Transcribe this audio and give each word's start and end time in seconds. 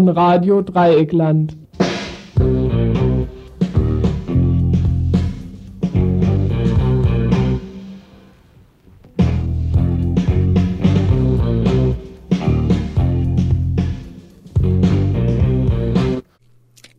Von 0.00 0.08
Radio 0.08 0.62
Dreieckland. 0.62 1.58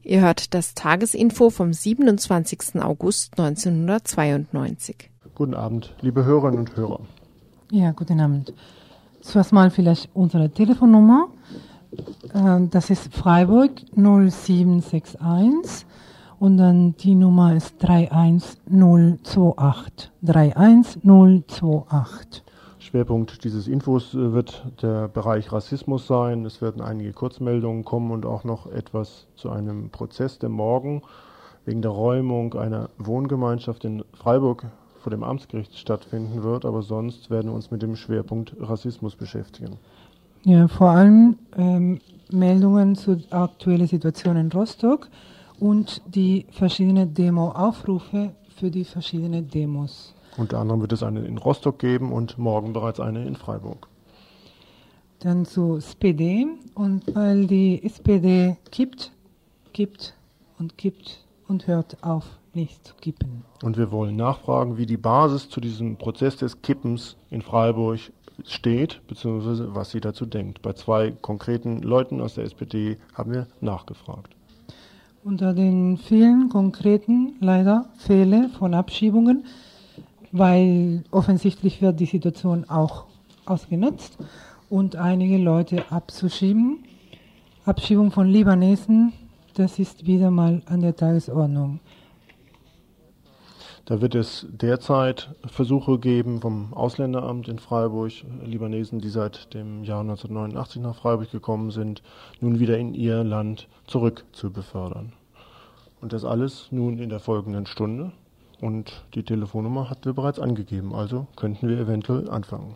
Ihr 0.03 0.21
hört 0.21 0.53
das 0.53 0.75
Tagesinfo 0.75 1.49
vom 1.49 1.73
27. 1.73 2.79
August 2.83 3.39
1992. 3.39 5.09
Guten 5.33 5.55
Abend, 5.55 5.95
liebe 6.01 6.23
Hörerinnen 6.23 6.59
und 6.59 6.75
Hörer. 6.75 6.99
Ja, 7.71 7.93
guten 7.93 8.19
Abend. 8.19 8.53
Zuerst 9.21 9.53
mal 9.53 9.71
vielleicht 9.71 10.09
unsere 10.13 10.51
Telefonnummer. 10.51 11.29
Äh, 12.33 12.67
das 12.69 12.89
ist 12.89 13.13
Freiburg 13.13 13.71
0761 13.95 15.85
und 16.39 16.57
dann 16.57 16.95
die 16.97 17.15
Nummer 17.15 17.55
ist 17.55 17.79
31028. 17.79 20.11
31028. 20.21 22.43
Schwerpunkt 22.79 23.43
dieses 23.43 23.67
Infos 23.67 24.13
äh, 24.13 24.33
wird 24.33 24.63
der 24.81 25.07
Bereich 25.07 25.51
Rassismus 25.51 26.07
sein. 26.07 26.45
Es 26.45 26.61
werden 26.61 26.81
einige 26.81 27.13
Kurzmeldungen 27.13 27.85
kommen 27.85 28.11
und 28.11 28.25
auch 28.25 28.43
noch 28.43 28.65
etwas 28.65 29.27
zu 29.35 29.49
einem 29.49 29.91
Prozess, 29.91 30.39
der 30.39 30.49
morgen 30.49 31.03
wegen 31.65 31.83
der 31.83 31.91
Räumung 31.91 32.55
einer 32.55 32.89
Wohngemeinschaft 32.97 33.85
in 33.85 34.03
Freiburg 34.13 34.65
vor 34.99 35.11
dem 35.11 35.23
Amtsgericht 35.23 35.77
stattfinden 35.77 36.43
wird. 36.43 36.65
Aber 36.65 36.81
sonst 36.81 37.29
werden 37.29 37.51
wir 37.51 37.55
uns 37.55 37.71
mit 37.71 37.81
dem 37.81 37.95
Schwerpunkt 37.95 38.57
Rassismus 38.59 39.15
beschäftigen. 39.15 39.77
Ja, 40.43 40.67
vor 40.67 40.89
allem 40.89 41.37
ähm, 41.55 41.99
Meldungen 42.31 42.95
zur 42.95 43.19
aktuellen 43.29 43.85
Situation 43.85 44.37
in 44.37 44.51
Rostock 44.51 45.07
und 45.59 46.01
die 46.07 46.47
verschiedenen 46.51 47.13
Demo-Aufrufe 47.13 48.31
für 48.55 48.71
die 48.71 48.83
verschiedenen 48.83 49.47
Demos. 49.47 50.15
Unter 50.37 50.59
anderem 50.59 50.81
wird 50.81 50.93
es 50.93 51.03
eine 51.03 51.21
in 51.21 51.37
Rostock 51.37 51.77
geben 51.77 52.11
und 52.11 52.37
morgen 52.39 52.73
bereits 52.73 52.99
eine 52.99 53.25
in 53.25 53.35
Freiburg. 53.35 53.87
Dann 55.19 55.45
zu 55.45 55.77
SPD 55.77 56.47
und 56.73 57.03
weil 57.13 57.45
die 57.45 57.83
SPD 57.83 58.57
kippt, 58.71 59.11
kippt 59.73 60.15
und 60.57 60.77
kippt 60.77 61.23
und 61.47 61.67
hört 61.67 62.03
auf 62.03 62.25
nicht 62.53 62.85
zu 62.85 62.95
kippen. 62.95 63.43
Und 63.61 63.77
wir 63.77 63.91
wollen 63.91 64.15
nachfragen, 64.15 64.77
wie 64.77 64.85
die 64.85 64.97
Basis 64.97 65.49
zu 65.49 65.61
diesem 65.61 65.97
Prozess 65.97 66.37
des 66.37 66.61
Kippens 66.61 67.15
in 67.29 67.41
Freiburg 67.41 67.99
steht, 68.45 69.01
beziehungsweise 69.07 69.75
was 69.75 69.91
sie 69.91 70.01
dazu 70.01 70.25
denkt. 70.25 70.61
Bei 70.61 70.73
zwei 70.73 71.11
konkreten 71.11 71.81
Leuten 71.81 72.21
aus 72.21 72.35
der 72.35 72.45
SPD 72.45 72.97
haben 73.13 73.33
wir 73.33 73.47
nachgefragt. 73.59 74.33
Unter 75.23 75.53
den 75.53 75.97
vielen 75.97 76.49
konkreten, 76.49 77.35
leider 77.39 77.85
Fälle 77.97 78.49
von 78.57 78.73
Abschiebungen 78.73 79.43
weil 80.31 81.03
offensichtlich 81.11 81.81
wird 81.81 81.99
die 81.99 82.05
Situation 82.05 82.69
auch 82.69 83.05
ausgenutzt 83.45 84.17
und 84.69 84.95
einige 84.95 85.37
Leute 85.37 85.83
abzuschieben. 85.91 86.79
Abschiebung 87.65 88.11
von 88.11 88.27
Libanesen, 88.27 89.13
das 89.53 89.77
ist 89.77 90.07
wieder 90.07 90.31
mal 90.31 90.61
an 90.65 90.81
der 90.81 90.95
Tagesordnung. 90.95 91.79
Da 93.85 93.99
wird 93.99 94.13
es 94.15 94.45
derzeit 94.51 95.33
Versuche 95.45 95.97
geben 95.97 96.39
vom 96.39 96.73
Ausländeramt 96.73 97.47
in 97.47 97.57
Freiburg, 97.57 98.11
Libanesen, 98.45 98.99
die 98.99 99.09
seit 99.09 99.53
dem 99.53 99.83
Jahr 99.83 100.01
1989 100.01 100.81
nach 100.81 100.95
Freiburg 100.95 101.31
gekommen 101.31 101.71
sind, 101.71 102.03
nun 102.39 102.59
wieder 102.59 102.77
in 102.77 102.93
ihr 102.93 103.23
Land 103.23 103.67
zurück 103.87 104.23
zu 104.33 104.51
befördern. 104.51 105.13
Und 105.99 106.13
das 106.13 106.25
alles 106.25 106.67
nun 106.71 106.99
in 106.99 107.09
der 107.09 107.19
folgenden 107.19 107.65
Stunde. 107.65 108.11
Und 108.59 109.03
die 109.15 109.23
Telefonnummer 109.23 109.89
hatten 109.89 110.05
wir 110.05 110.13
bereits 110.13 110.39
angegeben, 110.39 110.93
also 110.93 111.25
könnten 111.35 111.67
wir 111.67 111.79
eventuell 111.79 112.29
anfangen. 112.29 112.75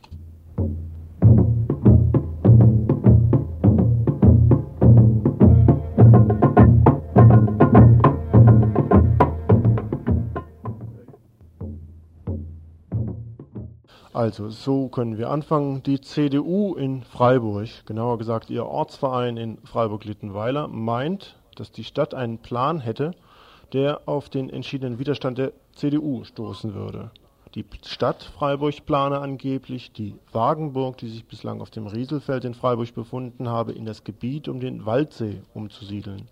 Also, 14.16 14.50
so 14.50 14.88
können 14.88 15.18
wir 15.18 15.30
anfangen. 15.30 15.84
Die 15.84 16.00
CDU 16.00 16.74
in 16.76 17.04
Freiburg, 17.04 17.68
genauer 17.86 18.18
gesagt 18.18 18.50
ihr 18.50 18.66
Ortsverein 18.66 19.36
in 19.36 19.58
Freiburg-Littenweiler, 19.66 20.70
meint, 20.70 21.36
dass 21.58 21.74
die 21.74 21.84
Stadt 21.84 22.14
einen 22.14 22.38
Plan 22.38 22.80
hätte, 22.80 23.12
der 23.74 24.08
auf 24.08 24.30
den 24.30 24.50
entschiedenen 24.50 25.00
Widerstand 25.00 25.38
der 25.38 25.52
CDU 25.74 26.24
stoßen 26.24 26.74
würde. 26.74 27.12
Die 27.56 27.66
Stadt 27.86 28.24
Freiburg 28.24 28.86
plane 28.86 29.20
angeblich, 29.20 29.92
die 29.92 30.16
Wagenburg, 30.32 30.96
die 30.96 31.10
sich 31.10 31.26
bislang 31.26 31.60
auf 31.60 31.72
dem 31.72 31.86
Rieselfeld 31.86 32.46
in 32.46 32.54
Freiburg 32.54 32.94
befunden 32.96 33.50
habe, 33.50 33.74
in 33.74 33.86
das 33.86 34.06
Gebiet 34.06 34.48
um 34.48 34.62
den 34.62 34.86
Waldsee 34.86 35.42
umzusiedeln. 35.54 36.30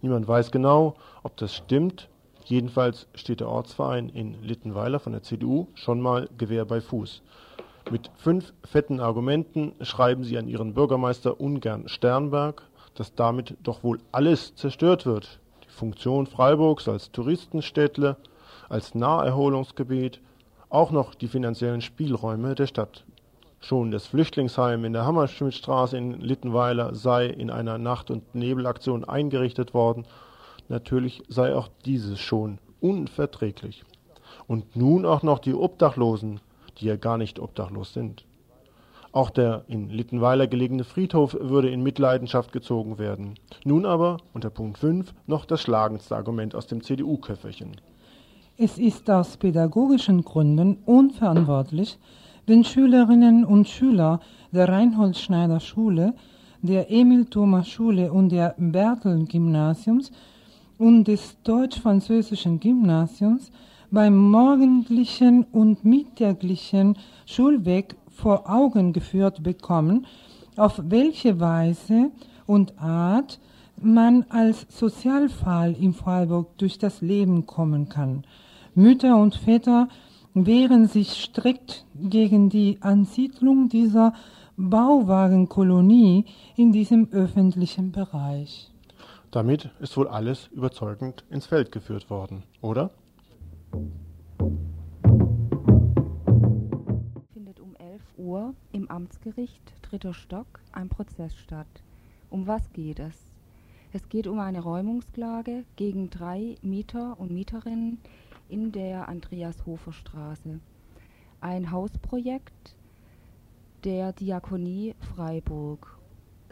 Niemand 0.00 0.28
weiß 0.28 0.52
genau, 0.52 0.94
ob 1.24 1.36
das 1.38 1.56
stimmt. 1.56 2.08
Jedenfalls 2.48 3.08
steht 3.16 3.40
der 3.40 3.48
Ortsverein 3.48 4.08
in 4.08 4.40
Littenweiler 4.40 5.00
von 5.00 5.10
der 5.10 5.24
CDU 5.24 5.66
schon 5.74 6.00
mal 6.00 6.28
Gewehr 6.38 6.64
bei 6.64 6.80
Fuß. 6.80 7.20
Mit 7.90 8.08
fünf 8.14 8.52
fetten 8.64 9.00
Argumenten 9.00 9.72
schreiben 9.80 10.22
sie 10.22 10.38
an 10.38 10.46
ihren 10.46 10.72
Bürgermeister 10.72 11.40
ungern 11.40 11.88
Sternberg, 11.88 12.62
dass 12.94 13.16
damit 13.16 13.56
doch 13.64 13.82
wohl 13.82 13.98
alles 14.12 14.54
zerstört 14.54 15.06
wird. 15.06 15.40
Die 15.64 15.72
Funktion 15.72 16.28
Freiburgs 16.28 16.86
als 16.86 17.10
Touristenstädtle, 17.10 18.16
als 18.68 18.94
Naherholungsgebiet 18.94 20.20
auch 20.68 20.92
noch 20.92 21.16
die 21.16 21.28
finanziellen 21.28 21.80
Spielräume 21.80 22.54
der 22.54 22.68
Stadt. 22.68 23.04
Schon 23.58 23.90
das 23.90 24.06
Flüchtlingsheim 24.06 24.84
in 24.84 24.92
der 24.92 25.04
Hammerschmidtstraße 25.04 25.96
in 25.96 26.20
Littenweiler 26.20 26.94
sei 26.94 27.26
in 27.26 27.50
einer 27.50 27.78
Nacht- 27.78 28.12
und 28.12 28.36
Nebelaktion 28.36 29.04
eingerichtet 29.04 29.74
worden. 29.74 30.06
Natürlich 30.68 31.22
sei 31.28 31.54
auch 31.54 31.68
dieses 31.84 32.18
schon 32.18 32.58
unverträglich. 32.80 33.84
Und 34.46 34.76
nun 34.76 35.06
auch 35.06 35.22
noch 35.22 35.38
die 35.38 35.54
Obdachlosen, 35.54 36.40
die 36.78 36.86
ja 36.86 36.96
gar 36.96 37.18
nicht 37.18 37.38
obdachlos 37.38 37.92
sind. 37.92 38.24
Auch 39.12 39.30
der 39.30 39.64
in 39.66 39.88
Littenweiler 39.88 40.46
gelegene 40.46 40.84
Friedhof 40.84 41.36
würde 41.40 41.70
in 41.70 41.82
Mitleidenschaft 41.82 42.52
gezogen 42.52 42.98
werden. 42.98 43.34
Nun 43.64 43.86
aber, 43.86 44.18
unter 44.34 44.50
Punkt 44.50 44.78
5, 44.78 45.14
noch 45.26 45.46
das 45.46 45.62
schlagendste 45.62 46.14
Argument 46.14 46.54
aus 46.54 46.66
dem 46.66 46.82
CDU-Köfferchen. 46.82 47.76
Es 48.58 48.78
ist 48.78 49.08
aus 49.10 49.36
pädagogischen 49.36 50.22
Gründen 50.22 50.78
unverantwortlich, 50.84 51.98
den 52.48 52.64
Schülerinnen 52.64 53.44
und 53.44 53.68
Schülern 53.68 54.20
der 54.52 54.68
Reinhold 54.68 55.16
Schneider 55.16 55.60
Schule, 55.60 56.14
der 56.62 56.90
Emil 56.90 57.24
Thomas 57.26 57.68
Schule 57.68 58.12
und 58.12 58.30
der 58.30 58.54
Bertel 58.58 59.24
Gymnasiums 59.24 60.10
und 60.78 61.04
des 61.04 61.36
deutsch-französischen 61.42 62.60
Gymnasiums 62.60 63.50
beim 63.90 64.16
morgendlichen 64.16 65.44
und 65.44 65.84
mittäglichen 65.84 66.96
Schulweg 67.24 67.96
vor 68.08 68.50
Augen 68.50 68.92
geführt 68.92 69.42
bekommen, 69.42 70.06
auf 70.56 70.80
welche 70.84 71.38
Weise 71.38 72.10
und 72.46 72.78
Art 72.78 73.38
man 73.80 74.24
als 74.28 74.66
Sozialfall 74.70 75.72
in 75.78 75.92
Freiburg 75.92 76.56
durch 76.58 76.78
das 76.78 77.02
Leben 77.02 77.46
kommen 77.46 77.88
kann. 77.88 78.24
Mütter 78.74 79.16
und 79.16 79.34
Väter 79.34 79.88
wehren 80.34 80.86
sich 80.88 81.10
strikt 81.12 81.86
gegen 81.94 82.48
die 82.48 82.78
Ansiedlung 82.80 83.68
dieser 83.68 84.12
Bauwagenkolonie 84.56 86.24
in 86.56 86.72
diesem 86.72 87.08
öffentlichen 87.10 87.92
Bereich. 87.92 88.70
Damit 89.36 89.68
ist 89.80 89.94
wohl 89.98 90.08
alles 90.08 90.46
überzeugend 90.46 91.26
ins 91.28 91.44
Feld 91.44 91.70
geführt 91.70 92.08
worden, 92.08 92.44
oder? 92.62 92.90
Findet 97.34 97.60
um 97.60 97.76
11 97.76 98.00
Uhr 98.16 98.54
im 98.72 98.90
Amtsgericht 98.90 99.74
dritter 99.82 100.14
Stock 100.14 100.46
ein 100.72 100.88
Prozess 100.88 101.36
statt. 101.36 101.66
Um 102.30 102.46
was 102.46 102.72
geht 102.72 102.98
es? 102.98 103.30
Es 103.92 104.08
geht 104.08 104.26
um 104.26 104.38
eine 104.40 104.60
Räumungsklage 104.60 105.64
gegen 105.76 106.08
drei 106.08 106.56
Mieter 106.62 107.20
und 107.20 107.30
Mieterinnen 107.30 107.98
in 108.48 108.72
der 108.72 109.06
Andreas-Hofer-Straße. 109.06 110.60
Ein 111.42 111.70
Hausprojekt 111.70 112.74
der 113.84 114.14
Diakonie 114.14 114.94
Freiburg 115.14 115.95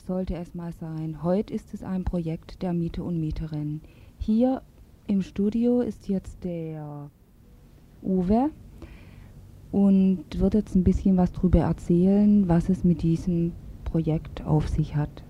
sollte 0.07 0.35
es 0.35 0.55
mal 0.55 0.73
sein. 0.73 1.23
Heute 1.23 1.55
ist 1.55 1.73
es 1.73 1.83
ein 1.83 2.05
Projekt 2.05 2.63
der 2.63 2.73
Mieter 2.73 3.05
und 3.05 3.19
Mieterinnen. 3.21 3.81
Hier 4.19 4.63
im 5.07 5.23
Studio 5.23 5.81
ist 5.81 6.09
jetzt 6.09 6.45
der 6.45 7.11
Uwe 8.03 8.51
und 9.73 10.25
wird 10.37 10.55
jetzt 10.55 10.75
ein 10.75 10.85
bisschen 10.85 11.17
was 11.17 11.33
darüber 11.33 11.61
erzählen, 11.61 12.49
was 12.49 12.69
es 12.69 12.85
mit 12.85 13.03
diesem 13.03 13.53
Projekt 13.85 14.45
auf 14.45 14.69
sich 14.69 14.95
hat. 14.95 15.23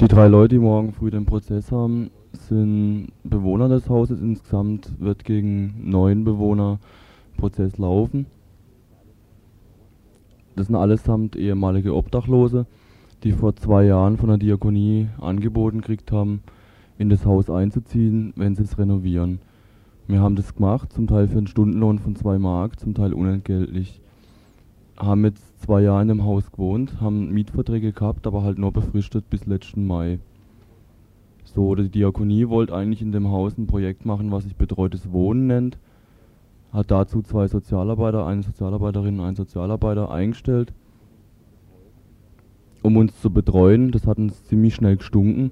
Die 0.00 0.08
drei 0.08 0.28
Leute, 0.28 0.56
die 0.56 0.60
morgen 0.60 0.92
früh 0.92 1.10
den 1.10 1.26
Prozess 1.26 1.70
haben, 1.72 2.10
sind 2.32 3.08
Bewohner 3.24 3.68
des 3.68 3.88
Hauses. 3.88 4.20
Insgesamt 4.20 5.00
wird 5.00 5.24
gegen 5.24 5.90
neun 5.90 6.24
Bewohner 6.24 6.78
Prozess 7.36 7.76
laufen. 7.78 8.26
Das 10.54 10.68
sind 10.68 10.76
allesamt 10.76 11.36
ehemalige 11.36 11.94
Obdachlose, 11.94 12.66
die 13.22 13.32
vor 13.32 13.56
zwei 13.56 13.84
Jahren 13.84 14.16
von 14.16 14.28
der 14.28 14.38
Diakonie 14.38 15.08
angeboten 15.18 15.80
gekriegt 15.80 16.12
haben, 16.12 16.42
in 16.98 17.08
das 17.08 17.24
Haus 17.24 17.50
einzuziehen, 17.50 18.32
wenn 18.36 18.54
sie 18.54 18.62
es 18.62 18.78
renovieren. 18.78 19.40
Wir 20.08 20.20
haben 20.20 20.36
das 20.36 20.54
gemacht, 20.54 20.92
zum 20.92 21.06
Teil 21.06 21.26
für 21.26 21.38
einen 21.38 21.46
Stundenlohn 21.46 21.98
von 21.98 22.14
zwei 22.14 22.38
Mark, 22.38 22.78
zum 22.78 22.94
Teil 22.94 23.12
unentgeltlich. 23.12 24.00
Haben 24.96 25.24
jetzt 25.24 25.60
zwei 25.60 25.82
Jahre 25.82 26.02
in 26.02 26.08
dem 26.08 26.24
Haus 26.24 26.50
gewohnt, 26.52 27.00
haben 27.00 27.32
Mietverträge 27.32 27.92
gehabt, 27.92 28.26
aber 28.26 28.42
halt 28.42 28.58
nur 28.58 28.72
befristet 28.72 29.28
bis 29.28 29.46
letzten 29.46 29.86
Mai. 29.86 30.20
So, 31.44 31.74
die 31.74 31.88
Diakonie 31.88 32.48
wollte 32.48 32.74
eigentlich 32.74 33.02
in 33.02 33.12
dem 33.12 33.28
Haus 33.28 33.58
ein 33.58 33.66
Projekt 33.66 34.06
machen, 34.06 34.30
was 34.30 34.44
sich 34.44 34.56
betreutes 34.56 35.12
Wohnen 35.12 35.46
nennt. 35.46 35.78
Hat 36.72 36.90
dazu 36.90 37.22
zwei 37.22 37.48
Sozialarbeiter, 37.48 38.26
eine 38.26 38.42
Sozialarbeiterin 38.42 39.18
und 39.18 39.24
einen 39.24 39.36
Sozialarbeiter 39.36 40.10
eingestellt, 40.10 40.72
um 42.86 42.96
uns 42.96 43.20
zu 43.20 43.30
betreuen. 43.30 43.90
Das 43.90 44.06
hat 44.06 44.18
uns 44.18 44.44
ziemlich 44.44 44.74
schnell 44.74 44.96
gestunken, 44.96 45.50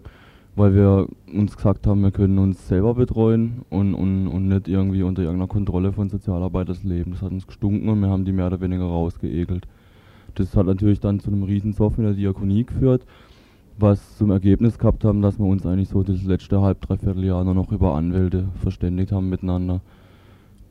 weil 0.56 0.74
wir 0.74 1.08
uns 1.32 1.56
gesagt 1.56 1.86
haben, 1.86 2.02
wir 2.02 2.12
können 2.12 2.38
uns 2.38 2.68
selber 2.68 2.94
betreuen 2.94 3.62
und, 3.70 3.94
und, 3.94 4.28
und 4.28 4.48
nicht 4.48 4.68
irgendwie 4.68 5.02
unter 5.02 5.22
irgendeiner 5.22 5.48
Kontrolle 5.48 5.92
von 5.92 6.08
Sozialarbeiters 6.08 6.84
leben. 6.84 7.12
Das 7.12 7.22
hat 7.22 7.32
uns 7.32 7.46
gestunken 7.46 7.88
und 7.88 8.00
wir 8.00 8.08
haben 8.08 8.24
die 8.24 8.32
mehr 8.32 8.46
oder 8.46 8.60
weniger 8.60 8.84
rausgeekelt. 8.84 9.66
Das 10.36 10.56
hat 10.56 10.66
natürlich 10.66 11.00
dann 11.00 11.20
zu 11.20 11.30
einem 11.30 11.42
Riesensoff 11.42 11.98
in 11.98 12.04
der 12.04 12.14
Diakonie 12.14 12.64
geführt 12.64 13.04
was 13.78 14.16
zum 14.16 14.30
Ergebnis 14.30 14.78
gehabt 14.78 15.04
haben, 15.04 15.20
dass 15.20 15.38
wir 15.38 15.46
uns 15.46 15.66
eigentlich 15.66 15.88
so 15.88 16.02
das 16.02 16.22
letzte 16.22 16.60
halb, 16.60 16.80
dreiviertel 16.80 17.24
Jahr 17.24 17.44
nur 17.44 17.54
noch 17.54 17.72
über 17.72 17.94
Anwälte 17.94 18.46
verständigt 18.62 19.10
haben 19.12 19.28
miteinander. 19.28 19.80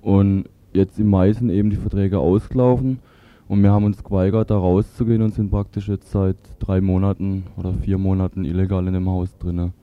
Und 0.01 0.45
jetzt 0.73 0.99
im 0.99 1.09
Mai 1.09 1.33
sind 1.33 1.49
eben 1.49 1.69
die 1.69 1.75
Verträge 1.75 2.19
ausgelaufen 2.19 2.99
und 3.47 3.61
wir 3.61 3.71
haben 3.71 3.85
uns 3.85 4.03
geweigert, 4.03 4.49
da 4.49 4.57
rauszugehen 4.57 5.21
und 5.21 5.33
sind 5.33 5.49
praktisch 5.49 5.87
jetzt 5.87 6.11
seit 6.11 6.37
drei 6.59 6.81
Monaten 6.81 7.43
oder 7.57 7.73
vier 7.73 7.97
Monaten 7.97 8.45
illegal 8.45 8.87
in 8.87 8.93
dem 8.93 9.09
Haus 9.09 9.37
drinne. 9.37 9.73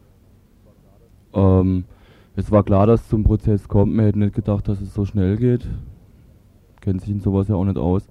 Ähm, 1.32 1.84
es 2.36 2.50
war 2.50 2.64
klar, 2.64 2.86
dass 2.86 3.02
es 3.02 3.08
zum 3.08 3.24
Prozess 3.24 3.68
kommt. 3.68 3.94
Wir 3.96 4.04
hätten 4.04 4.20
nicht 4.20 4.34
gedacht, 4.34 4.66
dass 4.68 4.80
es 4.80 4.94
so 4.94 5.04
schnell 5.04 5.36
geht. 5.36 5.66
Kennt 6.80 7.02
sich 7.02 7.10
in 7.10 7.20
sowas 7.20 7.48
ja 7.48 7.54
auch 7.54 7.64
nicht 7.64 7.76
aus. 7.76 8.08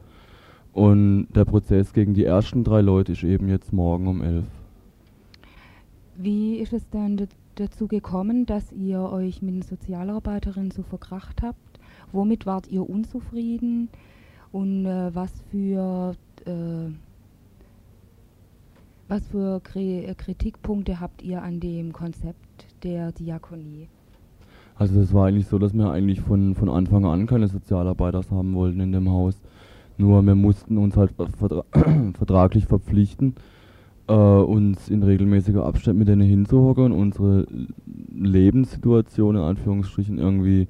Und 0.73 1.27
der 1.35 1.45
Prozess 1.45 1.93
gegen 1.93 2.13
die 2.13 2.25
ersten 2.25 2.63
drei 2.63 2.81
Leute 2.81 3.13
ist 3.13 3.23
eben 3.23 3.49
jetzt 3.49 3.73
morgen 3.73 4.07
um 4.07 4.21
elf. 4.21 4.45
Wie 6.15 6.57
ist 6.57 6.73
es 6.73 6.87
dann 6.89 7.27
dazu 7.55 7.87
gekommen, 7.87 8.45
dass 8.45 8.71
ihr 8.71 9.01
euch 9.01 9.41
mit 9.41 9.55
den 9.55 9.61
Sozialarbeiterinnen 9.63 10.71
so 10.71 10.83
verkracht 10.83 11.41
habt? 11.41 11.79
Womit 12.11 12.45
wart 12.45 12.67
ihr 12.67 12.87
unzufrieden 12.87 13.89
und 14.51 14.85
äh, 14.85 15.13
was 15.13 15.31
für 15.51 16.13
äh, 16.45 16.91
was 19.07 19.27
für 19.27 19.59
Kritikpunkte 19.59 20.99
habt 20.99 21.23
ihr 21.23 21.41
an 21.41 21.59
dem 21.59 21.93
Konzept 21.93 22.67
der 22.83 23.11
Diakonie? 23.11 23.87
Also 24.75 25.01
es 25.01 25.13
war 25.13 25.27
eigentlich 25.27 25.47
so, 25.47 25.57
dass 25.57 25.73
wir 25.73 25.91
eigentlich 25.91 26.21
von, 26.21 26.53
von 26.53 26.69
Anfang 26.69 27.05
an 27.05 27.25
keine 27.25 27.47
Sozialarbeiter 27.47 28.23
haben 28.31 28.53
wollten 28.53 28.79
in 28.79 28.91
dem 28.91 29.09
Haus. 29.09 29.41
Nur 29.97 30.21
wir 30.21 30.35
mussten 30.35 30.77
uns 30.77 30.95
halt 30.95 31.11
vertra 31.11 31.65
vertraglich 32.13 32.67
verpflichten, 32.67 33.33
äh, 34.07 34.13
uns 34.13 34.89
in 34.89 35.03
regelmäßiger 35.03 35.65
Abstand 35.65 35.99
mit 35.99 36.07
denen 36.07 36.21
hinzuhocken 36.21 36.85
und 36.85 36.93
unsere 36.93 37.47
Lebenssituation 38.13 39.35
in 39.35 39.41
Anführungsstrichen 39.41 40.19
irgendwie 40.19 40.67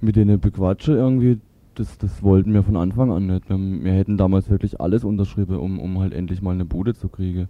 mit 0.00 0.14
denen 0.14 0.38
bequatschen 0.38 0.94
irgendwie. 0.94 1.38
Das, 1.80 1.96
das 1.96 2.22
wollten 2.22 2.52
wir 2.52 2.62
von 2.62 2.76
Anfang 2.76 3.10
an 3.10 3.26
nicht. 3.26 3.48
Wir, 3.48 3.56
wir 3.56 3.92
hätten 3.92 4.18
damals 4.18 4.50
wirklich 4.50 4.82
alles 4.82 5.02
unterschrieben, 5.02 5.56
um, 5.56 5.80
um 5.80 5.98
halt 5.98 6.12
endlich 6.12 6.42
mal 6.42 6.50
eine 6.50 6.66
Bude 6.66 6.92
zu 6.92 7.08
kriegen. 7.08 7.48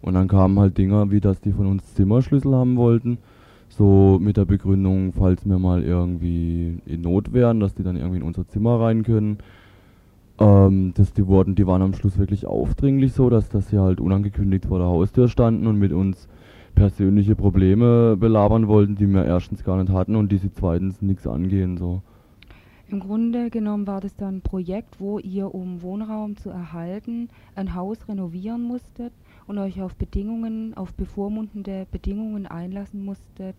Und 0.00 0.14
dann 0.14 0.28
kamen 0.28 0.58
halt 0.58 0.78
Dinger, 0.78 1.10
wie 1.10 1.20
dass 1.20 1.42
die 1.42 1.52
von 1.52 1.66
uns 1.66 1.92
Zimmerschlüssel 1.92 2.54
haben 2.54 2.78
wollten. 2.78 3.18
So 3.68 4.18
mit 4.18 4.38
der 4.38 4.46
Begründung, 4.46 5.12
falls 5.12 5.44
wir 5.44 5.58
mal 5.58 5.82
irgendwie 5.82 6.78
in 6.86 7.02
Not 7.02 7.34
wären, 7.34 7.60
dass 7.60 7.74
die 7.74 7.82
dann 7.82 7.96
irgendwie 7.96 8.16
in 8.16 8.22
unser 8.22 8.48
Zimmer 8.48 8.80
rein 8.80 9.02
können. 9.02 9.40
Ähm, 10.38 10.94
das, 10.94 11.12
die, 11.12 11.26
wurden, 11.26 11.54
die 11.54 11.66
waren 11.66 11.82
am 11.82 11.92
Schluss 11.92 12.18
wirklich 12.18 12.46
aufdringlich 12.46 13.12
so, 13.12 13.28
dass, 13.28 13.50
dass 13.50 13.68
sie 13.68 13.78
halt 13.78 14.00
unangekündigt 14.00 14.64
vor 14.64 14.78
der 14.78 14.88
Haustür 14.88 15.28
standen 15.28 15.66
und 15.66 15.78
mit 15.78 15.92
uns 15.92 16.28
persönliche 16.74 17.36
Probleme 17.36 18.16
belabern 18.16 18.68
wollten, 18.68 18.96
die 18.96 19.06
wir 19.06 19.26
erstens 19.26 19.64
gar 19.64 19.76
nicht 19.76 19.92
hatten 19.92 20.16
und 20.16 20.32
die 20.32 20.38
sie 20.38 20.50
zweitens 20.50 21.02
nichts 21.02 21.26
angehen. 21.26 21.76
So. 21.76 22.00
Im 22.88 23.00
Grunde 23.00 23.50
genommen 23.50 23.86
war 23.88 24.00
das 24.00 24.14
dann 24.14 24.36
ein 24.36 24.40
Projekt, 24.42 25.00
wo 25.00 25.18
ihr, 25.18 25.52
um 25.52 25.82
Wohnraum 25.82 26.36
zu 26.36 26.50
erhalten, 26.50 27.28
ein 27.56 27.74
Haus 27.74 28.08
renovieren 28.08 28.62
musstet 28.62 29.12
und 29.48 29.58
euch 29.58 29.82
auf 29.82 29.96
Bedingungen, 29.96 30.76
auf 30.76 30.94
bevormundende 30.94 31.86
Bedingungen 31.90 32.46
einlassen 32.46 33.04
musstet, 33.04 33.56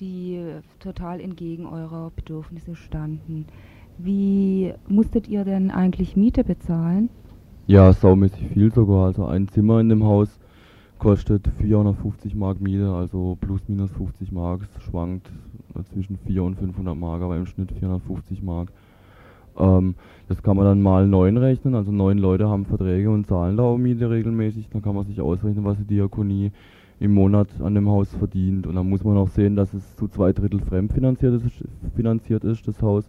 die 0.00 0.40
total 0.80 1.20
entgegen 1.20 1.66
eurer 1.66 2.10
Bedürfnisse 2.16 2.74
standen. 2.74 3.46
Wie 3.98 4.74
musstet 4.88 5.28
ihr 5.28 5.44
denn 5.44 5.70
eigentlich 5.70 6.16
Miete 6.16 6.42
bezahlen? 6.42 7.08
Ja, 7.68 7.92
saumäßig 7.92 8.48
viel 8.48 8.72
sogar. 8.72 9.06
Also 9.06 9.26
ein 9.26 9.48
Zimmer 9.48 9.80
in 9.80 9.88
dem 9.88 10.04
Haus 10.04 10.40
kostet 10.98 11.48
450 11.58 12.34
Mark 12.34 12.60
Miete, 12.60 12.90
also 12.90 13.36
plus 13.40 13.60
minus 13.68 13.90
50 13.92 14.32
Mark. 14.32 14.62
Es 14.76 14.84
schwankt 14.84 15.30
zwischen 15.92 16.18
400 16.18 16.62
und 16.62 16.72
500 16.74 16.96
Mark, 16.96 17.22
aber 17.22 17.36
im 17.36 17.46
Schnitt 17.46 17.72
450 17.72 18.42
Mark. 18.42 18.70
Ähm, 19.58 19.94
das 20.28 20.42
kann 20.42 20.56
man 20.56 20.66
dann 20.66 20.82
mal 20.82 21.06
neun 21.06 21.36
rechnen, 21.36 21.74
also 21.74 21.92
neun 21.92 22.18
Leute 22.18 22.48
haben 22.48 22.64
Verträge 22.64 23.10
und 23.10 23.26
zahlen 23.26 23.56
da 23.56 23.64
auch 23.64 23.78
Miete 23.78 24.10
regelmäßig. 24.10 24.68
Dann 24.70 24.82
kann 24.82 24.94
man 24.94 25.06
sich 25.06 25.20
ausrechnen, 25.20 25.64
was 25.64 25.78
die 25.78 25.84
Diakonie 25.84 26.52
im 26.98 27.12
Monat 27.12 27.48
an 27.60 27.74
dem 27.74 27.88
Haus 27.88 28.14
verdient. 28.14 28.66
Und 28.66 28.74
dann 28.74 28.88
muss 28.88 29.04
man 29.04 29.16
auch 29.16 29.28
sehen, 29.28 29.56
dass 29.56 29.74
es 29.74 29.96
zu 29.96 30.08
zwei 30.08 30.32
Drittel 30.32 30.60
fremdfinanziert 30.60 31.34
ist, 31.34 31.64
finanziert 31.94 32.44
ist 32.44 32.66
das 32.66 32.80
Haus. 32.82 33.08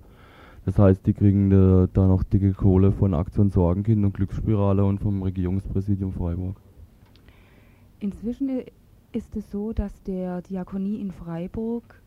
Das 0.65 0.77
heißt, 0.77 1.06
die 1.06 1.13
kriegen 1.13 1.50
da, 1.50 1.88
da 1.94 2.08
noch 2.08 2.24
dicke 2.24 2.51
Kohle 2.51 2.91
von 2.91 3.13
Aktion 3.13 3.50
Sorgenkind 3.50 4.03
und 4.03 4.13
Glücksspirale 4.13 4.84
und 4.84 5.00
vom 5.00 5.24
Regierungspräsidium 5.24 6.12
Freiburg. 6.12 6.58
Inzwischen 8.00 8.63
ist 9.12 9.36
es 9.36 9.50
so, 9.50 9.74
dass 9.74 10.04
der 10.04 10.42
Diakonie 10.44 11.01
in 11.01 11.12
Freiburg 11.12 12.01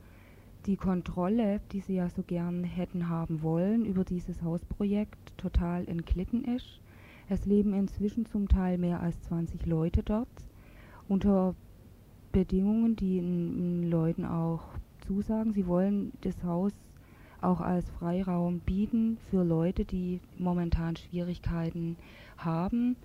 die 0.67 0.77
Kontrolle, 0.77 1.61
die 1.73 1.81
sie 1.81 1.95
ja 1.95 2.09
so 2.09 2.23
gern 2.23 2.63
hätten 2.65 3.09
haben 3.09 3.43
wollen, 3.43 3.85
über 3.85 4.05
dieses 4.05 4.43
Hausprojekt 4.43 5.37
total 5.37 5.89
entglitten 5.89 6.45
ist. 6.45 6.81
Es 7.29 7.47
leben 7.47 7.75
inzwischen 7.75 8.27
zum 8.27 8.49
Teil 8.49 8.79
mehr 8.79 9.01
als 9.01 9.21
20 9.23 9.67
Leute 9.67 10.03
dort 10.03 10.29
unter 11.09 11.55
Bedingungen, 12.31 12.95
die 12.95 13.17
den 13.17 13.91
Leuten 13.91 14.25
auch 14.25 14.63
zusagen. 15.07 15.53
Sie 15.53 15.67
wollen 15.67 16.13
das 16.21 16.45
Haus 16.45 16.73
auch 17.41 17.61
als 17.61 17.89
Freiraum 17.91 18.61
bieten 18.61 19.19
für 19.31 19.43
Leute, 19.43 19.85
die 19.85 20.21
momentan 20.39 20.97
Schwierigkeiten 20.97 21.97
haben, 22.37 22.97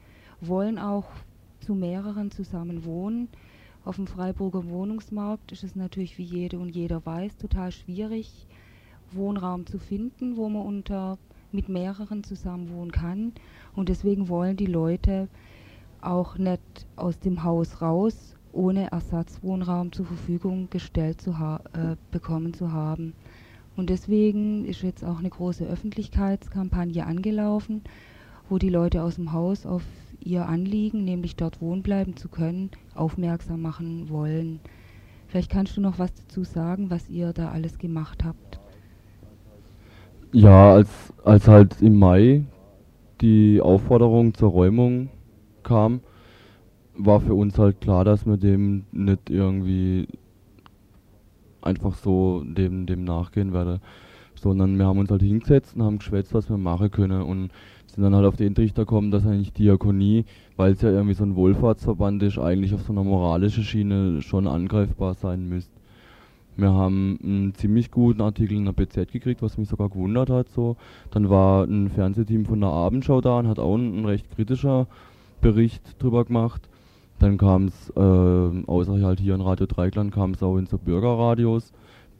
wollen 0.41 0.77
auch 0.77 1.05
zu 1.65 1.73
mehreren 1.73 2.31
zusammen 2.31 2.85
wohnen. 2.85 3.27
Auf 3.83 3.95
dem 3.95 4.07
Freiburger 4.07 4.67
Wohnungsmarkt 4.69 5.51
ist 5.51 5.63
es 5.63 5.75
natürlich, 5.75 6.17
wie 6.17 6.23
jede 6.23 6.59
und 6.59 6.69
jeder 6.69 7.05
weiß, 7.05 7.37
total 7.37 7.71
schwierig, 7.71 8.47
Wohnraum 9.11 9.65
zu 9.65 9.79
finden, 9.79 10.37
wo 10.37 10.47
man 10.47 10.65
unter 10.65 11.17
mit 11.51 11.69
mehreren 11.69 12.23
zusammen 12.23 12.69
wohnen 12.69 12.91
kann. 12.91 13.33
Und 13.75 13.89
deswegen 13.89 14.29
wollen 14.29 14.57
die 14.57 14.65
Leute 14.65 15.27
auch 16.01 16.37
nicht 16.37 16.61
aus 16.95 17.19
dem 17.19 17.43
Haus 17.43 17.81
raus, 17.81 18.35
ohne 18.51 18.91
Ersatzwohnraum 18.91 19.91
zur 19.91 20.05
Verfügung 20.05 20.69
gestellt 20.69 21.21
zu 21.21 21.31
äh, 21.31 21.95
bekommen 22.11 22.53
zu 22.53 22.71
haben. 22.71 23.13
Und 23.75 23.89
deswegen 23.89 24.65
ist 24.65 24.83
jetzt 24.83 25.03
auch 25.03 25.19
eine 25.19 25.29
große 25.29 25.65
Öffentlichkeitskampagne 25.65 27.05
angelaufen, 27.05 27.81
wo 28.49 28.57
die 28.57 28.69
Leute 28.69 29.03
aus 29.03 29.15
dem 29.15 29.33
Haus 29.33 29.65
auf 29.65 29.83
ihr 30.21 30.47
Anliegen, 30.47 31.03
nämlich 31.03 31.35
dort 31.35 31.61
wohnen 31.61 31.83
bleiben 31.83 32.15
zu 32.15 32.29
können, 32.29 32.71
aufmerksam 32.93 33.61
machen 33.61 34.09
wollen. 34.09 34.59
Vielleicht 35.27 35.51
kannst 35.51 35.75
du 35.75 35.81
noch 35.81 35.99
was 35.99 36.13
dazu 36.13 36.43
sagen, 36.43 36.89
was 36.89 37.09
ihr 37.09 37.33
da 37.33 37.49
alles 37.49 37.77
gemacht 37.77 38.23
habt. 38.23 38.59
Ja, 40.31 40.73
als, 40.73 41.13
als 41.23 41.47
halt 41.47 41.81
im 41.81 41.97
Mai 41.97 42.43
die 43.21 43.61
Aufforderung 43.61 44.33
zur 44.33 44.51
Räumung 44.51 45.09
kam, 45.63 46.01
war 46.97 47.19
für 47.21 47.33
uns 47.33 47.57
halt 47.57 47.81
klar, 47.81 48.05
dass 48.05 48.25
wir 48.25 48.37
dem 48.37 48.85
nicht 48.91 49.29
irgendwie 49.29 50.07
einfach 51.61 51.95
so 51.95 52.43
dem, 52.45 52.85
dem 52.85 53.03
nachgehen 53.03 53.53
werde. 53.53 53.81
Sondern 54.35 54.77
wir 54.77 54.85
haben 54.85 54.99
uns 54.99 55.09
halt 55.09 55.21
hingesetzt 55.21 55.75
und 55.75 55.83
haben 55.83 55.99
geschwätzt, 55.99 56.33
was 56.33 56.49
wir 56.49 56.57
machen 56.57 56.91
können. 56.91 57.21
Und 57.21 57.51
sind 57.95 58.03
dann 58.03 58.15
halt 58.15 58.25
auf 58.25 58.35
den 58.35 58.53
Trichter 58.53 58.81
gekommen, 58.83 59.09
dass 59.09 59.25
eigentlich 59.25 59.53
Diakonie, 59.53 60.25
weil 60.57 60.73
es 60.73 60.81
ja 60.81 60.89
irgendwie 60.89 61.13
so 61.13 61.23
ein 61.23 61.35
Wohlfahrtsverband 61.35 62.21
ist, 62.23 62.37
eigentlich 62.37 62.73
auf 62.73 62.81
so 62.81 62.91
einer 62.91 63.05
moralischen 63.05 63.63
Schiene 63.63 64.21
schon 64.21 64.47
angreifbar 64.47 65.13
sein 65.13 65.47
müsste. 65.47 65.71
Wir 66.57 66.71
haben 66.71 67.17
einen 67.23 67.53
ziemlich 67.53 67.91
guten 67.91 68.21
Artikel 68.21 68.55
in 68.57 68.65
der 68.65 68.71
BZ 68.73 69.11
gekriegt, 69.11 69.41
was 69.41 69.57
mich 69.57 69.67
sogar 69.69 69.89
gewundert 69.89 70.29
hat. 70.29 70.49
So. 70.49 70.77
Dann 71.11 71.29
war 71.29 71.65
ein 71.65 71.89
Fernsehteam 71.89 72.45
von 72.45 72.61
der 72.61 72.69
Abendschau 72.69 73.19
da 73.21 73.39
und 73.39 73.47
hat 73.47 73.59
auch 73.59 73.75
ein, 73.75 73.99
ein 73.99 74.05
recht 74.05 74.29
kritischer 74.31 74.87
Bericht 75.41 76.01
drüber 76.01 76.23
gemacht. 76.23 76.69
Dann 77.19 77.37
kam 77.37 77.65
es, 77.65 77.89
äh, 77.95 77.99
außer 78.67 79.01
halt 79.01 79.19
hier 79.19 79.35
in 79.35 79.41
Radio 79.41 79.65
Dreikland, 79.67 80.13
kam 80.13 80.31
es 80.31 80.43
auch 80.43 80.57
in 80.57 80.65
so 80.65 80.77
Bürgerradios 80.77 81.73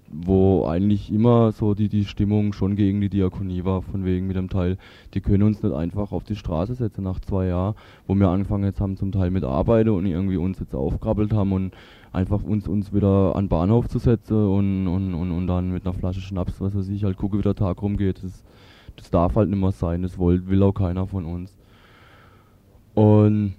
wo 0.07 0.65
eigentlich 0.65 1.11
immer 1.11 1.51
so 1.51 1.73
die, 1.73 1.89
die 1.89 2.05
Stimmung 2.05 2.53
schon 2.53 2.75
gegen 2.75 3.01
die 3.01 3.09
Diakonie 3.09 3.65
war, 3.65 3.81
von 3.81 4.05
wegen 4.05 4.27
mit 4.27 4.35
dem 4.35 4.49
Teil, 4.49 4.77
die 5.13 5.21
können 5.21 5.43
uns 5.43 5.63
nicht 5.63 5.73
einfach 5.73 6.11
auf 6.11 6.23
die 6.23 6.35
Straße 6.35 6.75
setzen 6.75 7.03
nach 7.03 7.19
zwei 7.19 7.47
Jahren, 7.47 7.75
wo 8.07 8.15
wir 8.15 8.29
angefangen 8.29 8.63
jetzt 8.63 8.79
haben 8.81 8.97
zum 8.97 9.11
Teil 9.11 9.31
mit 9.31 9.43
Arbeit 9.43 9.87
und 9.87 10.05
irgendwie 10.05 10.37
uns 10.37 10.59
jetzt 10.59 10.75
aufkrabbelt 10.75 11.33
haben 11.33 11.51
und 11.53 11.73
einfach 12.13 12.43
uns, 12.43 12.67
uns 12.67 12.93
wieder 12.93 13.35
an 13.35 13.45
den 13.45 13.49
Bahnhof 13.49 13.87
zu 13.87 13.99
setzen 13.99 14.47
und, 14.47 14.87
und, 14.87 15.13
und, 15.13 15.31
und 15.31 15.47
dann 15.47 15.71
mit 15.71 15.85
einer 15.85 15.93
Flasche 15.93 16.21
Schnaps, 16.21 16.61
was 16.61 16.75
weiß 16.75 16.87
ich, 16.89 17.03
halt 17.03 17.17
gucke, 17.17 17.37
wie 17.37 17.41
der 17.41 17.55
Tag 17.55 17.81
rumgeht. 17.81 18.23
Das, 18.23 18.43
das 18.95 19.09
darf 19.09 19.35
halt 19.35 19.49
nicht 19.49 19.59
mehr 19.59 19.71
sein, 19.71 20.03
das 20.03 20.17
will, 20.19 20.47
will 20.47 20.63
auch 20.63 20.73
keiner 20.73 21.07
von 21.07 21.25
uns. 21.25 21.57
Und 22.93 23.55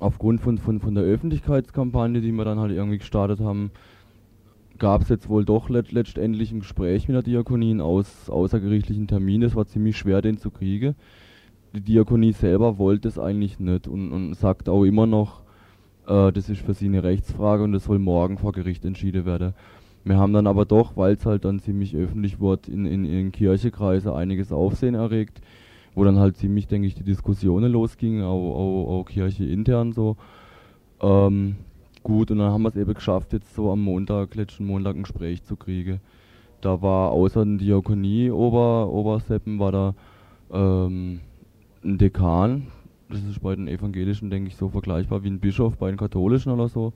aufgrund 0.00 0.40
von, 0.40 0.58
von, 0.58 0.80
von 0.80 0.94
der 0.94 1.04
Öffentlichkeitskampagne, 1.04 2.20
die 2.20 2.32
wir 2.32 2.44
dann 2.44 2.58
halt 2.58 2.72
irgendwie 2.72 2.98
gestartet 2.98 3.40
haben, 3.40 3.70
gab 4.80 5.02
es 5.02 5.10
jetzt 5.10 5.28
wohl 5.28 5.44
doch 5.44 5.68
let 5.68 5.92
letztendlich 5.92 6.50
ein 6.50 6.60
Gespräch 6.60 7.06
mit 7.06 7.14
der 7.14 7.22
Diakonie, 7.22 7.70
einen 7.70 7.80
aus 7.82 8.28
außergerichtlichen 8.28 9.06
Termin. 9.06 9.42
Es 9.42 9.54
war 9.54 9.66
ziemlich 9.66 9.96
schwer, 9.96 10.22
den 10.22 10.38
zu 10.38 10.50
kriegen. 10.50 10.96
Die 11.74 11.82
Diakonie 11.82 12.32
selber 12.32 12.78
wollte 12.78 13.06
es 13.06 13.18
eigentlich 13.18 13.60
nicht 13.60 13.86
und, 13.86 14.10
und 14.10 14.34
sagt 14.34 14.68
auch 14.68 14.84
immer 14.84 15.06
noch, 15.06 15.42
äh, 16.08 16.32
das 16.32 16.48
ist 16.48 16.62
für 16.62 16.74
sie 16.74 16.86
eine 16.86 17.04
Rechtsfrage 17.04 17.62
und 17.62 17.72
das 17.72 17.84
soll 17.84 18.00
morgen 18.00 18.38
vor 18.38 18.52
Gericht 18.52 18.84
entschieden 18.84 19.26
werden. 19.26 19.54
Wir 20.02 20.16
haben 20.16 20.32
dann 20.32 20.46
aber 20.46 20.64
doch, 20.64 20.96
weil 20.96 21.12
es 21.12 21.26
halt 21.26 21.44
dann 21.44 21.60
ziemlich 21.60 21.94
öffentlich 21.94 22.40
wurde, 22.40 22.72
in, 22.72 22.86
in, 22.86 23.04
in 23.04 23.32
Kirchekreise 23.32 24.14
einiges 24.14 24.50
Aufsehen 24.50 24.94
erregt, 24.94 25.42
wo 25.94 26.04
dann 26.04 26.18
halt 26.18 26.38
ziemlich, 26.38 26.68
denke 26.68 26.88
ich, 26.88 26.94
die 26.94 27.04
Diskussionen 27.04 27.70
losgingen, 27.70 28.24
auch, 28.24 28.54
auch, 28.54 29.00
auch 29.00 29.04
Kirche 29.04 29.44
intern 29.44 29.92
so. 29.92 30.16
Ähm, 31.02 31.56
gut 32.02 32.30
und 32.30 32.38
dann 32.38 32.50
haben 32.50 32.62
wir 32.62 32.68
es 32.68 32.76
eben 32.76 32.94
geschafft, 32.94 33.32
jetzt 33.32 33.54
so 33.54 33.70
am 33.70 33.82
Montag, 33.82 34.34
letzten 34.34 34.66
Montag 34.66 34.96
ein 34.96 35.02
Gespräch 35.02 35.42
zu 35.42 35.56
kriegen. 35.56 36.00
Da 36.60 36.82
war 36.82 37.10
außer 37.12 37.44
den 37.44 37.58
Diakonie 37.58 38.30
Ober, 38.30 38.88
Oberseppen 38.90 39.58
war 39.58 39.72
da 39.72 39.94
ähm, 40.52 41.20
ein 41.82 41.98
Dekan, 41.98 42.66
das 43.08 43.22
ist 43.24 43.40
bei 43.40 43.56
den 43.56 43.68
Evangelischen, 43.68 44.30
denke 44.30 44.48
ich, 44.48 44.56
so 44.56 44.68
vergleichbar 44.68 45.24
wie 45.24 45.30
ein 45.30 45.40
Bischof 45.40 45.76
bei 45.76 45.88
den 45.88 45.96
Katholischen 45.96 46.52
oder 46.52 46.68
so. 46.68 46.92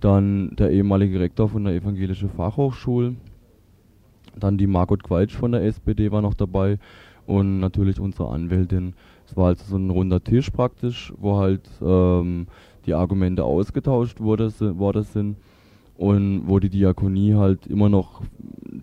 Dann 0.00 0.56
der 0.56 0.70
ehemalige 0.70 1.20
Rektor 1.20 1.48
von 1.48 1.64
der 1.64 1.74
Evangelischen 1.74 2.30
Fachhochschule. 2.30 3.14
Dann 4.36 4.58
die 4.58 4.66
Margot 4.66 5.02
Quaitsch 5.02 5.36
von 5.36 5.52
der 5.52 5.62
SPD 5.64 6.10
war 6.10 6.22
noch 6.22 6.34
dabei 6.34 6.78
und 7.26 7.60
natürlich 7.60 8.00
unsere 8.00 8.30
Anwältin. 8.30 8.94
Es 9.26 9.36
war 9.36 9.48
also 9.48 9.64
so 9.64 9.76
ein 9.76 9.90
runder 9.90 10.22
Tisch 10.22 10.50
praktisch, 10.50 11.12
wo 11.18 11.36
halt 11.36 11.68
ähm, 11.80 12.46
die 12.90 12.94
Argumente 12.94 13.44
ausgetauscht 13.44 14.20
wurde, 14.20 14.50
worden 14.76 15.04
sind 15.04 15.36
und 15.96 16.42
wo 16.46 16.58
die 16.58 16.70
Diakonie 16.70 17.34
halt 17.34 17.68
immer 17.68 17.88
noch 17.88 18.22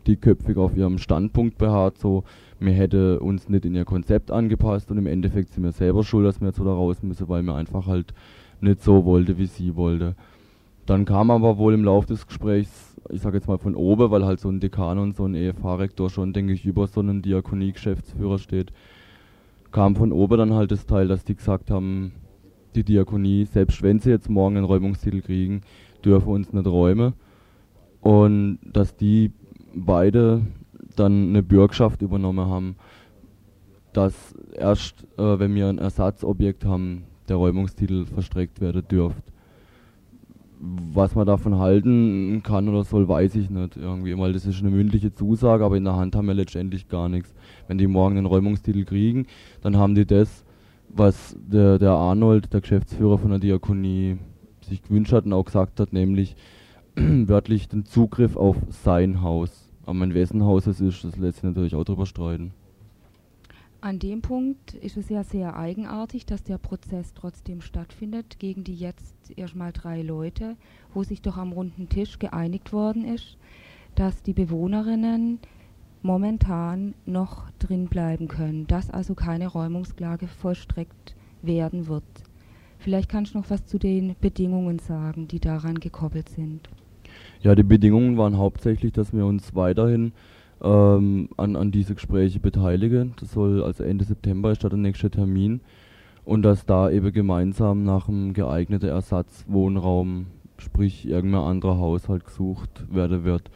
dickköpfig 0.08 0.56
auf 0.56 0.78
ihrem 0.78 0.98
Standpunkt 0.98 1.58
beharrt, 1.58 1.98
so 1.98 2.24
wir 2.60 2.72
hätte 2.72 3.20
uns 3.20 3.50
nicht 3.50 3.66
in 3.66 3.76
ihr 3.76 3.84
Konzept 3.84 4.32
angepasst 4.32 4.90
und 4.92 4.98
im 4.98 5.08
Endeffekt 5.08 5.52
sind 5.54 5.66
wir 5.66 5.74
selber 5.74 6.06
schuld, 6.06 6.26
dass 6.26 6.40
wir 6.40 6.48
jetzt 6.48 6.60
wieder 6.62 6.72
raus 6.72 7.04
müssen, 7.04 7.28
weil 7.28 7.44
wir 7.44 7.56
einfach 7.56 7.86
halt 7.86 8.14
nicht 8.62 8.82
so 8.82 9.04
wollte, 9.04 9.38
wie 9.38 9.46
sie 9.46 9.76
wollte. 9.76 10.16
Dann 10.86 11.04
kam 11.04 11.30
aber 11.30 11.58
wohl 11.58 11.74
im 11.74 11.84
Laufe 11.84 12.08
des 12.08 12.26
Gesprächs, 12.26 12.96
ich 13.10 13.22
sage 13.22 13.38
jetzt 13.38 13.50
mal 13.50 13.58
von 13.58 13.76
oben, 13.76 14.10
weil 14.10 14.26
halt 14.26 14.40
so 14.40 14.50
ein 14.50 14.62
Dekan 14.62 15.00
und 15.00 15.18
so 15.18 15.26
ein 15.26 15.36
EFH-Rektor 15.36 16.10
schon, 16.10 16.32
denke 16.32 16.54
ich, 16.54 16.66
über 16.66 16.88
so 16.88 17.02
einen 17.02 17.22
Diakonie-Geschäftsführer 17.22 18.40
steht, 18.40 18.72
kam 19.74 19.98
von 19.98 20.14
oben 20.14 20.38
dann 20.38 20.54
halt 20.54 20.72
das 20.72 20.86
Teil, 20.86 21.10
dass 21.10 21.26
die 21.26 21.36
gesagt 21.36 21.70
haben, 21.72 22.14
die 22.78 22.84
Diakonie, 22.84 23.46
selbst 23.46 23.82
wenn 23.82 24.00
sie 24.00 24.12
jetzt 24.12 24.30
morgen 24.30 24.58
einen 24.58 24.66
Räumungstitel 24.66 25.22
kriegen, 25.22 25.62
dürfen 26.06 26.30
uns 26.30 26.54
nicht 26.54 26.68
räumen. 26.68 27.14
Und 28.02 28.60
dass 28.64 28.96
die 28.96 29.32
beide 29.74 30.42
dann 30.96 31.30
eine 31.30 31.44
Bürgschaft 31.44 32.02
übernommen 32.02 32.48
haben, 32.48 32.76
dass 33.94 34.36
erst, 34.54 35.04
äh, 35.18 35.40
wenn 35.40 35.56
wir 35.56 35.68
ein 35.68 35.80
Ersatzobjekt 35.80 36.66
haben, 36.66 37.04
der 37.28 37.38
Räumungstitel 37.38 38.06
verstreckt 38.06 38.62
werden 38.62 38.88
dürft. 38.88 39.24
Was 40.60 41.14
man 41.14 41.28
davon 41.28 41.60
halten 41.60 42.42
kann 42.44 42.68
oder 42.68 42.84
soll, 42.84 43.08
weiß 43.08 43.36
ich 43.36 43.50
nicht 43.50 43.78
irgendwie, 43.78 44.18
weil 44.18 44.34
das 44.34 44.46
ist 44.46 44.62
eine 44.62 44.72
mündliche 44.72 45.14
Zusage, 45.14 45.64
aber 45.64 45.78
in 45.78 45.84
der 45.84 45.96
Hand 45.96 46.16
haben 46.16 46.28
wir 46.28 46.34
letztendlich 46.34 46.88
gar 46.88 47.10
nichts. 47.10 47.34
Wenn 47.68 47.78
die 47.78 47.86
morgen 47.86 48.18
einen 48.18 48.26
Räumungstitel 48.26 48.84
kriegen, 48.86 49.28
dann 49.62 49.78
haben 49.78 49.94
die 49.94 50.06
das, 50.06 50.46
was 50.90 51.36
der, 51.40 51.80
der 51.80 51.92
Arnold, 51.92 52.54
der 52.54 52.62
Geschäftsführer 52.62 53.18
von 53.18 53.30
der 53.30 53.40
Diakonie, 53.40 54.18
sich 54.62 54.82
gewünscht 54.84 55.14
hat 55.14 55.26
und 55.26 55.34
auch 55.34 55.46
gesagt 55.46 55.80
hat, 55.80 55.94
nämlich 55.94 56.36
wörtlich 56.96 57.68
den 57.70 57.86
Zugriff 57.86 58.36
auf 58.36 58.58
sein 58.70 59.22
Haus. 59.22 59.70
Aber 59.86 60.04
in 60.04 60.14
wessen 60.14 60.44
Haus 60.44 60.68
es 60.68 60.82
ist, 60.82 61.04
das 61.04 61.16
lässt 61.18 61.38
sich 61.38 61.44
natürlich 61.44 61.76
auch 61.76 61.86
drüber 61.86 62.06
streiten. 62.06 62.52
An 63.80 64.00
dem 64.00 64.22
Punkt 64.22 64.74
ist 64.74 64.98
es 64.98 65.08
ja 65.08 65.24
sehr 65.24 65.56
eigenartig, 65.56 66.26
dass 66.26 66.44
der 66.44 66.58
Prozess 66.58 67.14
trotzdem 67.14 67.62
stattfindet 67.62 68.40
gegen 68.40 68.64
die 68.64 68.76
jetzt 68.76 69.16
erstmal 69.38 69.72
drei 69.72 70.02
Leute, 70.02 70.58
wo 70.94 71.04
sich 71.04 71.22
doch 71.22 71.38
am 71.38 71.52
runden 71.52 71.88
Tisch 71.88 72.18
geeinigt 72.18 72.74
worden 72.74 73.06
ist, 73.06 73.38
dass 73.94 74.24
die 74.24 74.34
Bewohnerinnen 74.34 75.40
momentan 76.02 76.94
noch 77.06 77.50
drin 77.60 77.88
bleiben 77.88 78.28
können, 78.28 78.68
dass 78.68 78.90
also 78.90 79.16
keine 79.16 79.48
Räumungsklage 79.48 80.28
vollstreckt 80.28 81.16
werden 81.42 81.88
wird. 81.88 82.04
Vielleicht 82.80 83.10
kannst 83.10 83.34
du 83.34 83.40
noch 83.40 83.50
was 83.50 83.66
zu 83.66 83.80
den 83.80 84.16
Bedingungen 84.22 84.80
sagen, 84.80 85.28
die 85.28 85.40
daran 85.40 85.80
gekoppelt 85.80 86.30
sind. 86.30 86.70
Ja, 87.42 87.56
die 87.56 87.64
Bedingungen 87.64 88.18
waren 88.18 88.38
hauptsächlich, 88.38 88.94
dass 88.94 89.14
wir 89.14 89.26
uns 89.26 89.56
weiterhin 89.56 90.12
ähm, 90.62 91.30
an, 91.38 91.56
an 91.56 91.72
diese 91.72 91.96
Gespräche 91.96 92.40
beteiligen. 92.40 93.14
Das 93.20 93.32
soll 93.32 93.64
also 93.64 93.84
Ende 93.84 94.06
September 94.06 94.54
da 94.54 94.70
der 94.70 94.78
nächste 94.78 95.10
Termin 95.10 95.62
und 96.26 96.44
dass 96.44 96.66
da 96.66 96.90
eben 96.90 97.12
gemeinsam 97.14 97.84
nach 97.84 98.10
einem 98.10 98.34
geeigneten 98.34 98.90
Ersatzwohnraum, 98.90 100.28
sprich 100.58 101.08
irgendein 101.08 101.44
anderer 101.44 101.78
Haushalt 101.78 102.26
gesucht 102.26 102.86
werden 102.94 103.24
wird. 103.24 103.50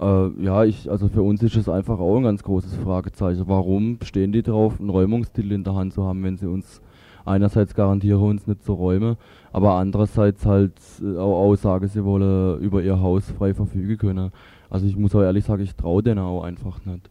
Äh, 0.00 0.28
ja, 0.42 0.64
ich, 0.64 0.90
also 0.90 1.08
für 1.08 1.22
uns 1.22 1.42
ist 1.42 1.56
es 1.56 1.68
einfach 1.68 1.98
auch 1.98 2.16
ein 2.16 2.22
ganz 2.22 2.42
großes 2.42 2.74
Fragezeichen. 2.76 3.44
Warum 3.46 3.98
stehen 4.02 4.32
die 4.32 4.42
drauf, 4.42 4.80
einen 4.80 4.88
Räumungstitel 4.88 5.52
in 5.52 5.64
der 5.64 5.74
Hand 5.74 5.92
zu 5.92 6.04
haben, 6.04 6.22
wenn 6.24 6.38
sie 6.38 6.48
uns 6.48 6.80
einerseits 7.26 7.74
garantieren, 7.74 8.22
uns 8.22 8.46
nicht 8.46 8.64
zu 8.64 8.72
räumen, 8.72 9.16
aber 9.52 9.74
andererseits 9.74 10.46
halt 10.46 10.72
äh, 11.02 11.18
auch 11.18 11.40
aussagen, 11.40 11.86
sie 11.86 12.02
wollen 12.04 12.58
über 12.60 12.82
ihr 12.82 13.00
Haus 13.00 13.30
frei 13.30 13.52
verfügen 13.52 13.98
können. 13.98 14.32
Also 14.70 14.86
ich 14.86 14.96
muss 14.96 15.14
auch 15.14 15.22
ehrlich 15.22 15.44
sagen, 15.44 15.62
ich 15.62 15.74
traue 15.74 16.02
denen 16.02 16.20
auch 16.20 16.44
einfach 16.44 16.84
nicht. 16.86 17.10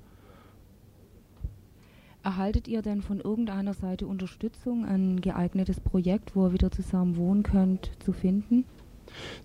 Erhaltet 2.24 2.68
ihr 2.68 2.82
denn 2.82 3.02
von 3.02 3.20
irgendeiner 3.20 3.74
Seite 3.74 4.08
Unterstützung, 4.08 4.86
ein 4.86 5.22
geeignetes 5.22 5.80
Projekt, 5.80 6.36
wo 6.36 6.48
ihr 6.48 6.54
wieder 6.54 6.72
zusammen 6.72 7.18
wohnen 7.18 7.44
könnt, 7.44 7.92
zu 8.00 8.14
finden? 8.14 8.66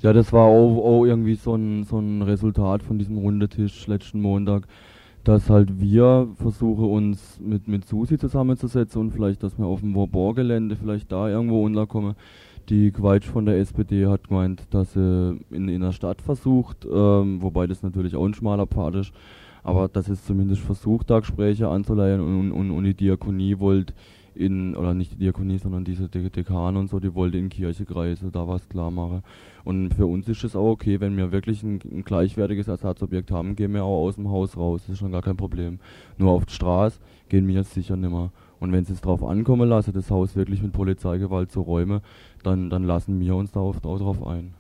Ja, 0.02 0.12
das 0.12 0.33
war 0.33 0.44
auch, 0.44 0.78
auch 0.78 1.04
irgendwie 1.04 1.35
so 1.35 1.54
ein, 1.54 1.85
so 1.85 1.99
ein 1.99 2.23
Resultat 2.23 2.83
von 2.83 2.99
diesem 2.99 3.18
Rundetisch 3.18 3.87
letzten 3.87 4.21
Montag, 4.21 4.66
dass 5.25 5.49
halt 5.49 5.80
wir 5.80 6.28
versuchen 6.37 6.85
uns 6.85 7.40
mit, 7.40 7.66
mit 7.66 7.87
Susi 7.87 8.18
zusammenzusetzen 8.18 9.00
und 9.00 9.11
vielleicht, 9.11 9.42
dass 9.42 9.59
wir 9.59 9.66
auf 9.66 9.80
dem 9.80 9.94
Vauban-Gelände 9.94 10.76
vielleicht 10.76 11.11
da 11.11 11.28
irgendwo 11.28 11.64
unterkommen. 11.64 12.14
Die 12.68 12.90
Quatsch 12.92 13.26
von 13.26 13.44
der 13.47 13.59
SPD 13.59 14.06
hat 14.06 14.28
gemeint, 14.28 14.62
dass 14.71 14.94
sie 14.94 15.38
in, 15.50 15.68
in 15.68 15.80
der 15.80 15.92
Stadt 15.92 16.23
versucht, 16.23 16.87
ähm, 16.90 17.42
wobei 17.42 17.66
das 17.66 17.83
natürlich 17.83 18.16
auch 18.16 18.25
ein 18.25 18.35
schmaler 18.35 18.66
Pfad 18.66 18.94
ist, 18.94 19.12
aber 19.62 19.88
dass 19.88 20.09
es 20.09 20.25
zumindest 20.25 20.62
versucht, 20.62 21.11
da 21.11 21.21
Gespräche 21.21 21.68
anzuleihen 21.68 22.21
und, 22.21 22.52
und, 22.52 22.71
und 22.71 22.85
die 22.85 22.94
Diakonie 22.94 23.59
wollte 23.59 23.94
in, 24.35 24.76
oder 24.76 24.95
nicht 24.95 25.12
die 25.12 25.17
Diakonie, 25.17 25.59
sondern 25.59 25.85
diese 25.85 26.09
Dekan 26.09 26.76
und 26.76 26.88
so, 26.88 27.00
die 27.00 27.14
wollte 27.14 27.38
in 27.38 27.49
Kirchekreise 27.49 28.31
da 28.31 28.47
was 28.49 28.69
klar 28.69 28.91
machen. 28.91 29.23
Und 29.64 29.95
für 29.95 30.07
uns 30.07 30.29
ist 30.29 30.45
es 30.45 30.57
auch 30.57 30.71
okay, 30.71 31.00
wenn 31.00 31.17
wir 31.17 31.33
wirklich 31.33 31.62
ein, 31.62 31.81
ein, 31.91 32.05
gleichwertiges 32.05 32.69
Ersatzobjekt 32.69 33.31
haben, 33.31 33.57
gehen 33.57 33.73
wir 33.73 33.85
auch 33.85 34.07
aus 34.07 34.17
dem 34.17 34.29
Haus 34.29 34.57
raus. 34.57 34.83
Das 34.83 34.95
ist 34.95 34.99
schon 34.99 35.12
gar 35.12 35.23
kein 35.23 35.37
Problem. 35.37 35.79
Nur 36.19 36.33
auf 36.33 36.47
die 36.47 36.55
Straße 36.55 37.00
gehen 37.29 37.47
wir 37.47 37.55
jetzt 37.55 37.73
sicher 37.73 37.97
nimmer. 37.97 38.31
Und 38.61 38.73
wenn 38.73 38.83
es 38.83 38.88
jetzt 38.88 39.05
darauf 39.05 39.23
ankommen 39.23 39.69
lasse, 39.69 39.93
das 39.93 40.11
Haus 40.11 40.37
wirklich 40.37 40.62
mit 40.62 40.73
Polizeigewalt 40.73 41.50
zu 41.50 41.61
räumen, 41.61 42.00
dann, 42.43 42.71
dann 42.71 42.85
lassen 42.85 43.21
wir 43.21 43.35
uns 43.37 43.53
da 43.53 43.61
auch 43.61 43.79
drauf 43.79 44.26
ein. 44.26 44.55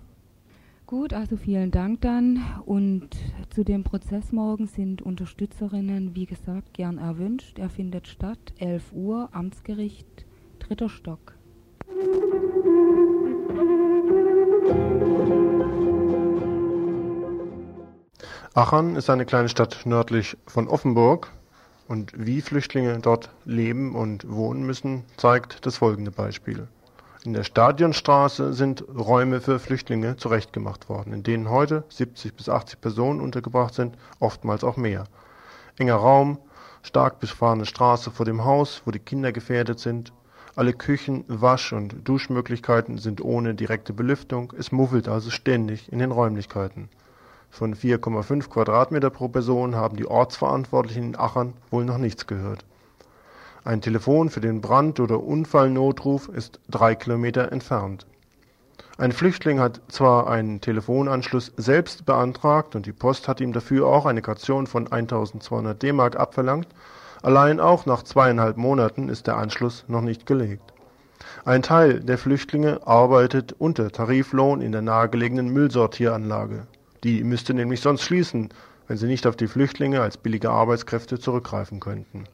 Gut, 0.94 1.12
also 1.12 1.36
vielen 1.36 1.72
Dank 1.72 2.02
dann. 2.02 2.40
Und 2.66 3.08
zu 3.50 3.64
dem 3.64 3.82
Prozess 3.82 4.30
morgen 4.30 4.68
sind 4.68 5.02
Unterstützerinnen, 5.02 6.14
wie 6.14 6.24
gesagt, 6.24 6.72
gern 6.72 6.98
erwünscht. 6.98 7.58
Er 7.58 7.68
findet 7.68 8.06
statt, 8.06 8.38
11 8.58 8.92
Uhr, 8.92 9.28
Amtsgericht, 9.32 10.24
dritter 10.60 10.88
Stock. 10.88 11.34
Achern 18.54 18.94
ist 18.94 19.10
eine 19.10 19.26
kleine 19.26 19.48
Stadt 19.48 19.80
nördlich 19.86 20.36
von 20.46 20.68
Offenburg. 20.68 21.32
Und 21.88 22.12
wie 22.16 22.40
Flüchtlinge 22.40 23.00
dort 23.00 23.30
leben 23.44 23.96
und 23.96 24.30
wohnen 24.30 24.64
müssen, 24.64 25.02
zeigt 25.16 25.66
das 25.66 25.78
folgende 25.78 26.12
Beispiel. 26.12 26.68
In 27.26 27.32
der 27.32 27.42
Stadionstraße 27.42 28.52
sind 28.52 28.84
Räume 28.94 29.40
für 29.40 29.58
Flüchtlinge 29.58 30.18
zurechtgemacht 30.18 30.90
worden, 30.90 31.14
in 31.14 31.22
denen 31.22 31.48
heute 31.48 31.84
70 31.88 32.34
bis 32.34 32.50
80 32.50 32.82
Personen 32.82 33.22
untergebracht 33.22 33.72
sind, 33.72 33.96
oftmals 34.20 34.62
auch 34.62 34.76
mehr. 34.76 35.04
Enger 35.78 35.94
Raum, 35.94 36.36
stark 36.82 37.20
befahrene 37.20 37.64
Straße 37.64 38.10
vor 38.10 38.26
dem 38.26 38.44
Haus, 38.44 38.82
wo 38.84 38.90
die 38.90 38.98
Kinder 38.98 39.32
gefährdet 39.32 39.80
sind. 39.80 40.12
Alle 40.54 40.74
Küchen, 40.74 41.24
Wasch- 41.26 41.72
und 41.72 42.06
Duschmöglichkeiten 42.06 42.98
sind 42.98 43.22
ohne 43.22 43.54
direkte 43.54 43.94
Belüftung, 43.94 44.52
es 44.58 44.70
muffelt 44.70 45.08
also 45.08 45.30
ständig 45.30 45.90
in 45.90 46.00
den 46.00 46.12
Räumlichkeiten. 46.12 46.90
Von 47.48 47.74
4,5 47.74 48.50
Quadratmeter 48.50 49.08
pro 49.08 49.28
Person 49.28 49.76
haben 49.76 49.96
die 49.96 50.06
Ortsverantwortlichen 50.06 51.04
in 51.04 51.18
Achern 51.18 51.54
wohl 51.70 51.86
noch 51.86 51.96
nichts 51.96 52.26
gehört. 52.26 52.66
Ein 53.66 53.80
Telefon 53.80 54.28
für 54.28 54.42
den 54.42 54.60
Brand- 54.60 55.00
oder 55.00 55.22
Unfallnotruf 55.22 56.28
ist 56.28 56.60
drei 56.68 56.94
Kilometer 56.94 57.50
entfernt. 57.50 58.06
Ein 58.98 59.10
Flüchtling 59.10 59.58
hat 59.58 59.80
zwar 59.88 60.28
einen 60.28 60.60
Telefonanschluss 60.60 61.50
selbst 61.56 62.04
beantragt 62.04 62.76
und 62.76 62.84
die 62.84 62.92
Post 62.92 63.26
hat 63.26 63.40
ihm 63.40 63.54
dafür 63.54 63.86
auch 63.86 64.04
eine 64.04 64.20
Kaution 64.20 64.66
von 64.66 64.92
1200 64.92 65.82
D-Mark 65.82 66.16
abverlangt, 66.16 66.68
allein 67.22 67.58
auch 67.58 67.86
nach 67.86 68.02
zweieinhalb 68.02 68.58
Monaten 68.58 69.08
ist 69.08 69.26
der 69.28 69.38
Anschluss 69.38 69.86
noch 69.88 70.02
nicht 70.02 70.26
gelegt. 70.26 70.74
Ein 71.46 71.62
Teil 71.62 72.00
der 72.00 72.18
Flüchtlinge 72.18 72.86
arbeitet 72.86 73.54
unter 73.58 73.90
Tariflohn 73.90 74.60
in 74.60 74.72
der 74.72 74.82
nahegelegenen 74.82 75.48
Müllsortieranlage. 75.48 76.66
Die 77.02 77.24
müsste 77.24 77.54
nämlich 77.54 77.80
sonst 77.80 78.02
schließen, 78.02 78.50
wenn 78.88 78.98
sie 78.98 79.06
nicht 79.06 79.26
auf 79.26 79.36
die 79.36 79.48
Flüchtlinge 79.48 80.02
als 80.02 80.18
billige 80.18 80.50
Arbeitskräfte 80.50 81.18
zurückgreifen 81.18 81.80
könnten. 81.80 82.24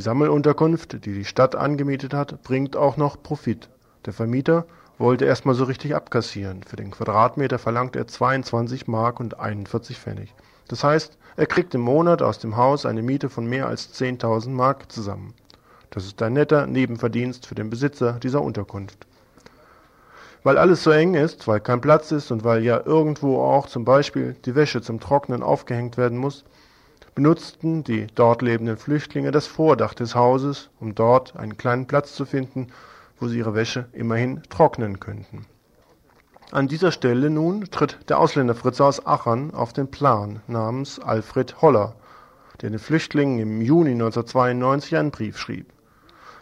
Die 0.00 0.04
Sammelunterkunft, 0.04 1.04
die 1.04 1.12
die 1.12 1.26
Stadt 1.26 1.54
angemietet 1.54 2.14
hat, 2.14 2.42
bringt 2.42 2.74
auch 2.74 2.96
noch 2.96 3.22
Profit. 3.22 3.68
Der 4.06 4.14
Vermieter 4.14 4.64
wollte 4.96 5.26
erstmal 5.26 5.54
so 5.54 5.64
richtig 5.64 5.94
abkassieren. 5.94 6.62
Für 6.62 6.76
den 6.76 6.90
Quadratmeter 6.90 7.58
verlangt 7.58 7.96
er 7.96 8.06
22 8.06 8.88
Mark 8.88 9.20
und 9.20 9.38
41 9.38 9.98
Pfennig. 9.98 10.34
Das 10.68 10.84
heißt, 10.84 11.18
er 11.36 11.44
kriegt 11.44 11.74
im 11.74 11.82
Monat 11.82 12.22
aus 12.22 12.38
dem 12.38 12.56
Haus 12.56 12.86
eine 12.86 13.02
Miete 13.02 13.28
von 13.28 13.44
mehr 13.44 13.66
als 13.66 13.92
10.000 13.92 14.48
Mark 14.48 14.90
zusammen. 14.90 15.34
Das 15.90 16.06
ist 16.06 16.22
ein 16.22 16.32
netter 16.32 16.66
Nebenverdienst 16.66 17.44
für 17.44 17.54
den 17.54 17.68
Besitzer 17.68 18.14
dieser 18.22 18.40
Unterkunft. 18.40 19.06
Weil 20.44 20.56
alles 20.56 20.82
so 20.82 20.92
eng 20.92 21.12
ist, 21.12 21.46
weil 21.46 21.60
kein 21.60 21.82
Platz 21.82 22.10
ist 22.10 22.30
und 22.30 22.42
weil 22.42 22.64
ja 22.64 22.80
irgendwo 22.86 23.42
auch 23.42 23.66
zum 23.66 23.84
Beispiel 23.84 24.34
die 24.46 24.54
Wäsche 24.54 24.80
zum 24.80 24.98
Trocknen 24.98 25.42
aufgehängt 25.42 25.98
werden 25.98 26.16
muss, 26.16 26.46
benutzten 27.14 27.84
die 27.84 28.06
dort 28.14 28.42
lebenden 28.42 28.76
Flüchtlinge 28.76 29.30
das 29.30 29.46
Vordach 29.46 29.94
des 29.94 30.14
Hauses, 30.14 30.70
um 30.80 30.94
dort 30.94 31.36
einen 31.36 31.56
kleinen 31.56 31.86
Platz 31.86 32.14
zu 32.14 32.24
finden, 32.24 32.68
wo 33.18 33.28
sie 33.28 33.38
ihre 33.38 33.54
Wäsche 33.54 33.88
immerhin 33.92 34.42
trocknen 34.48 35.00
könnten. 35.00 35.46
An 36.52 36.66
dieser 36.66 36.90
Stelle 36.90 37.30
nun 37.30 37.66
tritt 37.70 37.98
der 38.08 38.18
Ausländer 38.18 38.54
Fritz 38.54 38.80
aus 38.80 39.06
Achern 39.06 39.54
auf 39.54 39.72
den 39.72 39.90
Plan 39.90 40.40
namens 40.48 40.98
Alfred 40.98 41.62
Holler, 41.62 41.94
der 42.60 42.70
den 42.70 42.78
Flüchtlingen 42.78 43.38
im 43.38 43.60
Juni 43.60 43.92
1992 43.92 44.96
einen 44.96 45.10
Brief 45.12 45.38
schrieb. 45.38 45.72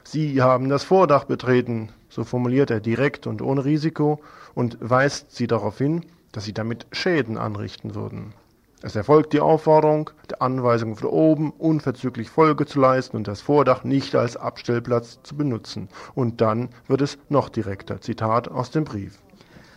Sie 0.05 0.41
haben 0.41 0.71
das 0.71 0.85
Vordach 0.85 1.25
betreten, 1.25 1.91
so 2.09 2.25
formuliert 2.25 2.71
er 2.71 2.81
direkt 2.81 3.27
und 3.27 3.43
ohne 3.43 3.67
Risiko 3.67 4.21
und 4.55 4.79
weist 4.81 5.37
sie 5.37 5.47
darauf 5.47 5.77
hin, 5.77 6.07
dass 6.33 6.45
sie 6.45 6.55
damit 6.55 6.87
Schäden 6.93 7.37
anrichten 7.37 7.95
würden. 7.95 8.33
Es 8.81 8.95
erfolgt 8.95 9.33
die 9.33 9.41
Aufforderung, 9.41 10.11
der 10.31 10.41
Anweisung 10.41 10.95
von 10.95 11.09
oben 11.09 11.51
unverzüglich 11.51 12.31
Folge 12.31 12.65
zu 12.65 12.79
leisten 12.79 13.17
und 13.17 13.27
das 13.27 13.41
Vordach 13.41 13.83
nicht 13.83 14.15
als 14.15 14.37
Abstellplatz 14.37 15.19
zu 15.25 15.37
benutzen. 15.37 15.89
Und 16.15 16.41
dann 16.41 16.69
wird 16.87 17.01
es 17.01 17.19
noch 17.29 17.49
direkter. 17.49 18.01
Zitat 18.01 18.49
aus 18.49 18.71
dem 18.71 18.85
Brief. 18.85 19.19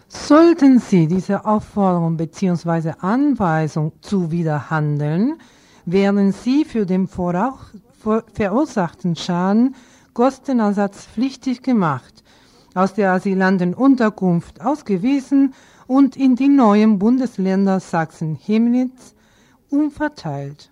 Sollten 0.08 0.80
Sie 0.80 1.08
diese 1.08 1.46
Aufforderung 1.46 2.18
bzw. 2.18 2.94
Anweisung 3.00 3.94
zuwiderhandeln, 4.02 5.40
werden 5.86 6.32
Sie 6.32 6.64
für 6.64 6.86
den 6.86 7.08
verursachten 7.08 9.16
Schaden 9.16 9.76
kostenersatzpflichtig 10.14 11.64
gemacht, 11.64 12.24
aus 12.76 12.94
der 12.94 13.14
Asylantenunterkunft 13.14 14.62
ausgewiesen 14.62 15.56
und 15.92 16.16
in 16.16 16.38
die 16.38 16.48
neuen 16.48 17.00
Bundesländer 17.00 17.82
Sachsen-Chemnitz 17.82 19.14
umverteilt. 19.70 20.72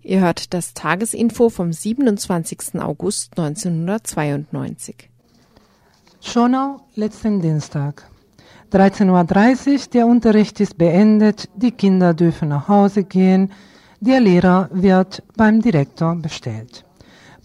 Ihr 0.00 0.20
hört 0.20 0.54
das 0.54 0.72
Tagesinfo 0.72 1.50
vom 1.50 1.74
27. 1.74 2.80
August 2.80 3.38
1992. 3.38 5.10
Schonau, 6.22 6.80
letzten 6.94 7.42
Dienstag. 7.42 8.10
13.30 8.72 9.72
Uhr, 9.72 9.78
der 9.92 10.06
Unterricht 10.06 10.58
ist 10.60 10.78
beendet, 10.78 11.50
die 11.54 11.72
Kinder 11.72 12.14
dürfen 12.14 12.48
nach 12.48 12.68
Hause 12.68 13.04
gehen, 13.04 13.52
der 14.00 14.20
Lehrer 14.20 14.70
wird 14.72 15.22
beim 15.36 15.60
Direktor 15.60 16.16
bestellt. 16.16 16.87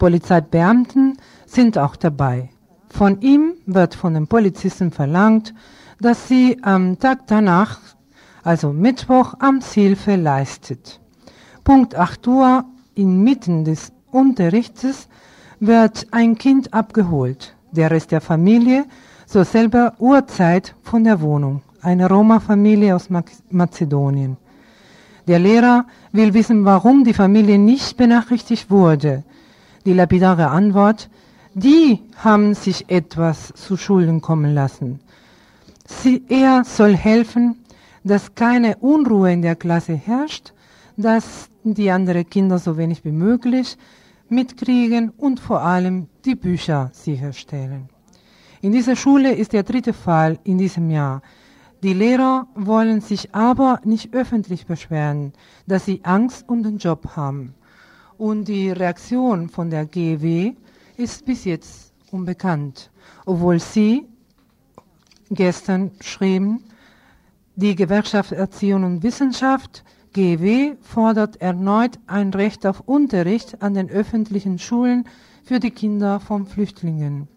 Polizeibeamten 0.03 1.15
sind 1.45 1.77
auch 1.77 1.95
dabei. 1.95 2.49
Von 2.89 3.21
ihm 3.21 3.53
wird 3.65 3.95
von 3.95 4.13
den 4.13 4.27
Polizisten 4.27 4.91
verlangt, 4.91 5.53
dass 6.01 6.27
sie 6.27 6.57
am 6.61 6.99
Tag 6.99 7.25
danach, 7.27 7.79
also 8.43 8.73
Mittwoch, 8.73 9.35
Amtshilfe 9.39 10.17
leistet. 10.17 10.99
Punkt 11.63 11.95
8 11.95 12.27
Uhr 12.27 12.65
inmitten 12.95 13.63
des 13.63 13.93
Unterrichts 14.11 15.07
wird 15.61 16.05
ein 16.11 16.37
Kind 16.37 16.73
abgeholt. 16.73 17.55
Der 17.71 17.89
Rest 17.89 18.11
der 18.11 18.19
Familie 18.19 18.83
zur 19.25 19.45
selber 19.45 19.93
Uhrzeit 19.99 20.75
von 20.81 21.05
der 21.05 21.21
Wohnung. 21.21 21.61
Eine 21.81 22.09
Roma-Familie 22.09 22.93
aus 22.93 23.07
Mazedonien. 23.49 24.35
Der 25.29 25.39
Lehrer 25.39 25.85
will 26.11 26.33
wissen, 26.33 26.65
warum 26.65 27.05
die 27.05 27.13
Familie 27.13 27.57
nicht 27.57 27.95
benachrichtigt 27.95 28.69
wurde 28.69 29.23
die 29.85 29.93
lapidare 29.93 30.47
Antwort, 30.47 31.09
die 31.53 31.99
haben 32.17 32.53
sich 32.55 32.89
etwas 32.89 33.53
zu 33.55 33.77
Schulden 33.77 34.21
kommen 34.21 34.53
lassen. 34.53 34.99
Sie, 35.85 36.23
er 36.29 36.63
soll 36.63 36.95
helfen, 36.95 37.57
dass 38.03 38.35
keine 38.35 38.77
Unruhe 38.77 39.31
in 39.31 39.41
der 39.41 39.55
Klasse 39.55 39.93
herrscht, 39.93 40.53
dass 40.97 41.49
die 41.63 41.91
anderen 41.91 42.29
Kinder 42.29 42.59
so 42.59 42.77
wenig 42.77 43.05
wie 43.05 43.11
möglich 43.11 43.77
mitkriegen 44.29 45.09
und 45.09 45.39
vor 45.39 45.61
allem 45.61 46.07
die 46.25 46.35
Bücher 46.35 46.89
sicherstellen. 46.93 47.89
In 48.61 48.71
dieser 48.71 48.95
Schule 48.95 49.33
ist 49.33 49.53
der 49.53 49.63
dritte 49.63 49.93
Fall 49.93 50.39
in 50.43 50.57
diesem 50.57 50.89
Jahr. 50.89 51.21
Die 51.83 51.93
Lehrer 51.93 52.47
wollen 52.55 53.01
sich 53.01 53.35
aber 53.35 53.81
nicht 53.83 54.13
öffentlich 54.13 54.65
beschweren, 54.65 55.33
dass 55.67 55.85
sie 55.85 55.99
Angst 56.03 56.47
um 56.47 56.63
den 56.63 56.77
Job 56.77 57.15
haben. 57.15 57.55
Und 58.17 58.47
die 58.47 58.69
Reaktion 58.69 59.49
von 59.49 59.69
der 59.69 59.85
GW 59.85 60.53
ist 60.97 61.25
bis 61.25 61.45
jetzt 61.45 61.93
unbekannt, 62.11 62.91
obwohl 63.25 63.59
sie 63.59 64.05
gestern 65.29 65.91
schrieben, 66.01 66.63
die 67.55 67.75
Gewerkschaft 67.75 68.31
Erziehung 68.31 68.83
und 68.83 69.03
Wissenschaft 69.03 69.83
GW 70.13 70.75
fordert 70.81 71.41
erneut 71.41 71.99
ein 72.07 72.29
Recht 72.31 72.65
auf 72.65 72.81
Unterricht 72.81 73.61
an 73.61 73.73
den 73.73 73.89
öffentlichen 73.89 74.59
Schulen 74.59 75.05
für 75.43 75.59
die 75.59 75.71
Kinder 75.71 76.19
von 76.19 76.45
Flüchtlingen. 76.45 77.27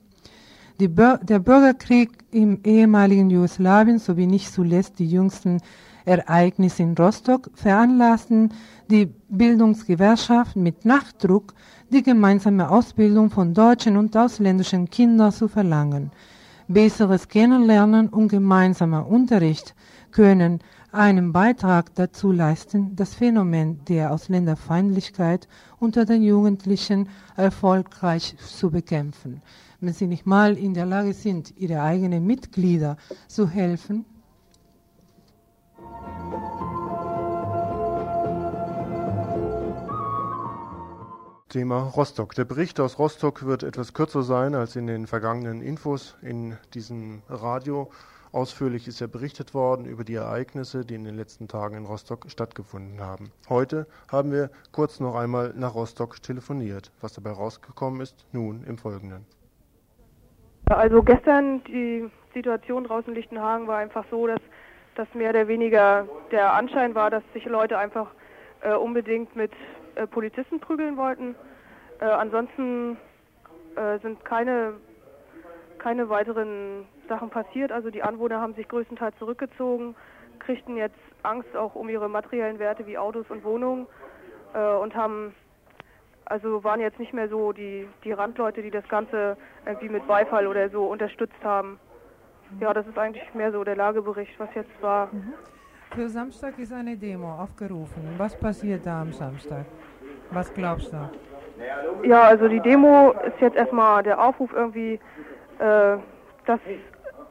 Bür 0.78 1.18
der 1.22 1.38
Bürgerkrieg 1.38 2.10
im 2.30 2.60
ehemaligen 2.64 3.30
Jugoslawien 3.30 3.98
sowie 3.98 4.26
nicht 4.26 4.52
zuletzt 4.52 4.98
die 4.98 5.08
jüngsten 5.08 5.62
Ereignisse 6.04 6.82
in 6.82 6.94
Rostock 6.94 7.50
veranlassten 7.54 8.52
die 8.90 9.06
Bildungsgewerkschaft 9.28 10.56
mit 10.56 10.84
Nachdruck 10.84 11.54
die 11.90 12.02
gemeinsame 12.02 12.70
Ausbildung 12.70 13.30
von 13.30 13.54
deutschen 13.54 13.96
und 13.96 14.16
ausländischen 14.16 14.90
Kindern 14.90 15.32
zu 15.32 15.48
verlangen. 15.48 16.10
Besseres 16.68 17.28
Kennenlernen 17.28 18.08
und 18.08 18.28
gemeinsamer 18.28 19.06
Unterricht 19.06 19.74
können 20.10 20.60
einen 20.90 21.32
Beitrag 21.32 21.94
dazu 21.94 22.32
leisten, 22.32 22.96
das 22.96 23.14
Phänomen 23.14 23.84
der 23.84 24.12
Ausländerfeindlichkeit 24.12 25.46
unter 25.78 26.04
den 26.04 26.22
Jugendlichen 26.22 27.08
erfolgreich 27.36 28.34
zu 28.38 28.70
bekämpfen. 28.70 29.42
Wenn 29.80 29.92
sie 29.92 30.06
nicht 30.06 30.26
mal 30.26 30.56
in 30.56 30.74
der 30.74 30.86
Lage 30.86 31.12
sind, 31.12 31.54
ihre 31.56 31.82
eigenen 31.82 32.26
Mitglieder 32.26 32.96
zu 33.28 33.48
helfen, 33.48 34.06
Thema 41.48 41.92
Rostock. 41.94 42.34
Der 42.34 42.44
Bericht 42.44 42.80
aus 42.80 42.98
Rostock 42.98 43.46
wird 43.46 43.62
etwas 43.62 43.94
kürzer 43.94 44.22
sein 44.22 44.56
als 44.56 44.74
in 44.74 44.88
den 44.88 45.06
vergangenen 45.06 45.62
Infos 45.62 46.16
in 46.20 46.56
diesem 46.74 47.22
Radio. 47.28 47.88
Ausführlich 48.32 48.88
ist 48.88 49.00
ja 49.00 49.06
berichtet 49.06 49.54
worden 49.54 49.86
über 49.86 50.02
die 50.02 50.16
Ereignisse, 50.16 50.84
die 50.84 50.96
in 50.96 51.04
den 51.04 51.14
letzten 51.14 51.46
Tagen 51.46 51.76
in 51.76 51.86
Rostock 51.86 52.28
stattgefunden 52.28 53.00
haben. 53.00 53.30
Heute 53.48 53.86
haben 54.10 54.32
wir 54.32 54.50
kurz 54.72 54.98
noch 54.98 55.14
einmal 55.14 55.54
nach 55.56 55.76
Rostock 55.76 56.20
telefoniert. 56.20 56.90
Was 57.00 57.12
dabei 57.12 57.30
rausgekommen 57.30 58.00
ist, 58.00 58.26
nun 58.32 58.64
im 58.64 58.76
Folgenden. 58.76 59.24
Also 60.66 61.00
gestern 61.00 61.62
die 61.64 62.10
Situation 62.34 62.84
draußen 62.84 63.10
in 63.10 63.14
Lichtenhagen 63.14 63.68
war 63.68 63.78
einfach 63.78 64.04
so, 64.10 64.26
dass, 64.26 64.40
dass 64.96 65.06
mehr 65.14 65.30
oder 65.30 65.46
weniger 65.46 66.08
der 66.32 66.54
Anschein 66.54 66.96
war, 66.96 67.08
dass 67.08 67.22
sich 67.32 67.44
Leute 67.44 67.78
einfach 67.78 68.08
äh, 68.62 68.74
unbedingt 68.74 69.36
mit 69.36 69.52
äh, 69.96 70.06
Polizisten 70.06 70.60
prügeln 70.60 70.96
wollten. 70.96 71.34
Äh, 72.00 72.04
ansonsten 72.04 72.96
äh, 73.74 73.98
sind 74.00 74.24
keine, 74.24 74.74
keine 75.78 76.08
weiteren 76.08 76.86
Sachen 77.08 77.30
passiert. 77.30 77.72
Also 77.72 77.90
die 77.90 78.02
Anwohner 78.02 78.40
haben 78.40 78.54
sich 78.54 78.68
größtenteils 78.68 79.16
zurückgezogen, 79.18 79.96
kriegten 80.38 80.76
jetzt 80.76 80.98
Angst 81.22 81.56
auch 81.56 81.74
um 81.74 81.88
ihre 81.88 82.08
materiellen 82.08 82.58
Werte 82.58 82.86
wie 82.86 82.98
Autos 82.98 83.26
und 83.28 83.42
Wohnungen 83.44 83.86
äh, 84.54 84.74
und 84.76 84.94
haben 84.94 85.34
also 86.28 86.64
waren 86.64 86.80
jetzt 86.80 86.98
nicht 86.98 87.12
mehr 87.12 87.28
so 87.28 87.52
die, 87.52 87.86
die 88.02 88.12
Randleute, 88.12 88.60
die 88.60 88.70
das 88.70 88.86
Ganze 88.88 89.36
irgendwie 89.64 89.88
mit 89.88 90.06
Beifall 90.08 90.48
oder 90.48 90.68
so 90.70 90.84
unterstützt 90.86 91.42
haben. 91.44 91.78
Ja, 92.60 92.74
das 92.74 92.86
ist 92.86 92.98
eigentlich 92.98 93.32
mehr 93.34 93.52
so 93.52 93.64
der 93.64 93.76
Lagebericht, 93.76 94.32
was 94.38 94.48
jetzt 94.54 94.82
war. 94.82 95.06
Mhm. 95.12 95.34
Für 95.94 96.08
Samstag 96.08 96.58
ist 96.58 96.72
eine 96.72 96.96
Demo 96.96 97.32
aufgerufen. 97.32 98.02
Was 98.18 98.38
passiert 98.38 98.84
da 98.84 99.02
am 99.02 99.12
Samstag? 99.12 99.66
Was 100.30 100.52
glaubst 100.54 100.92
du? 100.92 102.06
Ja, 102.06 102.22
also 102.22 102.48
die 102.48 102.60
Demo 102.60 103.12
ist 103.26 103.40
jetzt 103.40 103.56
erstmal 103.56 104.02
der 104.02 104.22
Aufruf 104.22 104.52
irgendwie, 104.52 105.00
äh, 105.58 105.96
dass 106.46 106.60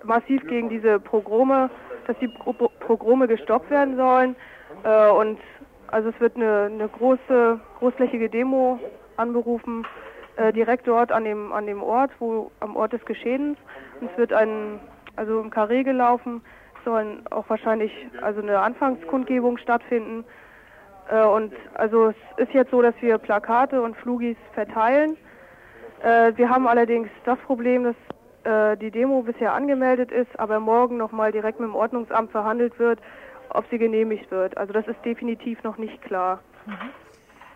massiv 0.03 0.45
gegen 0.47 0.69
diese 0.69 0.99
Progrome, 0.99 1.69
dass 2.07 2.17
die 2.19 2.27
Pro 2.27 2.53
Progrome 2.53 3.27
gestoppt 3.27 3.69
werden 3.69 3.95
sollen. 3.95 4.35
Äh, 4.83 5.09
und 5.09 5.39
also 5.87 6.09
es 6.09 6.19
wird 6.19 6.35
eine, 6.35 6.69
eine 6.71 6.87
große, 6.87 7.59
großflächige 7.79 8.29
Demo 8.29 8.79
anberufen, 9.17 9.85
äh, 10.37 10.51
direkt 10.51 10.87
dort 10.87 11.11
an 11.11 11.23
dem, 11.23 11.51
an 11.53 11.65
dem 11.65 11.81
Ort, 11.81 12.11
wo 12.19 12.51
am 12.59 12.75
Ort 12.75 12.93
des 12.93 13.05
Geschehens. 13.05 13.57
Und 14.01 14.11
es 14.11 14.17
wird 14.17 14.33
ein, 14.33 14.79
also 15.15 15.39
im 15.39 15.49
Karree 15.49 15.83
gelaufen, 15.83 16.41
sollen 16.83 17.25
auch 17.31 17.49
wahrscheinlich 17.49 17.91
also 18.21 18.41
eine 18.41 18.59
Anfangskundgebung 18.59 19.57
stattfinden. 19.57 20.25
Äh, 21.09 21.25
und 21.25 21.53
also 21.73 22.09
es 22.09 22.47
ist 22.47 22.53
jetzt 22.53 22.71
so, 22.71 22.81
dass 22.81 22.95
wir 23.01 23.17
Plakate 23.17 23.81
und 23.81 23.95
Flugis 23.97 24.37
verteilen. 24.53 25.17
Äh, 26.01 26.33
wir 26.35 26.49
haben 26.49 26.67
allerdings 26.67 27.09
das 27.25 27.37
Problem, 27.39 27.83
dass 27.83 27.95
äh, 28.45 28.77
die 28.77 28.91
Demo 28.91 29.21
bisher 29.21 29.53
angemeldet 29.53 30.11
ist, 30.11 30.39
aber 30.39 30.59
morgen 30.59 30.97
nochmal 30.97 31.31
direkt 31.31 31.59
mit 31.59 31.69
dem 31.69 31.75
Ordnungsamt 31.75 32.31
verhandelt 32.31 32.77
wird, 32.79 32.99
ob 33.49 33.65
sie 33.69 33.77
genehmigt 33.77 34.29
wird. 34.31 34.57
Also 34.57 34.73
das 34.73 34.87
ist 34.87 35.03
definitiv 35.03 35.63
noch 35.63 35.77
nicht 35.77 36.01
klar. 36.01 36.39
Mhm. 36.65 36.73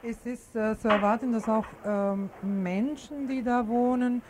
Ist 0.01 0.25
es 0.25 0.55
äh, 0.55 0.77
zu 0.77 0.87
erwarten, 0.87 1.33
dass 1.33 1.49
auch 1.49 1.65
ähm, 1.85 2.29
Menschen, 2.41 3.27
die 3.27 3.43
da 3.43 3.67
wohnen, 3.67 4.21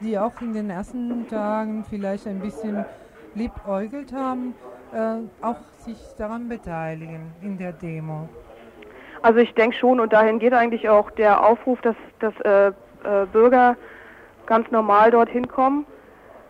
die 0.00 0.16
auch 0.18 0.40
in 0.40 0.52
den 0.52 0.70
ersten 0.70 1.26
Tagen 1.28 1.84
vielleicht 1.90 2.28
ein 2.28 2.38
bisschen 2.38 2.84
liebäugelt 3.34 4.12
haben, 4.12 4.54
äh, 4.92 5.16
auch 5.44 5.60
sich 5.78 5.98
daran 6.16 6.48
beteiligen 6.48 7.32
in 7.42 7.58
der 7.58 7.72
Demo? 7.72 8.28
Also 9.26 9.40
ich 9.40 9.52
denke 9.54 9.76
schon 9.76 9.98
und 9.98 10.12
dahin 10.12 10.38
geht 10.38 10.52
eigentlich 10.52 10.88
auch 10.88 11.10
der 11.10 11.44
Aufruf, 11.44 11.80
dass, 11.80 11.96
dass 12.20 12.32
äh, 12.42 12.68
äh, 12.68 13.26
Bürger 13.32 13.76
ganz 14.46 14.70
normal 14.70 15.10
dorthin 15.10 15.48
kommen. 15.48 15.84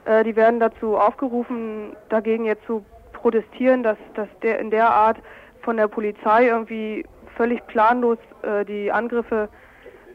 Äh, 0.05 0.25
die 0.25 0.37
werden 0.37 0.61
dazu 0.61 0.99
aufgerufen, 0.99 1.97
dagegen 2.11 2.45
jetzt 2.45 2.67
zu 2.67 2.85
protestieren, 3.15 3.83
dass, 3.83 3.97
dass 4.13 4.29
der 4.43 4.59
in 4.59 4.71
der 4.71 4.91
Art 4.91 5.17
von 5.63 5.79
der 5.79 5.89
Polizei 5.89 6.49
irgendwie 6.49 7.07
völlig 7.35 7.67
planlos 7.67 8.19
äh, 8.43 8.67
die 8.67 8.93
Angriffe 8.93 9.49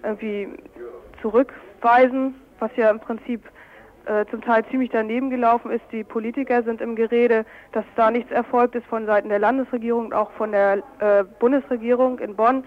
irgendwie 0.04 0.50
zurückweisen, 1.24 2.36
was 2.60 2.70
ja 2.76 2.92
im 2.92 3.00
Prinzip 3.00 3.42
äh, 4.06 4.26
zum 4.32 4.42
Teil 4.42 4.66
ziemlich 4.72 4.90
daneben 4.92 5.30
gelaufen 5.30 5.72
ist. 5.72 5.84
Die 5.92 6.04
Politiker 6.04 6.64
sind 6.64 6.82
im 6.82 6.96
Gerede, 6.96 7.46
dass 7.72 7.86
da 7.96 8.10
nichts 8.10 8.32
erfolgt 8.32 8.76
ist 8.76 8.86
von 8.88 9.06
Seiten 9.06 9.30
der 9.30 9.40
Landesregierung 9.40 10.06
und 10.06 10.14
auch 10.14 10.32
von 10.32 10.52
der 10.52 10.84
äh, 11.00 11.24
Bundesregierung 11.40 12.20
in 12.20 12.36
Bonn, 12.36 12.64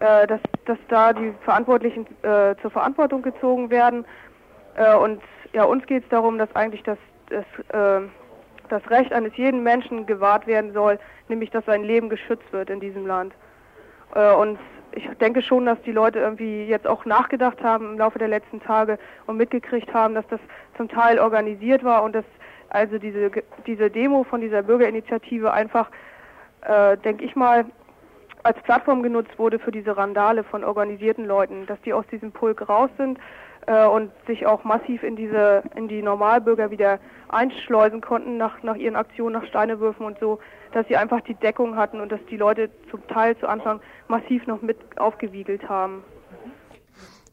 äh, 0.00 0.26
dass, 0.26 0.40
dass 0.64 0.78
da 0.88 1.12
die 1.12 1.32
Verantwortlichen 1.44 2.06
äh, 2.22 2.56
zur 2.60 2.70
Verantwortung 2.70 3.22
gezogen 3.22 3.70
werden. 3.70 4.04
Äh, 4.76 4.96
und 4.96 5.22
ja, 5.52 5.64
uns 5.64 5.86
geht 5.86 6.02
es 6.02 6.08
darum, 6.08 6.38
dass 6.38 6.54
eigentlich 6.56 6.82
das, 6.82 6.98
das, 7.28 7.44
das 8.68 8.90
Recht 8.90 9.12
eines 9.12 9.36
jeden 9.36 9.62
Menschen 9.62 10.06
gewahrt 10.06 10.46
werden 10.46 10.72
soll, 10.72 10.98
nämlich 11.28 11.50
dass 11.50 11.64
sein 11.66 11.84
Leben 11.84 12.08
geschützt 12.08 12.50
wird 12.52 12.70
in 12.70 12.80
diesem 12.80 13.06
Land. 13.06 13.34
und 14.38 14.58
ich 14.94 15.08
denke 15.18 15.42
schon, 15.42 15.66
dass 15.66 15.80
die 15.82 15.92
Leute 15.92 16.18
irgendwie 16.18 16.64
jetzt 16.66 16.86
auch 16.86 17.04
nachgedacht 17.04 17.62
haben 17.62 17.92
im 17.92 17.98
Laufe 17.98 18.18
der 18.18 18.28
letzten 18.28 18.60
Tage 18.60 18.98
und 19.26 19.36
mitgekriegt 19.36 19.92
haben, 19.92 20.14
dass 20.14 20.26
das 20.28 20.40
zum 20.76 20.88
Teil 20.88 21.18
organisiert 21.18 21.84
war 21.84 22.02
und 22.02 22.14
dass 22.14 22.24
also 22.68 22.98
diese, 22.98 23.30
diese 23.66 23.90
Demo 23.90 24.24
von 24.24 24.40
dieser 24.40 24.62
Bürgerinitiative 24.62 25.52
einfach, 25.52 25.90
äh, 26.62 26.96
denke 26.98 27.24
ich 27.24 27.36
mal, 27.36 27.66
als 28.44 28.58
Plattform 28.62 29.02
genutzt 29.02 29.38
wurde 29.38 29.58
für 29.58 29.70
diese 29.70 29.96
Randale 29.96 30.42
von 30.42 30.64
organisierten 30.64 31.26
Leuten, 31.26 31.66
dass 31.66 31.80
die 31.82 31.92
aus 31.92 32.06
diesem 32.08 32.32
Pulk 32.32 32.68
raus 32.68 32.90
sind 32.96 33.18
äh, 33.66 33.86
und 33.86 34.10
sich 34.26 34.46
auch 34.46 34.64
massiv 34.64 35.02
in 35.02 35.16
diese 35.16 35.62
in 35.76 35.88
die 35.88 36.02
Normalbürger 36.02 36.70
wieder 36.70 36.98
einschleusen 37.28 38.00
konnten 38.00 38.36
nach, 38.36 38.62
nach 38.62 38.76
ihren 38.76 38.96
Aktionen, 38.96 39.34
nach 39.34 39.46
Steinewürfen 39.46 40.04
und 40.04 40.18
so, 40.18 40.38
dass 40.72 40.86
sie 40.88 40.96
einfach 40.96 41.20
die 41.22 41.34
Deckung 41.34 41.76
hatten 41.76 42.00
und 42.00 42.12
dass 42.12 42.20
die 42.30 42.36
Leute 42.36 42.70
zum 42.90 43.06
Teil 43.08 43.36
zu 43.38 43.48
Anfang 43.48 43.80
massiv 44.08 44.46
noch 44.46 44.62
mit 44.62 44.78
aufgewiegelt 44.98 45.68
haben. 45.68 46.04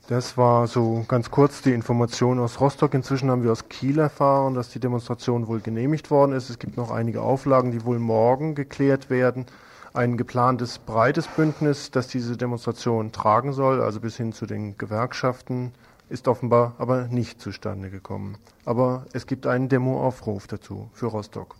Das 0.07 0.37
war 0.37 0.65
so 0.65 1.05
ganz 1.07 1.29
kurz 1.29 1.61
die 1.61 1.71
Information 1.71 2.39
aus 2.39 2.59
Rostock. 2.59 2.95
Inzwischen 2.95 3.29
haben 3.29 3.43
wir 3.43 3.51
aus 3.51 3.69
Kiel 3.69 3.99
erfahren, 3.99 4.55
dass 4.55 4.69
die 4.69 4.79
Demonstration 4.79 5.47
wohl 5.47 5.59
genehmigt 5.59 6.09
worden 6.09 6.31
ist. 6.31 6.49
Es 6.49 6.57
gibt 6.57 6.77
noch 6.77 6.89
einige 6.89 7.21
Auflagen, 7.21 7.71
die 7.71 7.85
wohl 7.85 7.99
morgen 7.99 8.55
geklärt 8.55 9.11
werden. 9.11 9.45
Ein 9.93 10.17
geplantes 10.17 10.79
breites 10.79 11.27
Bündnis, 11.27 11.91
das 11.91 12.07
diese 12.07 12.37
Demonstration 12.37 13.11
tragen 13.11 13.53
soll, 13.53 13.81
also 13.81 13.99
bis 13.99 14.17
hin 14.17 14.33
zu 14.33 14.47
den 14.47 14.79
Gewerkschaften, 14.79 15.73
ist 16.09 16.27
offenbar 16.27 16.75
aber 16.77 17.07
nicht 17.07 17.41
zustande 17.41 17.89
gekommen. 17.89 18.37
Aber 18.65 19.05
es 19.13 19.25
gibt 19.27 19.47
einen 19.47 19.69
Demoaufruf 19.69 20.47
dazu 20.47 20.89
für 20.93 21.05
Rostock. 21.07 21.55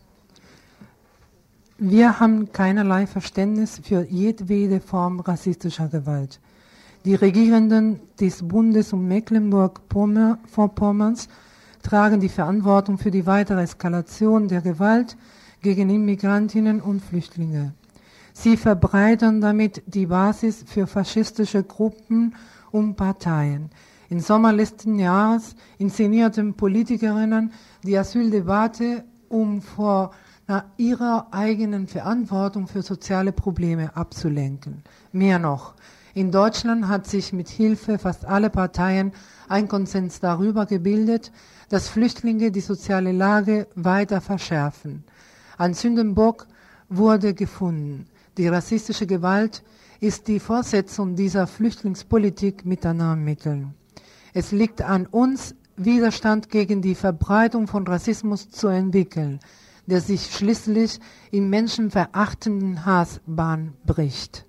Wir 1.78 2.20
haben 2.20 2.52
keinerlei 2.52 3.08
Verständnis 3.08 3.80
für 3.82 4.04
jedwede 4.04 4.82
Form 4.82 5.22
rassistischer 5.22 5.88
Gewalt. 5.88 6.42
Die 7.06 7.16
Regierenden 7.16 8.02
des 8.20 8.46
Bundes 8.46 8.92
und 8.92 9.08
Mecklenburg-Vorpommerns 9.08 11.30
tragen 11.82 12.20
die 12.20 12.28
Verantwortung 12.28 12.98
für 12.98 13.12
die 13.12 13.26
weitere 13.26 13.62
Eskalation 13.62 14.50
der 14.50 14.60
Gewalt 14.60 15.16
gegen 15.62 15.90
Immigrantinnen 15.90 16.82
und 16.82 17.02
Flüchtlinge. 17.02 17.74
Sie 18.34 18.58
verbreitern 18.58 19.40
damit 19.40 19.82
die 19.86 20.08
Basis 20.08 20.66
für 20.68 20.88
faschistische 20.88 21.64
Gruppen 21.64 22.36
und 22.72 22.96
Parteien. 22.96 23.70
Im 24.10 24.20
Sommer 24.20 24.52
letzten 24.52 24.98
Jahres 24.98 25.56
inszenierten 25.78 26.56
Politikerinnen 26.56 27.52
die 27.84 27.96
Asyldebatte, 27.96 29.04
um 29.30 29.62
vor 29.62 30.12
ihrer 30.78 31.28
eigenen 31.30 31.88
Verantwortung 31.88 32.68
für 32.68 32.82
soziale 32.82 33.32
Probleme 33.32 33.96
abzulenken. 33.96 34.82
Mehr 35.12 35.38
noch, 35.38 35.76
in 36.16 36.32
Deutschland 36.32 36.88
hat 36.88 37.06
sich 37.06 37.34
mit 37.34 37.50
Hilfe 37.50 38.00
fast 38.00 38.26
aller 38.26 38.50
Parteien 38.50 39.12
ein 39.48 39.68
Konsens 39.68 40.20
darüber 40.20 40.66
gebildet, 40.66 41.32
dass 41.70 41.88
Flüchtlinge 41.88 42.50
die 42.50 42.62
soziale 42.62 43.12
Lage 43.12 43.68
weiter 43.76 44.22
verschärfen. 44.22 45.04
Ein 45.60 45.76
Sündenbock 45.76 46.48
wurde 46.90 47.36
gefunden. 47.36 48.08
Die 48.38 48.48
rassistische 48.48 49.06
Gewalt 49.06 49.62
ist 50.00 50.28
die 50.28 50.40
Fortsetzung 50.40 51.16
dieser 51.16 51.46
Flüchtlingspolitik 51.46 52.66
mit 52.66 52.88
anderen 52.88 53.24
Mitteln. 53.24 53.76
Es 54.34 54.52
liegt 54.52 54.82
an 54.82 55.06
uns, 55.06 55.56
Widerstand 55.76 56.50
gegen 56.50 56.82
die 56.82 56.96
Verbreitung 56.96 57.68
von 57.68 57.88
Rassismus 57.88 58.50
zu 58.50 58.68
entwickeln. 58.68 59.40
der 59.90 60.02
sich 60.02 60.36
schließlich 60.36 61.00
im 61.32 61.50
menschenverachtenden 61.50 62.86
Hass 62.86 63.22
bricht. 63.26 64.46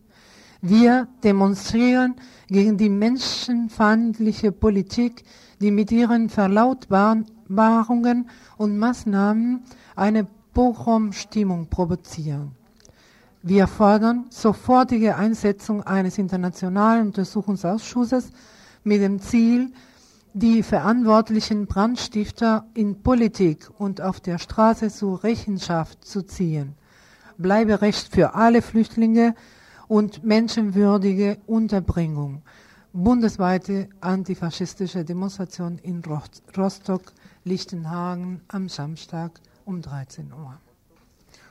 Wir 0.61 1.09
demonstrieren 1.25 2.17
gegen 2.49 2.77
die 2.77 2.91
menschenfeindliche 2.91 4.53
Politik, 4.53 5.25
die 5.61 5.71
mit 5.71 5.91
ihren 5.91 6.29
Verlautbarungen 6.29 8.29
und 8.59 8.79
Maßnahmen 8.79 9.63
eine 9.97 10.27
Pogromstimmung 10.53 11.69
provozieren. 11.69 12.53
Wir 13.43 13.67
fordern 13.67 14.27
sofortige 14.29 15.17
Einsetzung 15.17 15.83
eines 15.83 16.19
internationalen 16.19 17.07
Untersuchungsausschusses 17.07 18.31
mit 18.85 19.03
dem 19.03 19.21
Ziel, 19.21 19.73
die 20.33 20.63
verantwortlichen 20.63 21.67
Brandstifter 21.67 22.67
in 22.75 23.03
Politik 23.03 23.69
und 23.79 24.01
auf 24.01 24.21
der 24.21 24.39
Straße 24.39 24.91
zur 24.91 25.25
Rechenschaft 25.25 26.05
zu 26.05 26.23
ziehen. 26.23 26.75
Bleiberecht 27.37 28.15
für 28.15 28.35
alle 28.35 28.63
Flüchtlinge 28.63 29.35
und 29.89 30.23
menschenwürdige 30.23 31.39
Unterbringung. 31.47 32.43
Bundesweite 32.93 33.89
antifaschistische 34.01 35.05
Demonstration 35.05 35.79
in 35.79 36.03
Rostock, 36.57 37.13
Lichtenhagen 37.45 38.41
am 38.49 38.69
Samstag 38.69 39.41
um 39.65 39.81
13 39.81 40.33
Uhr. 40.33 40.59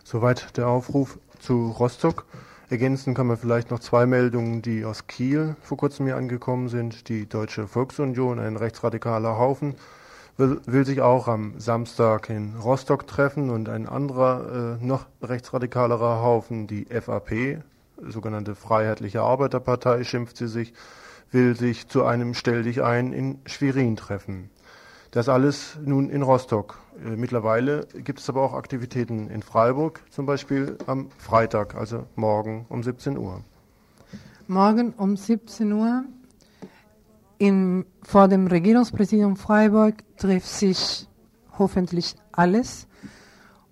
Soweit 0.03 0.57
der 0.57 0.67
Aufruf 0.67 1.19
zu 1.39 1.71
Rostock. 1.71 2.25
Ergänzen 2.69 3.15
kann 3.15 3.25
man 3.25 3.37
vielleicht 3.37 3.71
noch 3.71 3.79
zwei 3.79 4.05
Meldungen, 4.05 4.61
die 4.61 4.85
aus 4.85 5.07
Kiel 5.07 5.55
vor 5.63 5.77
kurzem 5.77 6.05
hier 6.05 6.17
angekommen 6.17 6.67
sind. 6.67 7.09
Die 7.09 7.27
Deutsche 7.27 7.67
Volksunion, 7.67 8.37
ein 8.37 8.57
rechtsradikaler 8.57 9.39
Haufen, 9.39 9.73
will, 10.37 10.61
will 10.67 10.85
sich 10.85 11.01
auch 11.01 11.27
am 11.27 11.59
Samstag 11.59 12.29
in 12.29 12.55
Rostock 12.55 13.07
treffen 13.07 13.49
und 13.49 13.69
ein 13.69 13.89
anderer, 13.89 14.77
äh, 14.79 14.85
noch 14.85 15.07
rechtsradikalerer 15.23 16.21
Haufen, 16.21 16.67
die 16.67 16.85
FAP, 16.85 17.63
sogenannte 18.07 18.53
Freiheitliche 18.53 19.23
Arbeiterpartei, 19.23 20.03
schimpft 20.03 20.37
sie 20.37 20.47
sich, 20.47 20.73
will 21.31 21.55
sich 21.55 21.87
zu 21.87 22.05
einem 22.05 22.35
Stell 22.35 22.61
dich 22.61 22.83
ein 22.83 23.13
in 23.13 23.39
Schwerin 23.47 23.95
treffen. 23.95 24.51
Das 25.11 25.27
alles 25.27 25.77
nun 25.83 26.11
in 26.11 26.21
Rostock. 26.21 26.79
Äh, 27.03 27.15
mittlerweile 27.15 27.87
gibt 27.95 28.19
es 28.19 28.29
aber 28.29 28.43
auch 28.43 28.53
Aktivitäten 28.53 29.29
in 29.29 29.41
Freiburg, 29.41 30.03
zum 30.11 30.27
Beispiel 30.27 30.77
am 30.85 31.09
Freitag, 31.17 31.73
also 31.73 32.05
morgen 32.15 32.67
um 32.69 32.83
17 32.83 33.17
Uhr. 33.17 33.41
Morgen 34.47 34.93
um 34.93 35.17
17 35.17 35.71
Uhr 35.73 36.03
im, 37.39 37.85
vor 38.03 38.27
dem 38.27 38.45
Regierungspräsidium 38.45 39.35
Freiburg 39.35 40.03
trifft 40.17 40.47
sich 40.47 41.07
hoffentlich 41.57 42.15
alles, 42.31 42.87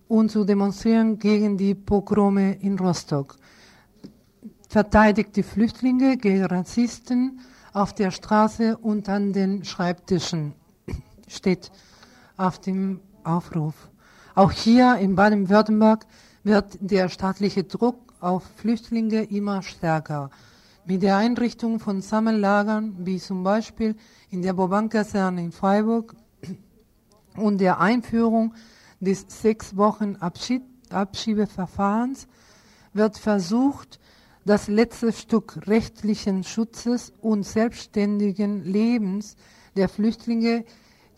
um 0.08 0.30
zu 0.30 0.44
demonstrieren 0.44 1.20
gegen 1.20 1.58
die 1.58 1.76
Pogrome 1.76 2.54
in 2.62 2.80
Rostock. 2.80 3.36
Verteidigt 4.70 5.36
die 5.36 5.44
Flüchtlinge 5.44 6.18
gegen 6.18 6.46
Rassisten 6.46 7.42
auf 7.74 7.94
der 7.94 8.10
Straße 8.10 8.76
und 8.78 9.08
an 9.08 9.34
den 9.34 9.64
Schreibtischen 9.64 10.56
steht 11.28 11.72
auf 12.38 12.60
dem 12.60 13.02
Aufruf. 13.24 13.90
Auch 14.36 14.52
hier 14.52 14.98
in 14.98 15.16
Baden-Württemberg 15.16 16.06
wird 16.44 16.78
der 16.80 17.10
staatliche 17.10 17.64
Druck 17.64 18.14
auf 18.20 18.44
Flüchtlinge 18.56 19.24
immer 19.24 19.62
stärker. 19.64 20.30
Mit 20.86 21.04
der 21.04 21.18
Einrichtung 21.18 21.80
von 21.80 22.02
Sammellagern, 22.02 22.96
wie 23.00 23.20
zum 23.20 23.44
Beispiel 23.44 23.96
in 24.30 24.42
der 24.42 24.54
Boban-Kaserne 24.54 25.44
in 25.44 25.52
Freiburg 25.52 26.16
und 27.36 27.60
der 27.60 27.80
Einführung 27.80 28.54
des 29.00 29.26
sechs 29.28 29.76
Wochen 29.76 30.16
Abschied 30.16 30.64
Abschiebeverfahrens, 30.90 32.28
wird 32.94 33.18
versucht, 33.18 34.00
das 34.46 34.70
letzte 34.70 35.12
Stück 35.12 35.68
rechtlichen 35.68 36.46
Schutzes 36.46 37.12
und 37.20 37.44
selbstständigen 37.44 38.64
Lebens 38.64 39.36
der 39.76 39.90
Flüchtlinge 39.90 40.64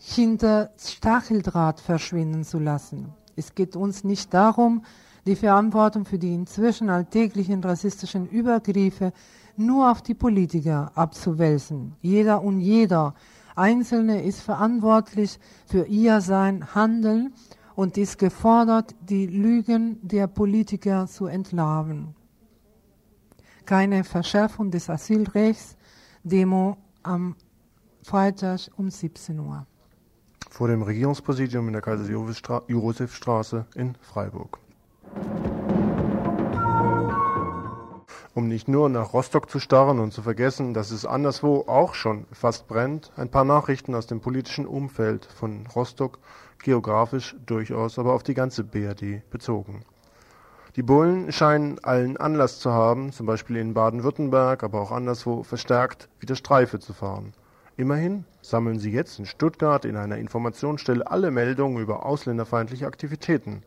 hinter 0.00 0.70
Stacheldraht 0.78 1.78
verschwinden 1.78 2.42
zu 2.42 2.58
lassen. 2.58 3.12
Es 3.36 3.54
geht 3.54 3.76
uns 3.76 4.02
nicht 4.02 4.32
darum, 4.32 4.82
die 5.26 5.36
Verantwortung 5.36 6.06
für 6.06 6.18
die 6.18 6.34
inzwischen 6.34 6.88
alltäglichen 6.88 7.62
rassistischen 7.62 8.26
Übergriffe 8.26 9.12
nur 9.56 9.90
auf 9.90 10.00
die 10.00 10.14
Politiker 10.14 10.90
abzuwälzen. 10.94 11.94
Jeder 12.00 12.42
und 12.42 12.60
jeder 12.60 13.14
Einzelne 13.54 14.22
ist 14.22 14.40
verantwortlich 14.40 15.38
für 15.66 15.84
ihr 15.84 16.22
sein 16.22 16.74
Handeln 16.74 17.34
und 17.74 17.98
ist 17.98 18.18
gefordert, 18.18 18.94
die 19.02 19.26
Lügen 19.26 19.98
der 20.00 20.26
Politiker 20.26 21.06
zu 21.06 21.26
entlarven. 21.26 22.14
Keine 23.66 24.02
Verschärfung 24.02 24.70
des 24.70 24.88
Asylrechts, 24.88 25.76
Demo 26.24 26.78
am 27.02 27.36
Freitag 28.02 28.60
um 28.76 28.88
17 28.88 29.38
Uhr 29.38 29.66
vor 30.50 30.68
dem 30.68 30.82
Regierungspräsidium 30.82 31.68
in 31.68 31.72
der 31.72 31.82
Kaiser-Josef-Straße 31.82 33.64
in 33.74 33.94
Freiburg. 34.02 34.58
Um 38.34 38.48
nicht 38.48 38.68
nur 38.68 38.88
nach 38.88 39.12
Rostock 39.12 39.50
zu 39.50 39.58
starren 39.58 39.98
und 39.98 40.12
zu 40.12 40.22
vergessen, 40.22 40.74
dass 40.74 40.90
es 40.90 41.06
anderswo 41.06 41.64
auch 41.66 41.94
schon 41.94 42.26
fast 42.32 42.68
brennt, 42.68 43.10
ein 43.16 43.30
paar 43.30 43.44
Nachrichten 43.44 43.94
aus 43.94 44.06
dem 44.06 44.20
politischen 44.20 44.66
Umfeld 44.66 45.24
von 45.24 45.66
Rostock, 45.74 46.18
geografisch 46.62 47.36
durchaus, 47.46 47.98
aber 47.98 48.12
auf 48.12 48.22
die 48.22 48.34
ganze 48.34 48.64
BRD 48.64 49.28
bezogen. 49.30 49.84
Die 50.76 50.82
Bullen 50.82 51.32
scheinen 51.32 51.80
allen 51.80 52.16
Anlass 52.16 52.60
zu 52.60 52.70
haben, 52.70 53.12
zum 53.12 53.26
Beispiel 53.26 53.56
in 53.56 53.74
Baden-Württemberg, 53.74 54.62
aber 54.62 54.80
auch 54.80 54.92
anderswo 54.92 55.42
verstärkt 55.42 56.08
wieder 56.20 56.36
Streife 56.36 56.78
zu 56.78 56.92
fahren. 56.92 57.32
Immerhin 57.80 58.26
sammeln 58.42 58.78
sie 58.78 58.92
jetzt 58.92 59.18
in 59.18 59.24
Stuttgart 59.24 59.86
in 59.86 59.96
einer 59.96 60.18
Informationsstelle 60.18 61.10
alle 61.10 61.30
Meldungen 61.30 61.82
über 61.82 62.04
ausländerfeindliche 62.04 62.86
Aktivitäten. 62.86 63.62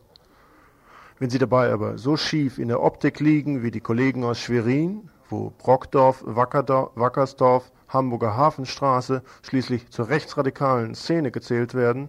Wenn 1.18 1.30
sie 1.30 1.38
dabei 1.38 1.72
aber 1.72 1.98
so 1.98 2.16
schief 2.16 2.60
in 2.60 2.68
der 2.68 2.80
Optik 2.80 3.18
liegen 3.18 3.64
wie 3.64 3.72
die 3.72 3.80
Kollegen 3.80 4.22
aus 4.22 4.38
Schwerin, 4.38 5.10
wo 5.28 5.52
Brockdorf, 5.58 6.22
Wackersdorf, 6.24 7.72
Hamburger 7.88 8.36
Hafenstraße 8.36 9.24
schließlich 9.42 9.90
zur 9.90 10.08
rechtsradikalen 10.08 10.94
Szene 10.94 11.32
gezählt 11.32 11.74
werden, 11.74 12.08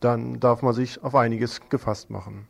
dann 0.00 0.40
darf 0.40 0.60
man 0.60 0.74
sich 0.74 1.02
auf 1.02 1.14
einiges 1.14 1.62
gefasst 1.70 2.10
machen. 2.10 2.46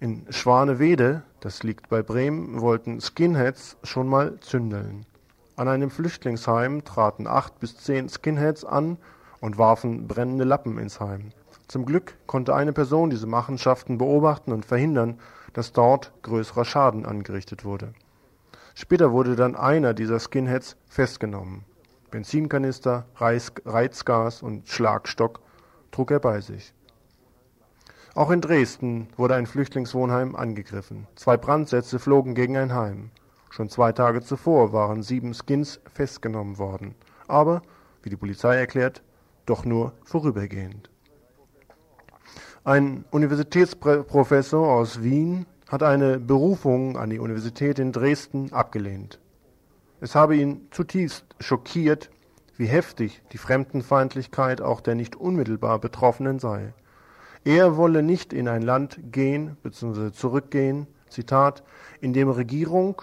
In 0.00 0.24
Schwanewede, 0.30 1.24
das 1.40 1.62
liegt 1.62 1.90
bei 1.90 2.02
Bremen, 2.02 2.62
wollten 2.62 3.02
Skinheads 3.02 3.76
schon 3.82 4.08
mal 4.08 4.40
zündeln. 4.40 5.04
An 5.60 5.68
einem 5.68 5.90
Flüchtlingsheim 5.90 6.84
traten 6.84 7.26
acht 7.26 7.60
bis 7.60 7.76
zehn 7.76 8.08
Skinheads 8.08 8.64
an 8.64 8.96
und 9.42 9.58
warfen 9.58 10.08
brennende 10.08 10.44
Lappen 10.44 10.78
ins 10.78 11.00
Heim. 11.00 11.32
Zum 11.68 11.84
Glück 11.84 12.14
konnte 12.26 12.54
eine 12.54 12.72
Person 12.72 13.10
diese 13.10 13.26
Machenschaften 13.26 13.98
beobachten 13.98 14.52
und 14.52 14.64
verhindern, 14.64 15.18
dass 15.52 15.74
dort 15.74 16.14
größerer 16.22 16.64
Schaden 16.64 17.04
angerichtet 17.04 17.62
wurde. 17.66 17.92
Später 18.74 19.12
wurde 19.12 19.36
dann 19.36 19.54
einer 19.54 19.92
dieser 19.92 20.18
Skinheads 20.18 20.78
festgenommen. 20.88 21.66
Benzinkanister, 22.10 23.04
Reizgas 23.16 24.40
und 24.40 24.66
Schlagstock 24.66 25.40
trug 25.90 26.10
er 26.10 26.20
bei 26.20 26.40
sich. 26.40 26.72
Auch 28.14 28.30
in 28.30 28.40
Dresden 28.40 29.08
wurde 29.18 29.34
ein 29.34 29.44
Flüchtlingswohnheim 29.44 30.36
angegriffen. 30.36 31.06
Zwei 31.16 31.36
Brandsätze 31.36 31.98
flogen 31.98 32.34
gegen 32.34 32.56
ein 32.56 32.72
Heim. 32.72 33.10
Schon 33.50 33.68
zwei 33.68 33.92
Tage 33.92 34.22
zuvor 34.22 34.72
waren 34.72 35.02
sieben 35.02 35.34
Skins 35.34 35.80
festgenommen 35.92 36.56
worden, 36.58 36.94
aber, 37.26 37.62
wie 38.02 38.08
die 38.08 38.16
Polizei 38.16 38.56
erklärt, 38.56 39.02
doch 39.44 39.64
nur 39.64 39.92
vorübergehend. 40.04 40.88
Ein 42.62 43.04
Universitätsprofessor 43.10 44.72
aus 44.72 45.02
Wien 45.02 45.46
hat 45.68 45.82
eine 45.82 46.20
Berufung 46.20 46.96
an 46.96 47.10
die 47.10 47.18
Universität 47.18 47.80
in 47.80 47.90
Dresden 47.90 48.52
abgelehnt. 48.52 49.18
Es 50.00 50.14
habe 50.14 50.36
ihn 50.36 50.68
zutiefst 50.70 51.24
schockiert, 51.40 52.10
wie 52.56 52.66
heftig 52.66 53.22
die 53.32 53.38
Fremdenfeindlichkeit 53.38 54.60
auch 54.60 54.80
der 54.80 54.94
nicht 54.94 55.16
unmittelbar 55.16 55.80
Betroffenen 55.80 56.38
sei. 56.38 56.72
Er 57.44 57.76
wolle 57.76 58.02
nicht 58.02 58.32
in 58.32 58.46
ein 58.46 58.62
Land 58.62 59.00
gehen 59.10 59.56
bzw. 59.62 60.12
zurückgehen, 60.12 60.86
Zitat, 61.08 61.64
in 62.00 62.12
dem 62.12 62.28
Regierung 62.28 63.02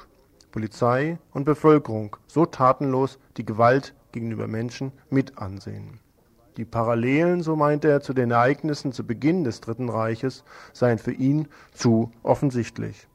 Polizei 0.58 1.20
und 1.36 1.44
Bevölkerung 1.44 2.18
so 2.26 2.48
tatenlos 2.48 3.20
die 3.38 3.46
Gewalt 3.46 3.94
gegenüber 4.12 4.48
Menschen 4.48 4.92
mit 5.12 5.38
ansehen. 5.38 6.00
Die 6.58 6.66
Parallelen, 6.66 7.44
so 7.44 7.56
meinte 7.56 7.88
er, 7.90 8.02
zu 8.02 8.12
den 8.16 8.32
Ereignissen 8.32 8.92
zu 8.92 9.06
Beginn 9.06 9.44
des 9.44 9.62
Dritten 9.62 9.88
Reiches 9.88 10.44
seien 10.74 10.98
für 10.98 11.12
ihn 11.12 11.48
zu 11.74 12.12
offensichtlich. 12.24 13.08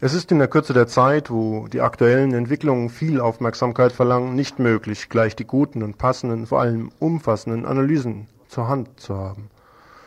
Es 0.00 0.14
ist 0.14 0.32
in 0.32 0.38
der 0.38 0.48
Kürze 0.48 0.72
der 0.72 0.86
Zeit, 0.86 1.30
wo 1.30 1.68
die 1.68 1.82
aktuellen 1.82 2.32
Entwicklungen 2.32 2.88
viel 2.88 3.20
Aufmerksamkeit 3.20 3.92
verlangen, 3.92 4.34
nicht 4.34 4.58
möglich, 4.58 5.10
gleich 5.10 5.36
die 5.36 5.46
guten 5.46 5.82
und 5.82 5.98
passenden, 5.98 6.46
vor 6.46 6.62
allem 6.62 6.90
umfassenden 6.98 7.66
Analysen 7.66 8.26
zur 8.48 8.68
Hand 8.68 8.98
zu 8.98 9.16
haben. 9.16 9.50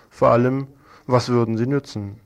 Vor 0.10 0.30
allem, 0.30 0.66
was 1.06 1.30
würden 1.30 1.56
sie 1.56 1.68
nützen? 1.68 2.20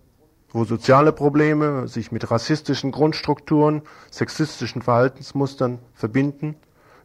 Wo 0.54 0.66
soziale 0.66 1.12
Probleme 1.12 1.88
sich 1.88 2.12
mit 2.12 2.30
rassistischen 2.30 2.92
Grundstrukturen, 2.92 3.82
sexistischen 4.12 4.84
Verhaltensmustern 4.84 5.80
verbinden, 5.96 6.56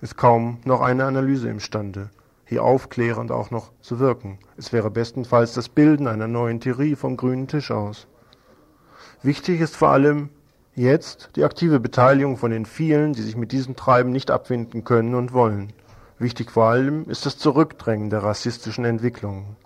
ist 0.02 0.18
kaum 0.18 0.58
noch 0.66 0.82
eine 0.82 1.06
Analyse 1.06 1.48
imstande, 1.48 2.10
hier 2.44 2.62
aufklärend 2.62 3.32
auch 3.32 3.50
noch 3.50 3.72
zu 3.80 3.98
wirken. 4.00 4.38
Es 4.58 4.74
wäre 4.74 4.90
bestenfalls 4.90 5.54
das 5.54 5.70
Bilden 5.70 6.08
einer 6.08 6.28
neuen 6.28 6.60
Theorie 6.60 6.94
vom 6.94 7.16
grünen 7.16 7.48
Tisch 7.48 7.70
aus. 7.70 8.06
Wichtig 9.22 9.62
ist 9.62 9.76
vor 9.76 9.88
allem 9.88 10.28
jetzt 10.74 11.30
die 11.34 11.44
aktive 11.44 11.80
Beteiligung 11.80 12.36
von 12.36 12.50
den 12.50 12.66
vielen, 12.66 13.14
die 13.14 13.22
sich 13.22 13.34
mit 13.34 13.52
diesem 13.52 13.76
Treiben 13.76 14.12
nicht 14.12 14.30
abfinden 14.30 14.84
können 14.84 15.14
und 15.14 15.32
wollen. 15.32 15.72
Wichtig 16.18 16.50
vor 16.50 16.66
allem 16.66 17.08
ist 17.08 17.24
das 17.24 17.38
Zurückdrängen 17.38 18.10
der 18.10 18.22
rassistischen 18.22 18.84
Entwicklungen. 18.84 19.56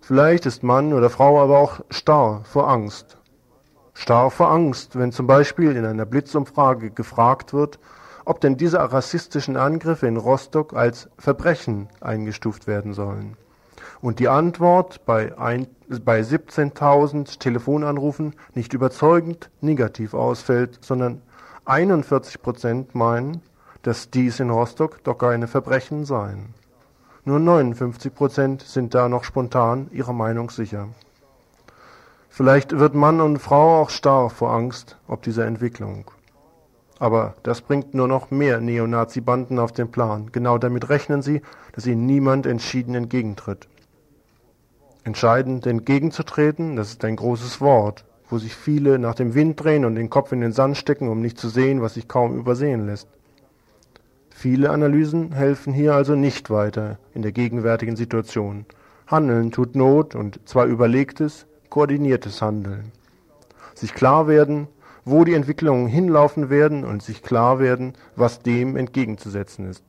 Vielleicht 0.00 0.46
ist 0.46 0.62
Mann 0.62 0.92
oder 0.92 1.10
Frau 1.10 1.40
aber 1.40 1.58
auch 1.58 1.80
starr 1.90 2.42
vor 2.44 2.68
Angst. 2.68 3.18
Starr 3.94 4.30
vor 4.30 4.50
Angst, 4.50 4.96
wenn 4.96 5.12
zum 5.12 5.26
Beispiel 5.26 5.76
in 5.76 5.84
einer 5.84 6.06
Blitzumfrage 6.06 6.90
gefragt 6.90 7.52
wird, 7.52 7.78
ob 8.24 8.40
denn 8.40 8.56
diese 8.56 8.78
rassistischen 8.78 9.56
Angriffe 9.56 10.06
in 10.06 10.16
Rostock 10.16 10.74
als 10.74 11.08
Verbrechen 11.18 11.88
eingestuft 12.00 12.66
werden 12.66 12.92
sollen. 12.94 13.36
Und 14.00 14.18
die 14.18 14.28
Antwort 14.28 15.04
bei, 15.04 15.32
bei 16.04 16.20
17.000 16.20 17.38
Telefonanrufen 17.38 18.34
nicht 18.54 18.72
überzeugend 18.72 19.50
negativ 19.60 20.14
ausfällt, 20.14 20.78
sondern 20.80 21.22
41 21.66 22.40
Prozent 22.40 22.94
meinen, 22.94 23.42
dass 23.82 24.10
dies 24.10 24.40
in 24.40 24.50
Rostock 24.50 25.04
doch 25.04 25.18
keine 25.18 25.46
Verbrechen 25.46 26.04
seien. 26.04 26.54
Nur 27.24 27.38
59 27.38 28.14
Prozent 28.14 28.62
sind 28.62 28.94
da 28.94 29.08
noch 29.08 29.24
spontan 29.24 29.88
ihrer 29.92 30.14
Meinung 30.14 30.48
sicher. 30.48 30.88
Vielleicht 32.30 32.78
wird 32.78 32.94
Mann 32.94 33.20
und 33.20 33.38
Frau 33.38 33.82
auch 33.82 33.90
starr 33.90 34.30
vor 34.30 34.52
Angst 34.52 34.96
ob 35.06 35.22
dieser 35.22 35.44
Entwicklung. 35.44 36.10
Aber 36.98 37.34
das 37.42 37.60
bringt 37.60 37.92
nur 37.92 38.08
noch 38.08 38.30
mehr 38.30 38.60
Neonazi-Banden 38.60 39.58
auf 39.58 39.72
den 39.72 39.90
Plan. 39.90 40.30
Genau 40.32 40.56
damit 40.56 40.88
rechnen 40.88 41.20
sie, 41.20 41.42
dass 41.72 41.86
ihnen 41.86 42.06
niemand 42.06 42.46
entschieden 42.46 42.94
entgegentritt. 42.94 43.68
Entscheidend 45.04 45.66
entgegenzutreten, 45.66 46.76
das 46.76 46.90
ist 46.90 47.04
ein 47.04 47.16
großes 47.16 47.60
Wort, 47.60 48.04
wo 48.28 48.38
sich 48.38 48.54
viele 48.54 48.98
nach 48.98 49.14
dem 49.14 49.34
Wind 49.34 49.62
drehen 49.62 49.84
und 49.84 49.94
den 49.94 50.08
Kopf 50.08 50.32
in 50.32 50.40
den 50.40 50.52
Sand 50.52 50.76
stecken, 50.78 51.08
um 51.08 51.20
nicht 51.20 51.36
zu 51.36 51.48
sehen, 51.48 51.82
was 51.82 51.94
sich 51.94 52.08
kaum 52.08 52.38
übersehen 52.38 52.86
lässt. 52.86 53.08
Viele 54.40 54.70
Analysen 54.70 55.32
helfen 55.32 55.74
hier 55.74 55.94
also 55.94 56.14
nicht 56.14 56.48
weiter 56.48 56.98
in 57.12 57.20
der 57.20 57.30
gegenwärtigen 57.30 57.94
Situation. 57.94 58.64
Handeln 59.06 59.52
tut 59.52 59.76
Not 59.76 60.14
und 60.14 60.40
zwar 60.48 60.64
überlegtes, 60.64 61.44
koordiniertes 61.68 62.40
Handeln. 62.40 62.90
Sich 63.74 63.92
klar 63.92 64.28
werden, 64.28 64.66
wo 65.04 65.24
die 65.24 65.34
Entwicklungen 65.34 65.88
hinlaufen 65.88 66.48
werden 66.48 66.86
und 66.86 67.02
sich 67.02 67.22
klar 67.22 67.58
werden, 67.58 67.92
was 68.16 68.40
dem 68.40 68.78
entgegenzusetzen 68.78 69.68
ist. 69.68 69.84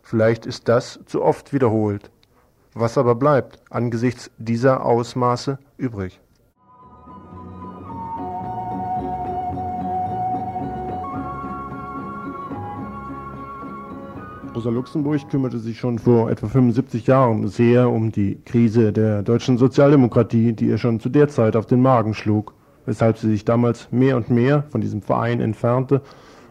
Vielleicht 0.00 0.46
ist 0.46 0.68
das 0.68 1.00
zu 1.06 1.24
oft 1.24 1.52
wiederholt. 1.52 2.12
Was 2.72 2.96
aber 2.96 3.16
bleibt 3.16 3.58
angesichts 3.68 4.30
dieser 4.38 4.86
Ausmaße 4.86 5.58
übrig? 5.76 6.20
Rosa 14.56 14.70
Luxemburg 14.70 15.28
kümmerte 15.28 15.58
sich 15.58 15.78
schon 15.78 15.98
vor 15.98 16.30
etwa 16.30 16.46
75 16.46 17.06
Jahren 17.06 17.46
sehr 17.46 17.90
um 17.90 18.10
die 18.10 18.38
Krise 18.46 18.90
der 18.90 19.22
deutschen 19.22 19.58
Sozialdemokratie, 19.58 20.54
die 20.54 20.68
ihr 20.68 20.78
schon 20.78 20.98
zu 20.98 21.10
der 21.10 21.28
Zeit 21.28 21.56
auf 21.56 21.66
den 21.66 21.82
Magen 21.82 22.14
schlug, 22.14 22.54
weshalb 22.86 23.18
sie 23.18 23.28
sich 23.28 23.44
damals 23.44 23.92
mehr 23.92 24.16
und 24.16 24.30
mehr 24.30 24.64
von 24.70 24.80
diesem 24.80 25.02
Verein 25.02 25.42
entfernte 25.42 26.00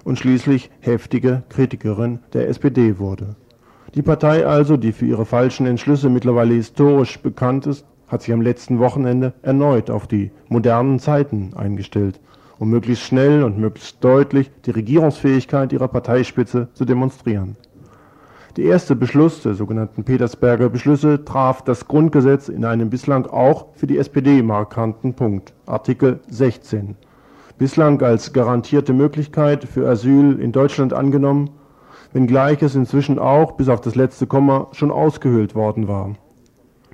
und 0.03 0.19
schließlich 0.19 0.69
heftige 0.81 1.41
Kritikerin 1.49 2.19
der 2.33 2.47
SPD 2.47 2.99
wurde. 2.99 3.35
Die 3.95 4.03
Partei 4.03 4.45
also, 4.45 4.77
die 4.77 4.91
für 4.91 5.07
ihre 5.07 5.25
falschen 5.25 5.65
Entschlüsse 5.65 6.07
mittlerweile 6.07 6.53
historisch 6.53 7.17
bekannt 7.17 7.65
ist, 7.65 7.87
hat 8.07 8.21
sich 8.21 8.35
am 8.35 8.41
letzten 8.41 8.77
Wochenende 8.77 9.33
erneut 9.41 9.89
auf 9.89 10.05
die 10.05 10.29
modernen 10.47 10.99
Zeiten 10.99 11.55
eingestellt, 11.55 12.19
um 12.59 12.69
möglichst 12.69 13.05
schnell 13.05 13.41
und 13.41 13.57
möglichst 13.57 14.03
deutlich 14.03 14.51
die 14.67 14.71
Regierungsfähigkeit 14.71 15.73
ihrer 15.73 15.87
Parteispitze 15.87 16.67
zu 16.75 16.85
demonstrieren. 16.85 17.57
Der 18.57 18.63
erste 18.63 18.95
Beschluss 18.95 19.41
der 19.41 19.53
sogenannten 19.53 20.05
Petersberger 20.05 20.69
Beschlüsse 20.69 21.25
traf 21.25 21.61
das 21.61 21.89
Grundgesetz 21.89 22.47
in 22.47 22.63
einem 22.63 22.89
bislang 22.89 23.25
auch 23.25 23.65
für 23.73 23.85
die 23.85 23.97
SPD 23.97 24.41
markanten 24.43 25.13
Punkt, 25.13 25.53
Artikel 25.65 26.21
16. 26.29 26.95
Bislang 27.57 28.01
als 28.01 28.31
garantierte 28.31 28.93
Möglichkeit 28.93 29.65
für 29.65 29.89
Asyl 29.89 30.39
in 30.39 30.53
Deutschland 30.53 30.93
angenommen, 30.93 31.49
wenngleich 32.13 32.61
es 32.61 32.75
inzwischen 32.75 33.19
auch 33.19 33.57
bis 33.57 33.67
auf 33.67 33.81
das 33.81 33.95
letzte 33.95 34.25
Komma 34.25 34.69
schon 34.71 34.89
ausgehöhlt 34.89 35.53
worden 35.53 35.89
war. 35.89 36.15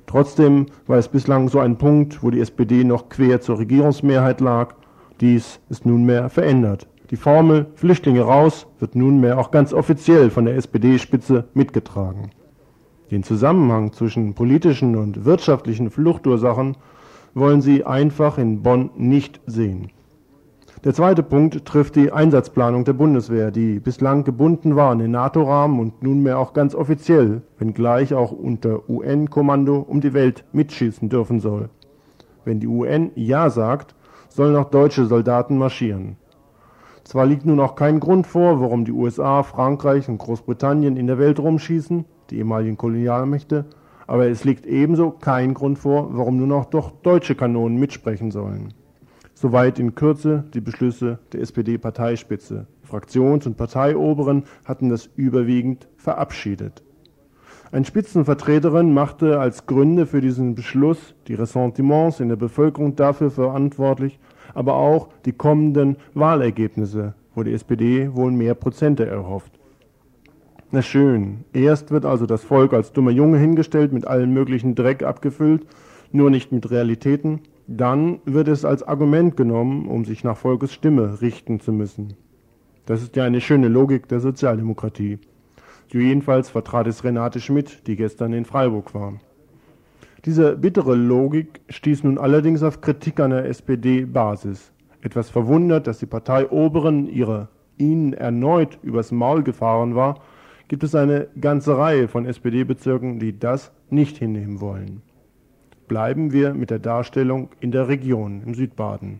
Trotzdem 0.06 0.66
war 0.88 0.98
es 0.98 1.06
bislang 1.06 1.48
so 1.48 1.60
ein 1.60 1.78
Punkt, 1.78 2.24
wo 2.24 2.30
die 2.30 2.40
SPD 2.40 2.82
noch 2.82 3.08
quer 3.08 3.40
zur 3.40 3.60
Regierungsmehrheit 3.60 4.40
lag. 4.40 4.74
Dies 5.20 5.60
ist 5.68 5.86
nunmehr 5.86 6.28
verändert. 6.28 6.88
Die 7.12 7.18
Formel 7.18 7.66
Flüchtlinge 7.74 8.22
raus 8.22 8.66
wird 8.78 8.96
nunmehr 8.96 9.38
auch 9.38 9.50
ganz 9.50 9.74
offiziell 9.74 10.30
von 10.30 10.46
der 10.46 10.56
SPD-Spitze 10.56 11.44
mitgetragen. 11.52 12.30
Den 13.10 13.22
Zusammenhang 13.22 13.92
zwischen 13.92 14.32
politischen 14.32 14.96
und 14.96 15.26
wirtschaftlichen 15.26 15.90
Fluchtursachen 15.90 16.78
wollen 17.34 17.60
sie 17.60 17.84
einfach 17.84 18.38
in 18.38 18.62
Bonn 18.62 18.92
nicht 18.96 19.42
sehen. 19.44 19.90
Der 20.84 20.94
zweite 20.94 21.22
Punkt 21.22 21.66
trifft 21.66 21.96
die 21.96 22.10
Einsatzplanung 22.10 22.86
der 22.86 22.94
Bundeswehr, 22.94 23.50
die 23.50 23.78
bislang 23.78 24.24
gebunden 24.24 24.74
war 24.74 24.90
an 24.90 25.00
den 25.00 25.10
NATO-Rahmen 25.10 25.80
und 25.80 26.02
nunmehr 26.02 26.38
auch 26.38 26.54
ganz 26.54 26.74
offiziell, 26.74 27.42
wenngleich 27.58 28.14
auch 28.14 28.32
unter 28.32 28.88
UN-Kommando, 28.88 29.76
um 29.76 30.00
die 30.00 30.14
Welt 30.14 30.44
mitschießen 30.52 31.10
dürfen 31.10 31.40
soll. 31.40 31.68
Wenn 32.46 32.58
die 32.58 32.68
UN 32.68 33.10
Ja 33.16 33.50
sagt, 33.50 33.94
sollen 34.30 34.56
auch 34.56 34.70
deutsche 34.70 35.04
Soldaten 35.04 35.58
marschieren. 35.58 36.16
Zwar 37.04 37.26
liegt 37.26 37.44
nun 37.44 37.60
auch 37.60 37.74
kein 37.74 38.00
Grund 38.00 38.26
vor, 38.26 38.60
warum 38.60 38.84
die 38.84 38.92
USA, 38.92 39.42
Frankreich 39.42 40.08
und 40.08 40.18
Großbritannien 40.18 40.96
in 40.96 41.06
der 41.06 41.18
Welt 41.18 41.38
rumschießen, 41.38 42.04
die 42.30 42.38
ehemaligen 42.38 42.76
Kolonialmächte, 42.76 43.64
aber 44.06 44.28
es 44.28 44.44
liegt 44.44 44.66
ebenso 44.66 45.10
kein 45.10 45.54
Grund 45.54 45.78
vor, 45.78 46.16
warum 46.16 46.36
nun 46.36 46.52
auch 46.52 46.66
doch 46.66 46.90
deutsche 47.02 47.34
Kanonen 47.34 47.78
mitsprechen 47.78 48.30
sollen. 48.30 48.74
Soweit 49.34 49.78
in 49.78 49.94
Kürze 49.94 50.44
die 50.54 50.60
Beschlüsse 50.60 51.18
der 51.32 51.40
SPD-Parteispitze. 51.40 52.66
Fraktions- 52.84 53.46
und 53.46 53.56
Parteioberen 53.56 54.44
hatten 54.64 54.88
das 54.88 55.08
überwiegend 55.16 55.88
verabschiedet. 55.96 56.82
Ein 57.72 57.84
Spitzenvertreterin 57.86 58.92
machte 58.92 59.40
als 59.40 59.66
Gründe 59.66 60.06
für 60.06 60.20
diesen 60.20 60.54
Beschluss 60.54 61.14
die 61.26 61.34
Ressentiments 61.34 62.20
in 62.20 62.28
der 62.28 62.36
Bevölkerung 62.36 62.96
dafür 62.96 63.30
verantwortlich, 63.30 64.20
aber 64.54 64.74
auch 64.74 65.08
die 65.24 65.32
kommenden 65.32 65.96
Wahlergebnisse, 66.14 67.14
wo 67.34 67.42
die 67.42 67.52
SPD 67.52 68.14
wohl 68.14 68.30
mehr 68.30 68.54
Prozente 68.54 69.06
erhofft. 69.06 69.52
Na 70.70 70.80
schön, 70.80 71.44
erst 71.52 71.90
wird 71.90 72.06
also 72.06 72.24
das 72.26 72.44
Volk 72.44 72.72
als 72.72 72.92
dummer 72.92 73.10
Junge 73.10 73.38
hingestellt, 73.38 73.92
mit 73.92 74.06
allen 74.06 74.32
möglichen 74.32 74.74
Dreck 74.74 75.02
abgefüllt, 75.02 75.66
nur 76.12 76.30
nicht 76.30 76.52
mit 76.52 76.70
Realitäten, 76.70 77.40
dann 77.66 78.20
wird 78.24 78.48
es 78.48 78.64
als 78.64 78.82
Argument 78.82 79.36
genommen, 79.36 79.86
um 79.86 80.04
sich 80.04 80.24
nach 80.24 80.36
Volkes 80.36 80.72
Stimme 80.72 81.20
richten 81.20 81.60
zu 81.60 81.72
müssen. 81.72 82.14
Das 82.86 83.02
ist 83.02 83.16
ja 83.16 83.24
eine 83.24 83.40
schöne 83.40 83.68
Logik 83.68 84.08
der 84.08 84.20
Sozialdemokratie. 84.20 85.18
Jedenfalls 85.92 86.50
vertrat 86.50 86.86
es 86.86 87.04
Renate 87.04 87.40
Schmidt, 87.40 87.86
die 87.86 87.96
gestern 87.96 88.32
in 88.32 88.44
Freiburg 88.44 88.94
war. 88.94 89.20
Diese 90.24 90.56
bittere 90.56 90.94
Logik 90.94 91.60
stieß 91.68 92.04
nun 92.04 92.16
allerdings 92.16 92.62
auf 92.62 92.80
Kritik 92.80 93.18
an 93.18 93.30
der 93.30 93.46
SPD-Basis. 93.46 94.72
Etwas 95.00 95.30
verwundert, 95.30 95.88
dass 95.88 95.98
die 95.98 96.06
Parteioberen 96.06 97.08
ihre 97.08 97.48
ihnen 97.76 98.12
erneut 98.12 98.78
übers 98.84 99.10
Maul 99.10 99.42
gefahren 99.42 99.96
war, 99.96 100.20
gibt 100.68 100.84
es 100.84 100.94
eine 100.94 101.26
ganze 101.40 101.76
Reihe 101.76 102.06
von 102.06 102.24
SPD-Bezirken, 102.24 103.18
die 103.18 103.36
das 103.36 103.72
nicht 103.90 104.16
hinnehmen 104.16 104.60
wollen. 104.60 105.02
Bleiben 105.88 106.32
wir 106.32 106.54
mit 106.54 106.70
der 106.70 106.78
Darstellung 106.78 107.48
in 107.58 107.72
der 107.72 107.88
Region 107.88 108.42
im 108.46 108.54
Südbaden. 108.54 109.18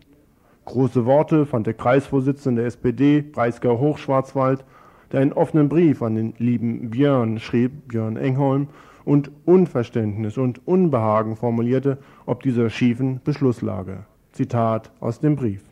Große 0.63 1.05
Worte 1.05 1.45
fand 1.45 1.67
der 1.67 1.73
Kreisvorsitzende 1.73 2.61
der 2.61 2.67
SPD, 2.67 3.21
Breisgau 3.21 3.77
Hochschwarzwald, 3.77 4.63
der 5.11 5.19
einen 5.19 5.33
offenen 5.33 5.67
Brief 5.67 6.01
an 6.01 6.15
den 6.15 6.33
lieben 6.37 6.89
Björn 6.89 7.39
schrieb, 7.39 7.89
Björn 7.89 8.15
Engholm, 8.15 8.69
und 9.05 9.31
Unverständnis 9.45 10.37
und 10.37 10.65
Unbehagen 10.67 11.35
formulierte 11.35 11.99
ob 12.25 12.43
dieser 12.43 12.69
schiefen 12.69 13.21
Beschlusslage. 13.23 14.05
Zitat 14.31 14.91
aus 14.99 15.19
dem 15.19 15.35
Brief. 15.35 15.63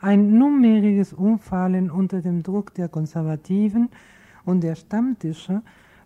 Ein 0.00 0.38
nunmehriges 0.38 1.12
Umfallen 1.12 1.90
unter 1.90 2.20
dem 2.20 2.42
Druck 2.42 2.74
der 2.74 2.88
Konservativen 2.88 3.88
und 4.44 4.62
der 4.62 4.74
Stammtische 4.74 5.62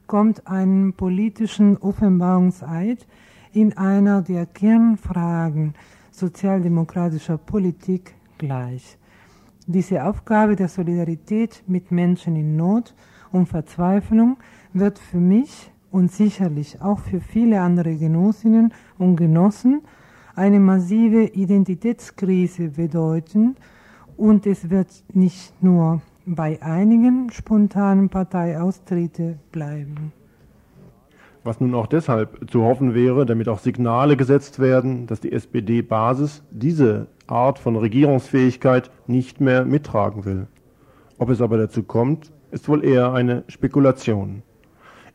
kommt 0.06 0.46
einem 0.46 0.92
politischen 0.94 1.76
Offenbarungseid 1.76 3.06
in 3.52 3.76
einer 3.76 4.22
der 4.22 4.46
Kernfragen 4.46 5.74
sozialdemokratischer 6.12 7.38
Politik 7.38 8.14
gleich. 8.38 8.98
Diese 9.66 10.04
Aufgabe 10.04 10.56
der 10.56 10.68
Solidarität 10.68 11.62
mit 11.66 11.90
Menschen 11.92 12.36
in 12.36 12.56
Not 12.56 12.94
und 13.32 13.48
Verzweiflung 13.48 14.38
wird 14.78 14.98
für 14.98 15.18
mich 15.18 15.70
und 15.90 16.12
sicherlich 16.12 16.80
auch 16.80 16.98
für 16.98 17.20
viele 17.20 17.60
andere 17.60 17.96
Genossinnen 17.96 18.72
und 18.98 19.16
Genossen 19.16 19.82
eine 20.34 20.60
massive 20.60 21.24
Identitätskrise 21.24 22.68
bedeuten 22.70 23.56
und 24.16 24.46
es 24.46 24.70
wird 24.70 24.88
nicht 25.12 25.62
nur 25.62 26.02
bei 26.26 26.60
einigen 26.62 27.30
spontanen 27.30 28.08
Parteiaustritte 28.08 29.38
bleiben. 29.50 30.12
Was 31.44 31.60
nun 31.60 31.74
auch 31.74 31.86
deshalb 31.86 32.50
zu 32.50 32.62
hoffen 32.62 32.94
wäre, 32.94 33.24
damit 33.24 33.48
auch 33.48 33.60
Signale 33.60 34.16
gesetzt 34.16 34.58
werden, 34.58 35.06
dass 35.06 35.20
die 35.20 35.32
SPD-Basis 35.32 36.42
diese 36.50 37.06
Art 37.26 37.58
von 37.58 37.76
Regierungsfähigkeit 37.76 38.90
nicht 39.06 39.40
mehr 39.40 39.64
mittragen 39.64 40.24
will. 40.24 40.46
Ob 41.16 41.30
es 41.30 41.40
aber 41.40 41.56
dazu 41.56 41.82
kommt, 41.82 42.32
ist 42.50 42.68
wohl 42.68 42.84
eher 42.84 43.12
eine 43.12 43.44
Spekulation. 43.48 44.42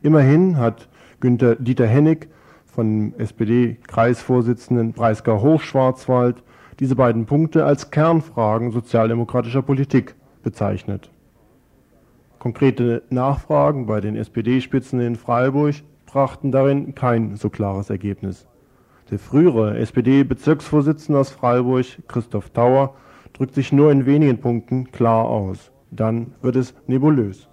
Immerhin 0.04 0.58
hat 0.58 0.86
Günther 1.20 1.56
Dieter 1.56 1.86
Hennig 1.86 2.28
von 2.66 3.14
SPD-Kreisvorsitzenden 3.16 4.92
Breisgau 4.92 5.40
Hochschwarzwald 5.40 6.42
diese 6.78 6.94
beiden 6.94 7.24
Punkte 7.24 7.64
als 7.64 7.90
Kernfragen 7.90 8.70
sozialdemokratischer 8.70 9.62
Politik 9.62 10.14
bezeichnet. 10.42 11.10
Konkrete 12.38 13.02
Nachfragen 13.08 13.86
bei 13.86 14.02
den 14.02 14.14
SPD-Spitzen 14.14 15.00
in 15.00 15.16
Freiburg 15.16 15.76
brachten 16.04 16.52
darin 16.52 16.94
kein 16.94 17.36
so 17.36 17.48
klares 17.48 17.88
Ergebnis. 17.88 18.46
Der 19.10 19.18
frühere 19.18 19.78
SPD-Bezirksvorsitzende 19.78 21.18
aus 21.18 21.30
Freiburg, 21.30 21.86
Christoph 22.08 22.50
Tauer, 22.50 22.94
drückt 23.32 23.54
sich 23.54 23.72
nur 23.72 23.90
in 23.90 24.04
wenigen 24.04 24.36
Punkten 24.36 24.92
klar 24.92 25.24
aus. 25.24 25.72
Dann 25.90 26.34
wird 26.42 26.56
es 26.56 26.74
nebulös. 26.86 27.48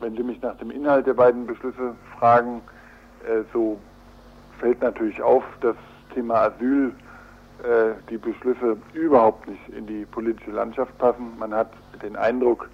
Wenn 0.00 0.16
Sie 0.16 0.22
mich 0.22 0.40
nach 0.42 0.56
dem 0.56 0.70
Inhalt 0.70 1.06
der 1.06 1.14
beiden 1.14 1.46
Beschlüsse 1.46 1.94
fragen, 2.18 2.62
äh, 3.24 3.42
so 3.52 3.78
fällt 4.58 4.80
natürlich 4.82 5.20
auf, 5.22 5.44
das 5.60 5.76
Thema 6.12 6.42
Asyl, 6.42 6.92
äh, 7.62 7.92
die 8.10 8.18
Beschlüsse 8.18 8.76
überhaupt 8.92 9.48
nicht 9.48 9.68
in 9.70 9.86
die 9.86 10.04
politische 10.04 10.50
Landschaft 10.50 10.96
passen. 10.98 11.32
Man 11.38 11.54
hat 11.54 11.70
den 12.02 12.16
Eindruck, 12.16 12.68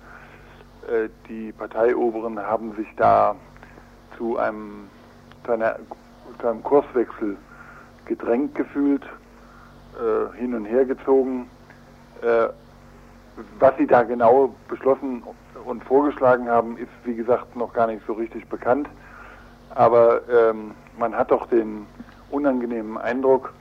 äh, 0.89 1.09
die 1.29 1.53
Parteioberen 1.53 2.39
haben 2.39 2.75
sich 2.75 2.89
da 2.97 3.37
zu 4.17 4.39
einem, 4.39 4.89
zu, 5.45 5.53
einer, 5.53 5.77
zu 6.41 6.49
einem 6.49 6.63
Kurswechsel 6.63 7.37
gedrängt 8.07 8.55
gefühlt, 8.55 9.03
hin 10.37 10.55
und 10.55 10.65
her 10.65 10.85
gezogen. 10.85 11.51
Was 13.59 13.77
sie 13.77 13.87
da 13.87 14.03
genau 14.03 14.55
beschlossen 14.69 15.23
und 15.65 15.85
vorgeschlagen 15.85 16.49
haben, 16.49 16.77
ist 16.77 16.89
wie 17.05 17.15
gesagt 17.15 17.57
noch 17.57 17.73
gar 17.73 17.87
nicht 17.87 18.03
so 18.07 18.13
richtig 18.15 18.49
bekannt. 18.49 18.89
Aber 19.71 20.23
ähm, 20.29 20.73
man 20.99 21.15
hat 21.17 21.31
doch 21.31 21.47
den 21.47 21.87
unangenehmen 22.31 22.99
Eindruck, 22.99 23.53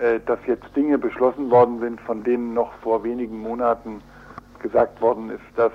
äh, 0.00 0.20
dass 0.26 0.38
jetzt 0.46 0.74
Dinge 0.74 0.98
beschlossen 0.98 1.50
worden 1.50 1.80
sind, 1.80 2.00
von 2.00 2.24
denen 2.24 2.54
noch 2.54 2.72
vor 2.82 3.04
wenigen 3.04 3.40
Monaten 3.40 4.02
gesagt 4.60 5.00
worden 5.00 5.30
ist, 5.30 5.40
dass 5.56 5.72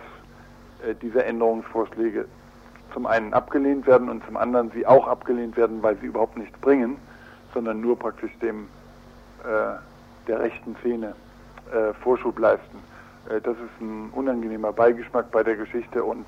äh, 0.85 0.93
diese 1.01 1.23
Änderungsvorschläge 1.23 2.25
zum 2.93 3.05
einen 3.05 3.33
abgelehnt 3.33 3.87
werden 3.87 4.09
und 4.09 4.25
zum 4.25 4.37
anderen 4.37 4.71
sie 4.71 4.85
auch 4.85 5.07
abgelehnt 5.07 5.57
werden, 5.57 5.81
weil 5.83 5.97
sie 5.97 6.07
überhaupt 6.07 6.37
nichts 6.37 6.57
bringen 6.59 6.97
sondern 7.55 7.81
nur 7.81 7.97
praktisch 7.97 8.37
dem 8.41 8.67
äh, 9.43 9.77
der 10.27 10.39
rechten 10.39 10.75
Szene 10.81 11.15
äh, 11.71 11.93
Vorschub 12.03 12.37
leisten. 12.37 12.77
Äh, 13.29 13.41
das 13.41 13.55
ist 13.55 13.81
ein 13.81 14.09
unangenehmer 14.11 14.73
Beigeschmack 14.73 15.31
bei 15.31 15.43
der 15.43 15.55
Geschichte 15.55 16.03
und 16.03 16.27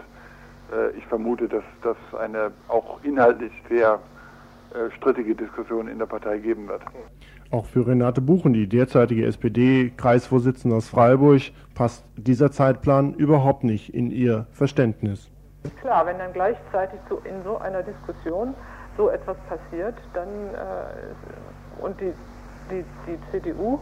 äh, 0.72 0.92
ich 0.98 1.06
vermute, 1.08 1.48
dass 1.48 1.64
das 1.84 1.98
eine 2.20 2.52
auch 2.68 3.00
inhaltlich 3.04 3.52
sehr 3.70 4.00
äh, 4.74 4.92
strittige 4.98 5.36
Diskussion 5.36 5.88
in 5.88 6.00
der 6.00 6.06
Partei 6.08 6.40
geben 6.40 6.68
wird. 6.68 6.82
Auch 7.52 7.66
für 7.66 7.88
Renate 7.88 8.20
Buchen, 8.20 8.52
die 8.52 8.68
derzeitige 8.68 9.26
SPD-Kreisvorsitzende 9.26 10.76
aus 10.76 10.90
Freiburg, 10.90 11.42
passt 11.76 12.04
dieser 12.18 12.52
Zeitplan 12.52 13.14
überhaupt 13.14 13.64
nicht 13.64 13.94
in 13.94 14.12
ihr 14.12 14.48
Verständnis. 14.52 15.30
Klar, 15.82 16.06
wenn 16.06 16.18
dann 16.18 16.34
gleichzeitig 16.34 17.00
so 17.10 17.22
in 17.24 17.42
so 17.44 17.58
einer 17.58 17.84
Diskussion 17.84 18.54
so 18.98 19.10
etwas 19.10 19.38
passiert, 19.48 19.96
dann 20.14 20.28
äh, 20.28 21.84
und 21.84 22.00
die, 22.02 22.12
die, 22.70 22.84
die 23.08 23.18
CDU 23.32 23.80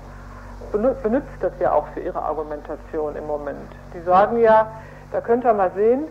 benutzt 0.72 1.28
das 1.42 1.54
ja 1.60 1.72
auch 1.72 1.88
für 1.94 2.02
ihre 2.02 2.22
Argumentation 2.22 3.16
im 3.16 3.28
Moment. 3.28 3.70
Die 3.94 4.02
sagen 4.02 4.40
ja, 4.40 4.72
da 5.12 5.22
könnt 5.22 5.46
ihr 5.46 5.54
mal 5.54 5.72
sehen, 5.76 6.04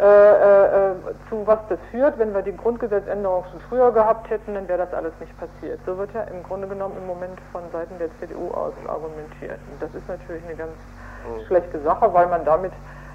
äh, 0.00 0.04
äh, 0.04 0.94
zu 1.28 1.44
was 1.44 1.58
das 1.68 1.78
führt. 1.90 2.18
Wenn 2.18 2.32
wir 2.32 2.42
die 2.42 2.56
Grundgesetzänderung 2.56 3.42
schon 3.50 3.60
früher 3.68 3.90
gehabt 3.90 4.30
hätten, 4.30 4.54
dann 4.54 4.68
wäre 4.68 4.78
das 4.78 4.94
alles 4.94 5.12
nicht 5.18 5.32
passiert. 5.38 5.80
So 5.86 5.98
wird 5.98 6.14
ja 6.14 6.22
im 6.22 6.42
Grunde 6.44 6.68
genommen 6.68 6.94
im 6.96 7.06
Moment 7.06 7.38
von 7.50 7.62
Seiten 7.72 7.98
der 7.98 8.08
CDU 8.20 8.48
aus 8.54 8.72
argumentiert. 8.86 9.58
Und 9.72 9.82
das 9.82 9.92
ist 9.94 10.08
natürlich 10.08 10.44
eine 10.46 10.54
ganz 10.54 10.70
mhm. 10.70 11.46
schlechte 11.46 11.80
Sache, 11.80 12.14
weil 12.14 12.28
man 12.28 12.44
damit 12.44 12.70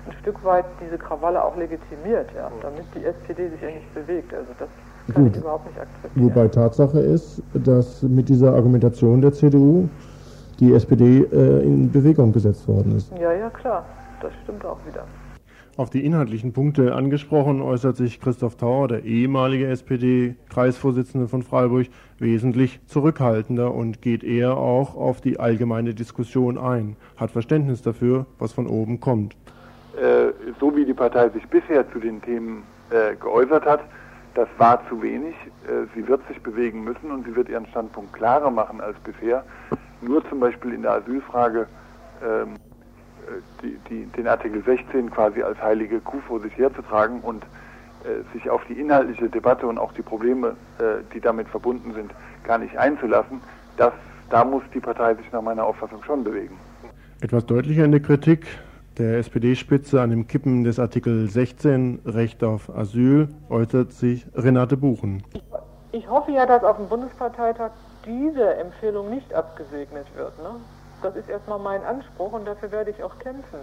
ein 0.06 0.14
Stück 0.20 0.44
weit 0.44 0.66
diese 0.86 0.98
Krawalle 0.98 1.42
auch 1.42 1.56
legitimiert, 1.56 2.30
ja, 2.36 2.50
mhm. 2.50 2.62
damit 2.62 2.84
die 2.94 3.06
SPD 3.06 3.48
sich 3.48 3.62
ja 3.62 3.70
nicht 3.70 3.94
bewegt. 3.94 4.34
Also 4.34 4.52
das 4.60 4.68
kann 5.14 5.24
Gut. 5.24 5.36
ich 5.38 5.42
überhaupt 5.42 5.66
nicht 5.68 5.80
akzeptieren. 5.80 6.36
Wobei 6.36 6.48
Tatsache 6.50 7.00
ist, 7.00 7.42
dass 7.54 8.02
mit 8.02 8.28
dieser 8.28 8.54
Argumentation 8.54 9.22
der 9.22 9.32
CDU 9.32 9.88
die 10.64 10.74
SPD 10.74 11.26
äh, 11.32 11.64
in 11.64 11.92
Bewegung 11.92 12.32
gesetzt 12.32 12.68
worden 12.68 12.96
ist. 12.96 13.12
Ja, 13.20 13.34
ja, 13.34 13.50
klar. 13.50 13.86
Das 14.22 14.32
stimmt 14.44 14.66
auch 14.66 14.78
wieder. 14.88 15.06
Auf 15.76 15.90
die 15.90 16.06
inhaltlichen 16.06 16.54
Punkte 16.54 16.94
angesprochen 16.94 17.62
äußert 17.62 17.98
sich 17.98 18.22
Christoph 18.22 18.56
Tauer, 18.58 18.88
der 18.88 19.04
ehemalige 19.04 19.68
SPD-Kreisvorsitzende 19.68 21.28
von 21.28 21.42
Freiburg, 21.42 21.88
wesentlich 22.20 22.80
zurückhaltender 22.86 23.74
und 23.74 24.02
geht 24.02 24.24
eher 24.24 24.56
auch 24.56 24.96
auf 24.96 25.20
die 25.20 25.40
allgemeine 25.40 25.96
Diskussion 25.96 26.60
ein, 26.60 26.96
hat 27.18 27.32
Verständnis 27.32 27.82
dafür, 27.82 28.28
was 28.38 28.54
von 28.54 28.68
oben 28.68 29.00
kommt. 29.00 29.36
Äh, 30.00 30.32
so 30.60 30.76
wie 30.76 30.86
die 30.86 30.94
Partei 30.94 31.30
sich 31.30 31.46
bisher 31.48 31.92
zu 31.92 32.00
den 32.00 32.22
Themen 32.22 32.64
äh, 32.92 33.16
geäußert 33.16 33.66
hat, 33.66 33.82
das 34.36 34.48
war 34.58 34.88
zu 34.90 35.02
wenig. 35.02 35.36
Äh, 35.68 35.88
sie 35.96 36.08
wird 36.08 36.22
sich 36.28 36.42
bewegen 36.42 36.84
müssen 36.84 37.12
und 37.12 37.26
sie 37.26 37.36
wird 37.36 37.50
ihren 37.50 37.66
Standpunkt 37.68 38.14
klarer 38.14 38.52
machen 38.52 38.80
als 38.80 38.98
bisher. 39.00 39.44
Nur 40.06 40.28
zum 40.30 40.40
Beispiel 40.40 40.74
in 40.74 40.82
der 40.82 40.94
Asylfrage 40.94 41.68
ähm, 42.22 42.56
äh, 43.28 43.42
die, 43.62 43.78
die, 43.90 44.06
den 44.06 44.28
Artikel 44.28 44.64
16 44.64 45.10
quasi 45.12 45.42
als 45.42 45.62
heilige 45.62 46.00
Kuh 46.00 46.20
vor 46.28 46.40
sich 46.42 46.56
herzutragen 46.58 47.22
und 47.22 47.44
äh, 48.04 48.22
sich 48.34 48.50
auf 48.50 48.62
die 48.68 48.74
inhaltliche 48.74 49.30
Debatte 49.30 49.66
und 49.66 49.78
auch 49.78 49.94
die 49.94 50.02
Probleme, 50.02 50.56
äh, 50.80 51.04
die 51.14 51.22
damit 51.22 51.48
verbunden 51.48 51.94
sind, 51.94 52.12
gar 52.44 52.58
nicht 52.58 52.78
einzulassen, 52.78 53.40
das, 53.78 53.94
da 54.30 54.44
muss 54.44 54.64
die 54.74 54.80
Partei 54.80 55.16
sich 55.16 55.32
nach 55.32 55.42
meiner 55.42 55.64
Auffassung 55.66 56.04
schon 56.04 56.24
bewegen. 56.24 56.58
Etwas 57.22 57.46
deutlicher 57.46 57.86
in 57.86 57.92
der 57.92 58.02
Kritik 58.02 58.46
der 58.98 59.18
SPD-Spitze 59.20 60.02
an 60.02 60.10
dem 60.10 60.28
Kippen 60.28 60.66
des 60.66 60.80
Artikel 60.80 61.30
16 61.30 62.02
Recht 62.06 62.44
auf 62.44 62.70
Asyl 62.76 63.30
äußert 63.50 63.94
sich 63.94 64.28
Renate 64.36 64.78
Buchen. 64.78 65.24
Ich 65.94 66.10
hoffe 66.10 66.32
ja, 66.32 66.46
dass 66.46 66.64
auf 66.64 66.78
dem 66.78 66.90
Bundesparteitag 66.90 67.72
diese 68.06 68.56
Empfehlung 68.56 69.10
nicht 69.10 69.34
abgesegnet 69.34 70.08
wird. 70.16 70.38
Ne? 70.40 70.56
Das 71.02 71.16
ist 71.16 71.30
erstmal 71.30 71.60
mein 71.60 71.84
Anspruch 71.84 72.34
und 72.34 72.46
dafür 72.46 72.72
werde 72.72 72.92
ich 72.92 73.04
auch 73.04 73.18
kämpfen, 73.20 73.60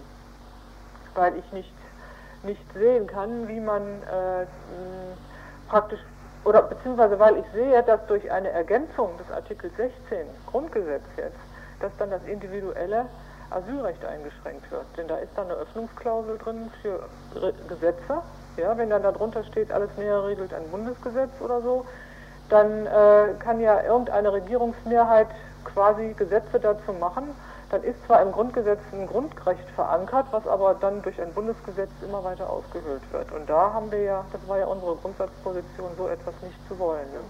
weil 1.14 1.36
ich 1.36 1.53
nicht, 1.53 1.72
nicht 2.43 2.72
sehen 2.74 3.07
kann, 3.07 3.49
wie 3.49 3.61
man 3.61 3.82
äh, 3.82 4.47
praktisch, 5.68 6.01
oder 6.45 6.62
beziehungsweise 6.62 7.18
weil 7.18 7.36
ich 7.38 7.47
sehe, 7.53 7.82
dass 7.82 8.07
durch 8.07 8.30
eine 8.30 8.51
Ergänzung 8.51 9.16
des 9.18 9.30
Artikels 9.30 9.74
16 9.76 10.26
Grundgesetz 10.47 11.05
jetzt, 11.16 11.38
dass 11.80 11.93
dann 11.99 12.11
das 12.11 12.22
individuelle 12.24 13.07
Asylrecht 13.51 14.05
eingeschränkt 14.05 14.70
wird. 14.70 14.84
Denn 14.97 15.09
da 15.09 15.16
ist 15.16 15.32
dann 15.36 15.47
eine 15.47 15.55
Öffnungsklausel 15.55 16.38
drin 16.38 16.70
für 16.82 17.09
Gesetze. 17.68 18.22
Ja, 18.57 18.76
wenn 18.76 18.91
dann 18.91 19.03
darunter 19.03 19.45
steht, 19.45 19.72
alles 19.72 19.91
näher 19.97 20.24
regelt 20.24 20.53
ein 20.55 20.68
Bundesgesetz 20.70 21.30
oder 21.41 21.61
so, 21.61 21.84
dann 22.51 22.87
äh, 22.87 23.35
kann 23.39 23.61
ja 23.61 23.83
irgendeine 23.83 24.33
Regierungsmehrheit 24.33 25.29
quasi 25.65 26.15
Gesetze 26.17 26.61
dazu 26.61 26.93
machen. 26.93 27.25
Dann 27.71 27.85
ist 27.85 28.05
zwar 28.07 28.21
im 28.23 28.33
Grundgesetz 28.33 28.81
ein 28.93 29.07
Grundrecht 29.07 29.69
verankert, 29.77 30.27
was 30.33 30.47
aber 30.47 30.75
dann 30.81 31.03
durch 31.03 31.21
ein 31.21 31.33
Bundesgesetz 31.33 31.91
immer 32.05 32.25
weiter 32.25 32.51
ausgehöhlt 32.51 33.03
wird. 33.13 33.31
Und 33.33 33.49
da 33.49 33.73
haben 33.73 33.93
wir 33.93 34.03
ja, 34.03 34.25
das 34.33 34.41
war 34.49 34.59
ja 34.59 34.67
unsere 34.67 34.97
Grundsatzposition, 34.97 35.91
so 35.97 36.09
etwas 36.09 36.35
nicht 36.43 36.57
zu 36.69 36.77
wollen. 36.79 37.07
Ne? 37.13 37.21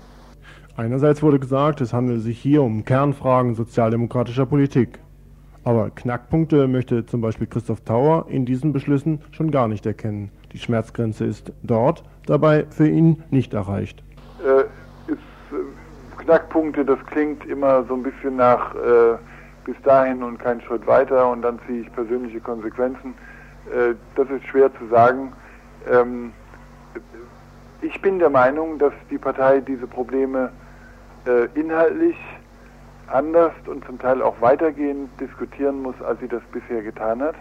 Einerseits 0.76 1.22
wurde 1.22 1.38
gesagt, 1.38 1.82
es 1.82 1.92
handelt 1.92 2.22
sich 2.22 2.38
hier 2.40 2.62
um 2.62 2.86
Kernfragen 2.86 3.54
sozialdemokratischer 3.54 4.46
Politik. 4.46 5.00
Aber 5.62 5.90
Knackpunkte 5.90 6.68
möchte 6.68 7.04
zum 7.04 7.20
Beispiel 7.20 7.46
Christoph 7.46 7.82
Tauer 7.82 8.24
in 8.28 8.46
diesen 8.46 8.72
Beschlüssen 8.72 9.20
schon 9.32 9.50
gar 9.50 9.68
nicht 9.68 9.84
erkennen. 9.84 10.30
Die 10.52 10.58
Schmerzgrenze 10.58 11.26
ist 11.26 11.52
dort 11.62 12.02
dabei 12.24 12.64
für 12.70 12.88
ihn 12.88 13.22
nicht 13.30 13.52
erreicht. 13.52 14.02
Äh, 14.42 14.64
Knackpunkte, 16.30 16.84
das 16.84 17.04
klingt 17.06 17.44
immer 17.46 17.82
so 17.82 17.94
ein 17.94 18.04
bisschen 18.04 18.36
nach 18.36 18.72
äh, 18.76 19.18
bis 19.64 19.74
dahin 19.82 20.22
und 20.22 20.38
keinen 20.38 20.60
Schritt 20.60 20.86
weiter 20.86 21.28
und 21.28 21.42
dann 21.42 21.58
ziehe 21.66 21.80
ich 21.80 21.92
persönliche 21.92 22.38
Konsequenzen. 22.38 23.14
Äh, 23.66 23.94
das 24.14 24.30
ist 24.30 24.46
schwer 24.46 24.70
zu 24.78 24.86
sagen. 24.86 25.32
Ähm, 25.90 26.32
ich 27.82 28.00
bin 28.00 28.20
der 28.20 28.30
Meinung, 28.30 28.78
dass 28.78 28.92
die 29.10 29.18
Partei 29.18 29.58
diese 29.58 29.88
Probleme 29.88 30.52
äh, 31.26 31.46
inhaltlich 31.58 32.16
anders 33.08 33.52
und 33.66 33.84
zum 33.84 33.98
Teil 33.98 34.22
auch 34.22 34.40
weitergehend 34.40 35.10
diskutieren 35.20 35.82
muss, 35.82 36.00
als 36.00 36.20
sie 36.20 36.28
das 36.28 36.42
bisher 36.52 36.82
getan 36.82 37.22
hat. 37.22 37.34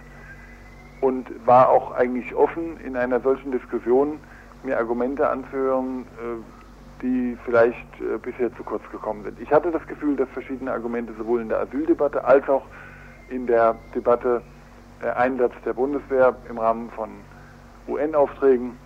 Und 1.01 1.29
war 1.45 1.69
auch 1.69 1.91
eigentlich 1.91 2.33
offen, 2.33 2.79
in 2.83 2.97
einer 2.97 3.19
solchen 3.19 3.51
Diskussion 3.51 4.19
mir 4.63 4.79
Argumente 4.79 5.29
anzuhören, 5.29 6.07
äh, 6.17 6.58
die 7.01 7.37
vielleicht 7.45 8.01
äh, 8.01 8.17
bisher 8.17 8.53
zu 8.55 8.63
kurz 8.63 8.83
gekommen 8.91 9.23
sind. 9.23 9.39
Ich 9.39 9.51
hatte 9.51 9.71
das 9.71 9.85
Gefühl, 9.87 10.15
dass 10.15 10.29
verschiedene 10.29 10.71
Argumente 10.71 11.13
sowohl 11.17 11.41
in 11.41 11.49
der 11.49 11.61
Asyldebatte 11.61 12.23
als 12.23 12.47
auch 12.49 12.65
in 13.29 13.47
der 13.47 13.75
Debatte 13.95 14.41
äh, 15.01 15.09
Einsatz 15.11 15.53
der 15.65 15.73
Bundeswehr 15.73 16.35
im 16.49 16.57
Rahmen 16.57 16.89
von 16.91 17.09
UN-Aufträgen, 17.87 18.77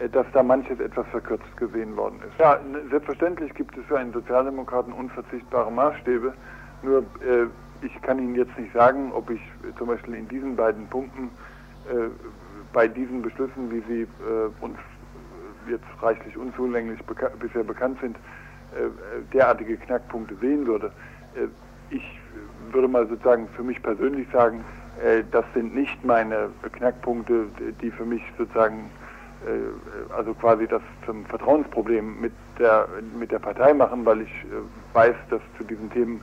äh, 0.00 0.08
dass 0.08 0.26
da 0.32 0.42
manches 0.42 0.80
etwas 0.80 1.06
verkürzt 1.08 1.56
gesehen 1.56 1.96
worden 1.96 2.20
ist. 2.26 2.38
Ja, 2.38 2.58
selbstverständlich 2.90 3.54
gibt 3.54 3.76
es 3.76 3.84
für 3.86 3.98
einen 3.98 4.12
Sozialdemokraten 4.12 4.92
unverzichtbare 4.92 5.70
Maßstäbe, 5.70 6.34
nur 6.82 6.98
äh, 6.98 7.46
ich 7.82 8.02
kann 8.02 8.18
Ihnen 8.18 8.34
jetzt 8.34 8.56
nicht 8.58 8.72
sagen, 8.72 9.12
ob 9.12 9.30
ich 9.30 9.40
äh, 9.40 9.76
zum 9.78 9.88
Beispiel 9.88 10.14
in 10.14 10.28
diesen 10.28 10.56
beiden 10.56 10.86
Punkten 10.88 11.30
äh, 11.88 12.08
bei 12.72 12.86
diesen 12.86 13.22
Beschlüssen, 13.22 13.70
wie 13.72 13.82
sie 13.88 14.06
uns 14.60 14.76
jetzt 15.68 15.84
reichlich 16.00 16.36
unzulänglich 16.36 17.02
beka 17.04 17.30
bisher 17.38 17.64
bekannt 17.64 17.98
sind, 18.00 18.16
äh, 18.16 18.88
derartige 19.32 19.76
Knackpunkte 19.76 20.36
sehen 20.40 20.66
würde. 20.66 20.92
Äh, 21.34 21.48
ich 21.94 22.20
würde 22.70 22.86
mal 22.86 23.08
sozusagen 23.08 23.48
für 23.56 23.64
mich 23.64 23.82
persönlich 23.82 24.28
sagen, 24.32 24.64
äh, 25.04 25.24
das 25.32 25.44
sind 25.54 25.74
nicht 25.74 26.04
meine 26.04 26.50
Knackpunkte, 26.72 27.46
die 27.80 27.90
für 27.90 28.04
mich 28.04 28.22
sozusagen 28.38 28.90
also 30.14 30.34
quasi 30.34 30.66
das 30.66 30.82
zum 31.06 31.24
Vertrauensproblem 31.24 32.20
mit 32.20 32.32
der 32.58 32.86
mit 33.18 33.32
der 33.32 33.38
Partei 33.38 33.72
machen, 33.72 34.04
weil 34.04 34.20
ich 34.20 34.46
weiß, 34.92 35.14
dass 35.30 35.40
zu 35.56 35.64
diesen 35.64 35.90
Themen 35.90 36.20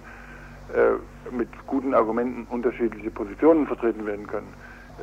mit 1.32 1.50
guten 1.66 1.96
Argumenten 1.96 2.46
unterschiedliche 2.52 3.10
Positionen 3.10 3.66
vertreten 3.66 4.06
werden 4.06 4.28
können. 4.28 4.54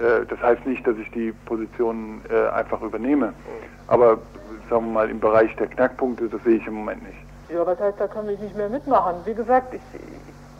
Das 0.00 0.40
heißt 0.42 0.66
nicht, 0.66 0.84
dass 0.86 0.96
ich 0.96 1.10
die 1.12 1.32
Positionen 1.46 2.20
einfach 2.52 2.82
übernehme. 2.82 3.32
Aber 3.86 4.18
sagen 4.68 4.86
wir 4.86 4.92
mal 4.92 5.10
im 5.10 5.20
Bereich 5.20 5.54
der 5.56 5.68
Knackpunkte, 5.68 6.28
das 6.28 6.42
sehe 6.42 6.56
ich 6.56 6.66
im 6.66 6.74
Moment 6.74 7.02
nicht. 7.02 7.18
Ja, 7.50 7.66
was 7.66 7.78
heißt, 7.78 8.00
da 8.00 8.08
können 8.08 8.28
wir 8.28 8.38
nicht 8.38 8.56
mehr 8.56 8.68
mitmachen? 8.68 9.16
Wie 9.24 9.34
gesagt, 9.34 9.74
ich, 9.74 9.80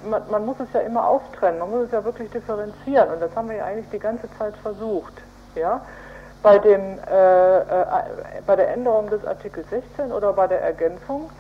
man, 0.09 0.23
man, 0.31 0.45
muss 0.45 0.61
es 0.61 0.73
ja 0.73 0.81
immer 0.81 1.07
auftrennen, 1.07 1.59
man 1.59 1.71
muss 1.71 1.87
es 1.87 1.93
ja 1.93 2.05
wirklich 2.05 2.31
differenzieren 2.31 3.11
und 3.11 3.21
das 3.21 3.35
haben 3.35 3.49
wir 3.49 3.57
ja 3.57 3.65
eigentlich 3.65 3.89
die 3.91 3.99
ganze 3.99 4.29
Zeit 4.39 4.55
versucht. 4.59 5.15
Ja? 5.55 5.81
Bei, 6.43 6.59
dem, 6.59 6.99
äh, 7.11 7.59
äh, 7.59 7.65
bei 8.47 8.57
der 8.57 8.75
Änderung 8.75 9.09
des 9.09 9.25
Artikels 9.27 9.69
16 9.71 10.13
oder 10.13 10.33
bei 10.35 10.47
der 10.47 10.61
Ergänzung, 10.61 11.31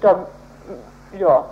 dann, 0.00 0.26
ja, 1.16 1.44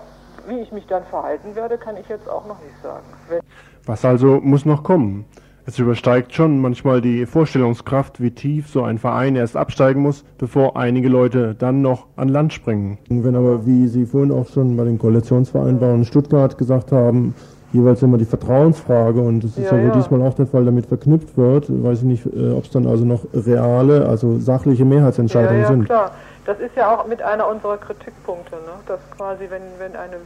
wie 0.48 0.58
ich 0.58 0.72
mich 0.72 0.86
dann 0.88 1.04
verhalten 1.04 1.54
werde, 1.54 1.78
kann 1.78 1.96
ich 1.96 2.08
jetzt 2.08 2.28
auch 2.28 2.46
noch 2.46 2.60
nicht 2.62 2.82
sagen. 2.82 3.04
Wenn 3.28 3.40
Was 3.86 4.04
also 4.04 4.40
muss 4.40 4.64
noch 4.64 4.82
kommen? 4.82 5.26
Es 5.70 5.78
übersteigt 5.78 6.34
schon 6.34 6.60
manchmal 6.60 7.00
die 7.00 7.26
Vorstellungskraft, 7.26 8.20
wie 8.20 8.32
tief 8.32 8.66
so 8.68 8.82
ein 8.82 8.98
Verein 8.98 9.36
erst 9.36 9.56
absteigen 9.56 10.02
muss, 10.02 10.24
bevor 10.36 10.76
einige 10.76 11.08
Leute 11.08 11.54
dann 11.54 11.80
noch 11.80 12.08
an 12.16 12.28
Land 12.28 12.52
springen. 12.52 12.98
Wenn 13.08 13.36
aber, 13.36 13.64
wie 13.66 13.86
Sie 13.86 14.04
vorhin 14.04 14.32
auch 14.32 14.48
schon 14.48 14.76
bei 14.76 14.82
den 14.82 14.98
Koalitionsvereinbarungen 14.98 16.00
in 16.00 16.04
Stuttgart 16.06 16.58
gesagt 16.58 16.90
haben, 16.90 17.36
jeweils 17.72 18.02
immer 18.02 18.18
die 18.18 18.24
Vertrauensfrage 18.24 19.20
und 19.20 19.44
das 19.44 19.56
ist 19.56 19.70
ja, 19.70 19.78
ja, 19.78 19.84
ja. 19.84 19.90
diesmal 19.90 20.22
auch 20.22 20.34
der 20.34 20.48
Fall, 20.48 20.64
damit 20.64 20.86
verknüpft 20.86 21.36
wird, 21.36 21.66
weiß 21.68 21.98
ich 21.98 22.04
nicht, 22.04 22.26
äh, 22.26 22.50
ob 22.50 22.64
es 22.64 22.70
dann 22.70 22.88
also 22.88 23.04
noch 23.04 23.24
reale, 23.32 24.08
also 24.08 24.40
sachliche 24.40 24.84
Mehrheitsentscheidungen 24.84 25.54
ja, 25.54 25.62
ja, 25.62 25.68
sind. 25.68 25.84
klar. 25.84 26.10
Das 26.46 26.58
ist 26.58 26.74
ja 26.74 26.92
auch 26.92 27.06
mit 27.06 27.22
einer 27.22 27.46
unserer 27.46 27.76
Kritikpunkte, 27.76 28.56
ne? 28.56 28.72
dass 28.88 28.98
quasi, 29.16 29.44
wenn, 29.48 29.62
wenn 29.78 29.94
eine 29.94 30.16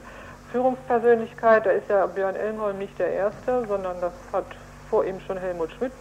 Führungspersönlichkeit, 0.53 1.67
da 1.67 1.71
ist 1.71 1.91
ja 1.91 2.07
Björn 2.07 2.35
Elmholm 2.35 2.79
nicht 2.79 2.99
der 2.99 3.13
Erste, 3.13 3.67
sondern 3.69 3.97
das 4.01 4.13
hat 4.33 4.47
vor 4.95 5.05
ihm 5.05 5.19
schon 5.27 5.39
Helmut 5.39 5.73
Schmidt 5.73 5.93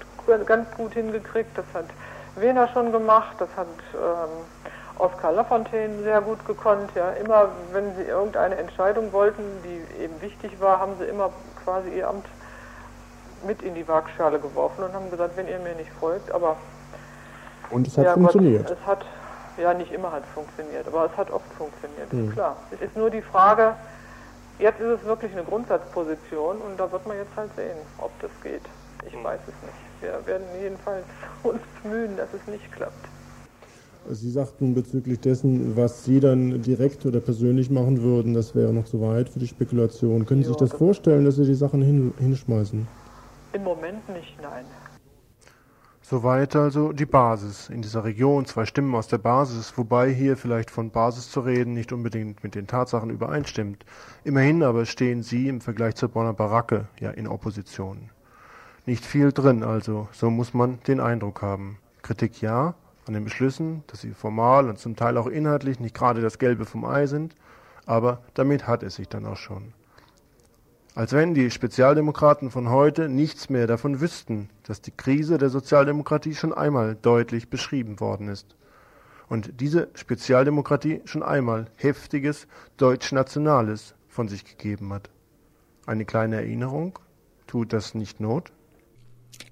ganz 0.45 0.69
gut 0.77 0.93
hingekriegt, 0.93 1.57
das 1.57 1.65
hat 1.73 1.85
Wehner 2.35 2.67
schon 2.67 2.91
gemacht, 2.91 3.35
das 3.39 3.49
hat 3.57 3.65
ähm, 3.95 4.29
Oskar 4.99 5.31
Lafontaine 5.31 6.03
sehr 6.03 6.21
gut 6.21 6.45
gekonnt. 6.45 6.91
Ja. 6.93 7.09
Immer, 7.13 7.49
wenn 7.71 7.95
sie 7.95 8.03
irgendeine 8.03 8.55
Entscheidung 8.57 9.11
wollten, 9.11 9.41
die 9.63 10.03
eben 10.03 10.21
wichtig 10.21 10.61
war, 10.61 10.79
haben 10.79 10.93
sie 10.99 11.05
immer 11.05 11.31
quasi 11.63 11.89
ihr 11.89 12.07
Amt 12.07 12.27
mit 13.47 13.63
in 13.63 13.73
die 13.73 13.87
Waagschale 13.87 14.37
geworfen 14.37 14.83
und 14.83 14.93
haben 14.93 15.09
gesagt, 15.09 15.35
wenn 15.37 15.47
ihr 15.47 15.57
mir 15.57 15.73
nicht 15.73 15.91
folgt, 15.99 16.31
aber... 16.31 16.55
Und 17.71 17.87
es 17.87 17.97
hat 17.97 18.05
ja, 18.05 18.13
funktioniert. 18.13 18.67
Gott, 18.67 18.77
es 18.79 18.87
hat, 18.87 19.05
ja, 19.57 19.73
nicht 19.73 19.91
immer 19.91 20.11
hat 20.11 20.21
es 20.23 20.29
funktioniert, 20.35 20.85
aber 20.87 21.05
es 21.05 21.17
hat 21.17 21.31
oft 21.31 21.51
funktioniert, 21.57 22.11
hm. 22.11 22.27
ist 22.27 22.33
klar. 22.35 22.57
Es 22.69 22.79
ist 22.79 22.95
nur 22.95 23.09
die 23.09 23.23
Frage, 23.23 23.73
jetzt 24.59 24.79
ist 24.79 25.01
es 25.01 25.03
wirklich 25.03 25.31
eine 25.31 25.43
Grundsatzposition 25.43 26.57
und 26.57 26.79
da 26.79 26.91
wird 26.91 27.07
man 27.07 27.17
jetzt 27.17 27.35
halt 27.35 27.49
sehen, 27.55 27.77
ob 27.97 28.11
das 28.21 28.29
geht. 28.43 28.61
Ich 29.05 29.23
weiß 29.23 29.41
es 29.41 29.47
nicht. 29.47 30.01
Wir 30.01 30.25
werden 30.25 30.45
jedenfalls 30.61 31.05
uns 31.43 31.61
bemühen, 31.81 32.17
dass 32.17 32.29
es 32.33 32.45
nicht 32.47 32.71
klappt. 32.71 33.07
Sie 34.09 34.31
sagten 34.31 34.73
bezüglich 34.73 35.21
dessen, 35.21 35.77
was 35.77 36.03
Sie 36.03 36.19
dann 36.19 36.61
direkt 36.61 37.05
oder 37.05 37.21
persönlich 37.21 37.69
machen 37.69 38.01
würden, 38.01 38.33
das 38.33 38.53
wäre 38.53 38.73
noch 38.73 38.83
zu 38.83 38.99
weit 38.99 39.29
für 39.29 39.39
die 39.39 39.47
Spekulation. 39.47 40.25
Können 40.25 40.43
Sie 40.43 40.49
sich 40.49 40.57
das, 40.57 40.71
das 40.71 40.77
vorstellen, 40.77 41.23
dass 41.23 41.37
Sie 41.37 41.45
die 41.45 41.53
Sachen 41.53 41.81
hin, 41.81 42.13
hinschmeißen? 42.19 42.85
Im 43.53 43.63
Moment 43.63 44.07
nicht, 44.09 44.35
nein. 44.41 44.65
Soweit 46.01 46.53
also 46.57 46.91
die 46.91 47.05
Basis. 47.05 47.69
In 47.69 47.81
dieser 47.81 48.03
Region 48.03 48.45
zwei 48.45 48.65
Stimmen 48.65 48.93
aus 48.93 49.07
der 49.07 49.19
Basis, 49.19 49.77
wobei 49.77 50.11
hier 50.11 50.35
vielleicht 50.35 50.69
von 50.69 50.91
Basis 50.91 51.31
zu 51.31 51.39
reden 51.39 51.73
nicht 51.73 51.93
unbedingt 51.93 52.43
mit 52.43 52.55
den 52.55 52.67
Tatsachen 52.67 53.09
übereinstimmt. 53.09 53.85
Immerhin 54.25 54.63
aber 54.63 54.85
stehen 54.85 55.23
Sie 55.23 55.47
im 55.47 55.61
Vergleich 55.61 55.95
zur 55.95 56.09
Bonner 56.09 56.33
Baracke 56.33 56.89
ja 56.99 57.09
in 57.11 57.25
Opposition. 57.25 58.09
Nicht 58.85 59.05
viel 59.05 59.31
drin 59.31 59.63
also, 59.63 60.09
so 60.11 60.29
muss 60.29 60.53
man 60.53 60.79
den 60.87 60.99
Eindruck 60.99 61.41
haben. 61.41 61.77
Kritik 62.01 62.41
ja, 62.41 62.75
an 63.05 63.13
den 63.13 63.23
Beschlüssen, 63.23 63.83
dass 63.87 64.01
sie 64.01 64.11
formal 64.11 64.67
und 64.67 64.77
zum 64.77 64.97
Teil 64.97 65.17
auch 65.17 65.27
inhaltlich 65.27 65.79
nicht 65.79 65.95
gerade 65.95 66.21
das 66.21 66.37
Gelbe 66.37 66.65
vom 66.65 66.83
Ei 66.83 67.07
sind, 67.07 67.35
aber 67.85 68.21
damit 68.33 68.67
hat 68.67 68.83
es 68.83 68.95
sich 68.95 69.07
dann 69.07 69.25
auch 69.25 69.37
schon. 69.37 69.73
Als 70.95 71.13
wenn 71.13 71.33
die 71.33 71.49
Spezialdemokraten 71.49 72.51
von 72.51 72.69
heute 72.69 73.09
nichts 73.09 73.49
mehr 73.49 73.67
davon 73.67 74.01
wüssten, 74.01 74.49
dass 74.63 74.81
die 74.81 74.91
Krise 74.91 75.37
der 75.37 75.49
Sozialdemokratie 75.49 76.35
schon 76.35 76.53
einmal 76.53 76.95
deutlich 77.01 77.49
beschrieben 77.49 77.99
worden 77.99 78.27
ist. 78.27 78.55
Und 79.27 79.61
diese 79.61 79.87
Spezialdemokratie 79.95 81.01
schon 81.05 81.23
einmal 81.23 81.65
heftiges 81.77 82.47
Deutschnationales 82.77 83.95
von 84.07 84.27
sich 84.27 84.45
gegeben 84.45 84.93
hat. 84.93 85.09
Eine 85.87 86.05
kleine 86.05 86.35
Erinnerung? 86.35 86.99
Tut 87.47 87.73
das 87.73 87.95
nicht 87.95 88.19
Not? 88.19 88.51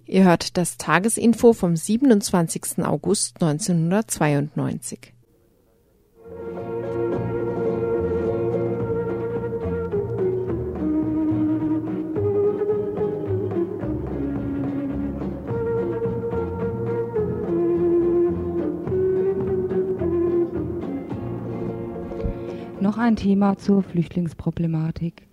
Ihr 0.05 0.23
hört 0.23 0.57
das 0.57 0.77
Tagesinfo 0.77 1.53
vom 1.53 1.75
27. 1.75 2.79
August 2.83 3.41
1992. 3.41 5.13
Noch 22.81 22.97
ein 22.97 23.15
Thema 23.15 23.57
zur 23.57 23.83
Flüchtlingsproblematik. 23.83 25.30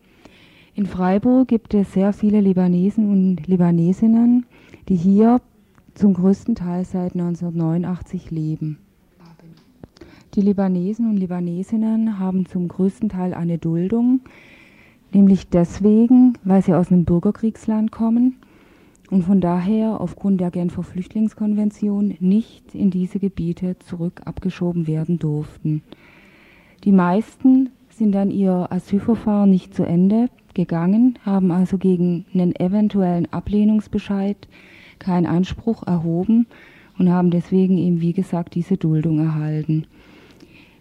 In 0.79 0.87
Freiburg 0.87 1.49
gibt 1.49 1.75
es 1.75 1.93
sehr 1.93 2.13
viele 2.13 2.41
Libanesen 2.41 3.11
und 3.11 3.49
Libanesinnen, 3.49 4.47
die 4.89 4.95
hier 4.95 5.41
zum 5.95 6.15
größten 6.15 6.55
Teil 6.55 6.85
seit 6.85 7.15
1989 7.15 8.31
leben. 8.31 8.79
Die 10.37 10.41
Libanesen 10.41 11.11
und 11.11 11.17
Libanesinnen 11.17 12.21
haben 12.21 12.47
zum 12.47 12.69
größten 12.69 13.09
Teil 13.09 13.35
eine 13.35 13.59
Duldung, 13.59 14.21
nämlich 15.13 15.49
deswegen, 15.49 16.39
weil 16.45 16.63
sie 16.63 16.75
aus 16.75 16.93
einem 16.93 17.05
Bürgerkriegsland 17.05 17.91
kommen 17.91 18.37
und 19.11 19.25
von 19.25 19.41
daher 19.41 20.01
aufgrund 20.01 20.41
der 20.41 20.53
Genfer 20.53 20.85
Flüchtlingskonvention 20.85 22.15
nicht 22.21 22.73
in 22.73 22.93
diese 22.93 23.19
Gebiete 23.19 23.81
zurück 23.81 24.21
abgeschoben 24.27 24.87
werden 24.87 25.19
durften. 25.19 25.83
Die 26.85 26.93
meisten 26.93 27.71
sind 27.91 28.13
dann 28.13 28.31
ihr 28.31 28.69
Asylverfahren 28.71 29.51
nicht 29.51 29.75
zu 29.75 29.83
Ende 29.83 30.29
gegangen, 30.59 31.21
haben 31.25 31.53
also 31.53 31.79
gegen 31.79 32.27
einen 32.35 32.55
eventuellen 32.57 33.33
Ablehnungsbescheid 33.33 34.37
keinen 34.99 35.27
Einspruch 35.27 35.87
erhoben 35.87 36.49
und 36.99 37.11
haben 37.11 37.31
deswegen 37.31 37.79
eben, 37.79 38.01
wie 38.01 38.13
gesagt, 38.13 38.57
diese 38.57 38.77
Duldung 38.77 39.21
erhalten. 39.21 39.87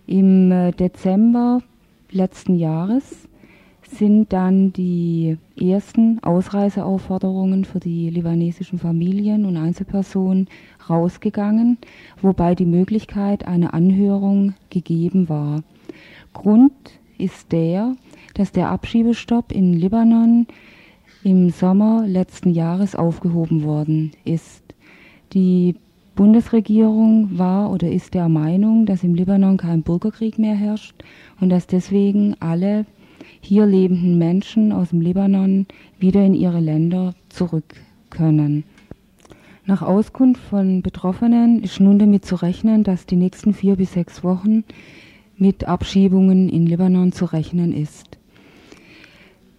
Im 0.08 0.52
äh, 0.52 0.72
Dezember 0.72 1.62
letzten 2.10 2.56
Jahres 2.56 3.30
sind 3.84 4.34
dann 4.34 4.74
die 4.74 5.38
ersten 5.56 6.24
Ausreiseaufforderungen 6.24 7.64
für 7.64 7.80
die 7.80 8.10
libanesischen 8.10 8.80
Familien 8.80 9.46
und 9.46 9.58
Einzelpersonen 9.58 10.48
rausgegangen, 10.90 11.78
wobei 12.22 12.56
die 12.56 12.66
Möglichkeit 12.66 13.48
einer 13.48 13.76
Anhörung 13.76 14.56
gegeben 14.72 15.30
war. 15.30 15.62
Grund 16.34 16.74
ist 17.20 17.52
der, 17.52 17.96
dass 18.38 18.52
der 18.52 18.70
Abschiebestopp 18.70 19.52
in 19.52 19.74
Libanon 19.74 20.46
im 21.24 21.50
Sommer 21.50 22.06
letzten 22.06 22.52
Jahres 22.52 22.96
aufgehoben 22.96 23.64
worden 23.64 24.12
ist. 24.26 24.64
Die 25.34 25.76
Bundesregierung 26.16 27.38
war 27.38 27.72
oder 27.72 27.92
ist 27.92 28.14
der 28.14 28.30
Meinung, 28.30 28.86
dass 28.86 29.04
im 29.04 29.16
Libanon 29.16 29.58
kein 29.58 29.82
Bürgerkrieg 29.82 30.38
mehr 30.38 30.56
herrscht 30.56 30.96
und 31.42 31.50
dass 31.50 31.66
deswegen 31.66 32.36
alle 32.40 32.86
hier 33.42 33.66
lebenden 33.66 34.18
Menschen 34.20 34.72
aus 34.72 34.90
dem 34.90 35.02
Libanon 35.02 35.66
wieder 36.00 36.24
in 36.24 36.34
ihre 36.34 36.60
Länder 36.60 37.16
zurück 37.30 37.76
können. 38.10 38.64
Nach 39.66 39.82
Auskunft 39.82 40.42
von 40.42 40.82
Betroffenen 40.82 41.62
ist 41.62 41.80
nun 41.80 42.00
damit 42.00 42.24
zu 42.24 42.36
rechnen, 42.36 42.84
dass 42.84 43.06
die 43.06 43.16
nächsten 43.16 43.54
vier 43.54 43.76
bis 43.76 43.94
sechs 43.94 44.24
Wochen 44.24 44.64
mit 45.38 45.68
Abschiebungen 45.68 46.50
in 46.50 46.66
Libanon 46.66 47.12
zu 47.12 47.26
rechnen 47.26 47.74
ist. 47.74 48.17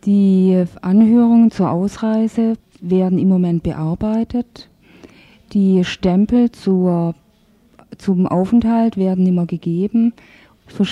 Die 0.09 0.65
Anhörungen 0.81 1.51
zur 1.51 1.71
Ausreise 1.71 2.55
werden 2.81 3.19
im 3.19 3.29
Moment 3.29 3.63
bearbeitet. 3.63 4.71
Die 5.53 5.85
Stempel 5.85 6.51
zur, 6.51 7.15
zum 7.99 8.27
Aufenthalt 8.27 8.97
werden 8.97 9.27
immer 9.27 9.45
gegeben. 9.45 10.15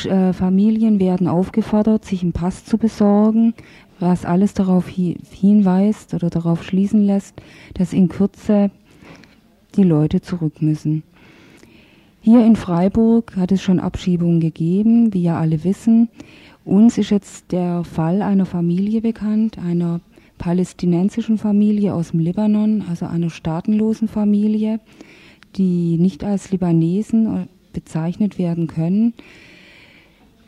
Äh, 0.05 0.35
Familien 0.35 1.01
werden 1.01 1.29
aufgefordert, 1.29 2.05
sich 2.05 2.23
einen 2.23 2.35
Pass 2.35 2.67
zu 2.67 2.77
besorgen, 2.77 3.55
was 4.01 4.27
alles 4.27 4.53
darauf 4.53 4.87
hinweist 4.87 6.13
oder 6.13 6.29
darauf 6.29 6.63
schließen 6.63 7.01
lässt, 7.03 7.41
dass 7.73 7.95
in 7.95 8.11
Kürze 8.11 8.71
die 9.77 9.85
Leute 9.85 10.21
zurück 10.21 10.61
müssen. 10.61 11.05
Hier 12.21 12.45
in 12.45 12.57
Freiburg 12.57 13.35
hat 13.37 13.51
es 13.51 13.63
schon 13.63 13.81
Abschiebungen 13.81 14.41
gegeben, 14.41 15.15
wie 15.15 15.23
ja 15.23 15.39
alle 15.39 15.65
wissen. 15.65 16.11
Uns 16.67 16.99
ist 16.99 17.11
jetzt 17.11 17.53
der 17.53 17.85
Fall 17.85 18.23
einer 18.23 18.45
Familie 18.45 19.01
bekannt, 19.01 19.57
einer 19.57 20.01
palästinensischen 20.37 21.39
Familie 21.39 21.95
aus 21.95 22.11
dem 22.11 22.19
Libanon, 22.19 22.83
also 22.91 23.07
einer 23.07 23.31
staatenlosen 23.31 24.09
Familie, 24.09 24.81
die 25.55 25.97
nicht 25.97 26.25
als 26.25 26.51
Libanesen 26.51 27.47
bezeichnet 27.73 28.37
werden 28.37 28.67
können, 28.67 29.15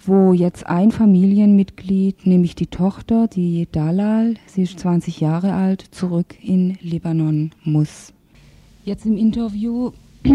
wo 0.04 0.32
jetzt 0.32 0.66
ein 0.66 0.90
Familienmitglied, 0.90 2.26
nämlich 2.26 2.56
die 2.56 2.66
Tochter, 2.66 3.28
die 3.28 3.68
Dalal, 3.70 4.34
sie 4.46 4.62
ist 4.62 4.80
20 4.80 5.20
Jahre 5.20 5.52
alt, 5.52 5.84
zurück 5.92 6.34
in 6.42 6.78
Libanon 6.80 7.52
muss. 7.62 8.12
Jetzt 8.84 9.06
im 9.06 9.16
Interview 9.16 9.92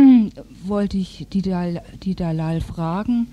wollte 0.66 0.96
ich 0.96 1.28
die, 1.34 1.42
Dal 1.42 1.82
die 2.04 2.16
Dalal 2.16 2.62
fragen, 2.62 3.28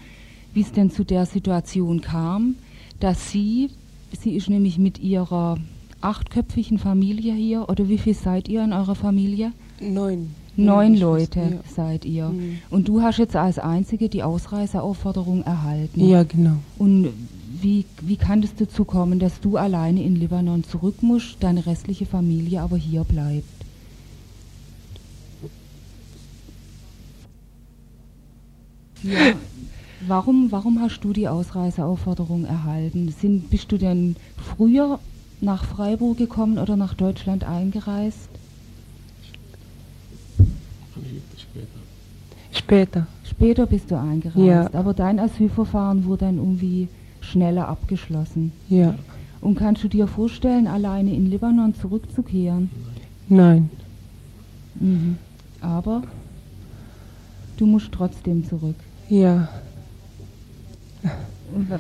wie 0.55 0.61
es 0.63 0.73
denn 0.73 0.91
zu 0.91 1.05
der 1.05 1.27
Situation 1.27 2.01
kam, 2.01 2.57
dass 2.99 3.31
sie, 3.31 3.71
sie 4.19 4.35
ist 4.37 4.49
nämlich 4.49 4.79
mit 4.79 4.99
ihrer 4.99 5.59
achtköpfigen 6.01 6.79
Familie 6.79 7.35
hier, 7.35 7.69
oder 7.69 7.89
wie 7.89 7.99
viel 7.99 8.15
seid 8.15 8.49
ihr 8.49 8.65
in 8.65 8.73
eurer 8.73 8.95
Familie? 8.95 9.53
Neun. 9.81 10.35
Neun 10.57 10.97
Leute 10.97 11.41
ja. 11.41 11.75
seid 11.75 12.05
ihr. 12.05 12.29
Mhm. 12.29 12.59
Und 12.71 12.89
du 12.89 13.03
hast 13.03 13.19
jetzt 13.19 13.37
als 13.37 13.59
Einzige 13.59 14.09
die 14.09 14.23
Ausreiseaufforderung 14.23 15.43
erhalten. 15.43 16.07
Ja, 16.07 16.23
genau. 16.25 16.57
Und 16.79 17.11
wie, 17.61 17.85
wie 18.03 18.17
kann 18.17 18.43
es 18.43 18.55
dazu 18.55 18.85
kommen, 18.85 19.19
dass 19.19 19.41
du 19.41 19.57
alleine 19.57 20.03
in 20.03 20.17
Libanon 20.17 20.65
zurück 20.65 21.03
musst, 21.03 21.37
deine 21.41 21.67
restliche 21.67 22.07
Familie 22.07 22.63
aber 22.63 22.77
hier 22.77 23.05
bleibt? 23.05 23.45
Ja. 29.03 29.35
Warum, 30.07 30.51
warum 30.51 30.81
hast 30.81 31.01
du 31.01 31.13
die 31.13 31.29
Ausreiseaufforderung 31.29 32.45
erhalten? 32.45 33.09
Sind, 33.21 33.51
bist 33.51 33.71
du 33.71 33.77
denn 33.77 34.17
früher 34.37 34.99
nach 35.41 35.65
Freiburg 35.65 36.17
gekommen 36.17 36.59
oder 36.59 36.77
nach 36.77 36.95
Deutschland 36.95 37.45
eingereist? 37.45 38.31
Später. 42.53 43.07
Später 43.25 43.67
bist 43.67 43.91
du 43.91 43.99
eingereist. 43.99 44.39
Ja. 44.39 44.73
Aber 44.73 44.95
dein 44.95 45.19
Asylverfahren 45.19 46.05
wurde 46.05 46.27
dann 46.27 46.39
irgendwie 46.39 46.89
schneller 47.21 47.69
abgeschlossen. 47.69 48.53
Ja. 48.69 48.95
Und 49.41 49.57
kannst 49.57 49.85
du 49.85 49.89
dir 49.89 50.07
vorstellen, 50.07 50.67
alleine 50.67 51.15
in 51.15 51.31
Libanon 51.31 51.75
zurückzukehren? 51.75 52.71
Nein. 53.29 53.71
Mhm. 54.79 55.17
Aber 55.61 56.03
du 57.57 57.67
musst 57.67 57.93
trotzdem 57.93 58.45
zurück. 58.45 58.77
Ja. 59.09 59.49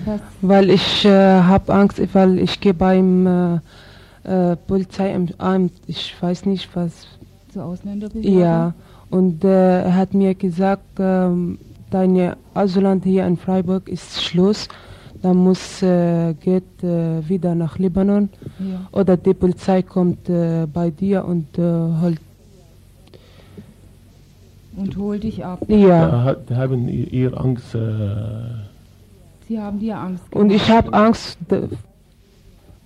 Was? 0.05 0.21
Weil 0.41 0.71
ich 0.71 1.05
äh, 1.05 1.43
habe 1.43 1.73
Angst, 1.73 2.01
weil 2.13 2.39
ich 2.39 2.61
gehe 2.61 2.75
beim 2.75 3.27
äh, 3.27 3.55
äh, 4.25 4.57
Polizeiamt, 4.57 5.35
ich 5.87 6.15
weiß 6.21 6.47
nicht 6.47 6.69
was. 6.75 7.07
Zu 7.53 7.63
Ausländerbehörde? 7.63 8.41
Ja, 8.41 8.75
und 9.11 9.45
äh, 9.45 9.83
er 9.83 9.97
hat 9.97 10.15
mir 10.15 10.35
gesagt, 10.35 10.99
ähm, 10.99 11.59
deine 11.91 12.37
Asylant 12.55 13.05
hier 13.05 13.27
in 13.27 13.37
Freiburg 13.37 13.89
ist 13.89 14.23
Schluss. 14.23 14.69
Dann 15.23 15.37
muss 15.37 15.83
äh, 15.83 16.33
geht 16.35 16.83
äh, 16.83 17.29
wieder 17.29 17.55
nach 17.55 17.79
Libanon 17.79 18.31
ja. 18.59 18.89
oder 18.93 19.19
die 19.19 19.35
Polizei 19.35 19.83
kommt 19.83 20.29
äh, 20.31 20.67
bei 20.67 20.91
dir 20.91 21.27
und 21.27 21.59
äh, 21.59 21.63
holt 21.63 22.19
und 24.77 24.97
holt 24.97 25.25
dich 25.25 25.45
ab. 25.45 25.61
Ja. 25.69 26.37
Da 26.47 26.57
haben 26.57 26.89
ihr 26.89 27.39
Angst. 27.39 27.77
Sie 29.51 29.59
haben 29.59 29.81
dir 29.81 29.99
Angst. 29.99 30.31
Gemacht. 30.31 30.45
Und 30.45 30.53
ich 30.53 30.71
habe 30.71 30.93
Angst. 30.93 31.37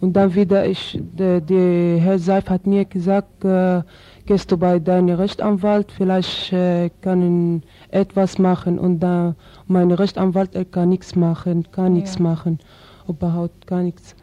Und 0.00 0.14
dann 0.14 0.34
wieder, 0.34 0.64
ich, 0.64 0.98
die, 0.98 1.42
die 1.42 2.00
Herr 2.00 2.18
Seif 2.18 2.48
hat 2.48 2.66
mir 2.66 2.86
gesagt, 2.86 3.44
äh, 3.44 3.82
gehst 4.24 4.50
du 4.50 4.56
bei 4.56 4.78
deinem 4.78 5.14
Rechtsanwalt, 5.14 5.92
vielleicht 5.92 6.54
äh, 6.54 6.88
kann 7.02 7.62
er 7.90 8.00
etwas 8.00 8.38
machen. 8.38 8.78
Und 8.78 9.00
dann, 9.00 9.34
mein 9.66 9.90
Rechtsanwalt, 9.90 10.54
er 10.54 10.64
kann 10.64 10.88
nichts 10.88 11.14
machen, 11.14 11.70
kann 11.70 11.92
nichts 11.92 12.14
ja. 12.14 12.22
machen, 12.22 12.58
überhaupt 13.06 13.66
gar 13.66 13.82
nichts. 13.82 14.16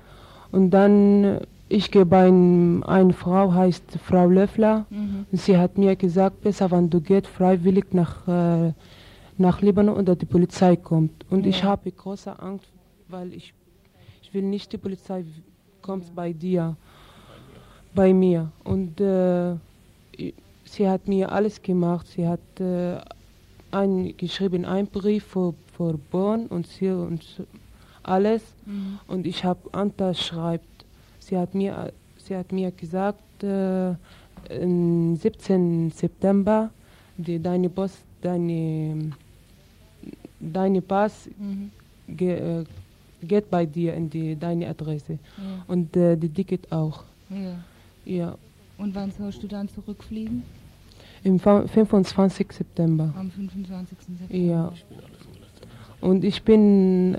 Und 0.51 0.71
dann 0.71 1.41
ich 1.69 1.91
gehe 1.91 2.07
bei 2.07 2.25
einer 2.25 3.13
Frau, 3.13 3.53
heißt 3.53 3.99
Frau 4.03 4.27
Löffler. 4.27 4.87
Mhm. 4.89 5.27
Sie 5.31 5.57
hat 5.59 5.77
mir 5.77 5.95
gesagt, 5.95 6.41
besser, 6.41 6.71
wenn 6.71 6.89
du 6.89 7.01
gehst, 7.01 7.27
freiwillig 7.27 7.93
nach, 7.93 8.27
äh, 8.27 8.73
nach 9.41 9.61
Libanon 9.61 9.97
oder 9.97 10.15
die 10.15 10.25
Polizei 10.25 10.75
kommt. 10.75 11.25
Und 11.29 11.43
ja. 11.43 11.49
ich 11.49 11.63
habe 11.63 11.91
große 11.91 12.37
Angst, 12.39 12.67
weil 13.07 13.33
ich, 13.33 13.53
ich 14.21 14.33
will 14.33 14.43
nicht, 14.43 14.71
die 14.71 14.77
Polizei 14.77 15.25
kommt 15.81 16.13
bei 16.15 16.31
dir, 16.31 16.75
bei 17.93 18.13
mir. 18.13 18.51
Und 18.63 19.01
äh, 19.01 19.55
sie 20.65 20.87
hat 20.87 21.07
mir 21.07 21.31
alles 21.31 21.61
gemacht. 21.61 22.07
Sie 22.07 22.27
hat 22.27 22.59
äh, 22.59 22.99
ein, 23.71 24.15
geschrieben 24.15 24.65
einen 24.65 24.87
Brief 24.87 25.25
für, 25.25 25.53
für 25.75 25.97
Bonn 25.97 26.47
und 26.47 26.67
sie 26.67 26.89
und 26.89 27.21
alles. 28.03 28.41
Mhm. 28.65 28.99
Und 29.07 29.27
ich 29.27 29.43
habe 29.43 29.67
unterschreibt 29.69 30.71
Sie 31.21 31.37
hat 31.37 31.53
mir, 31.53 31.93
sie 32.17 32.35
hat 32.35 32.51
mir 32.51 32.71
gesagt, 32.71 33.43
äh, 33.43 33.93
am 34.49 35.15
17. 35.15 35.91
September, 35.91 36.71
die, 37.15 37.39
deine 37.39 37.69
Post, 37.69 37.99
deine, 38.21 39.11
deine 40.41 40.81
Pass 40.81 41.29
mhm. 41.37 41.71
ge, 42.07 42.61
äh, 42.61 42.65
geht 43.21 43.49
bei 43.49 43.65
dir 43.65 43.93
in 43.93 44.09
die, 44.09 44.35
deine 44.35 44.67
Adresse. 44.67 45.13
Ja. 45.37 45.43
Und 45.67 45.95
äh, 45.95 46.15
die 46.17 46.29
Ticket 46.29 46.71
auch. 46.71 47.03
Ja. 47.29 47.55
ja. 48.05 48.35
Und 48.77 48.95
wann 48.95 49.11
sollst 49.11 49.43
du 49.43 49.47
dann 49.47 49.69
zurückfliegen? 49.69 50.43
Im 51.23 51.39
25. 51.39 52.51
September. 52.51 53.13
Am 53.15 53.29
25. 53.29 53.97
September. 54.19 54.35
Ja. 54.35 54.73
Und 56.01 56.23
ich 56.23 56.41
bin 56.41 57.17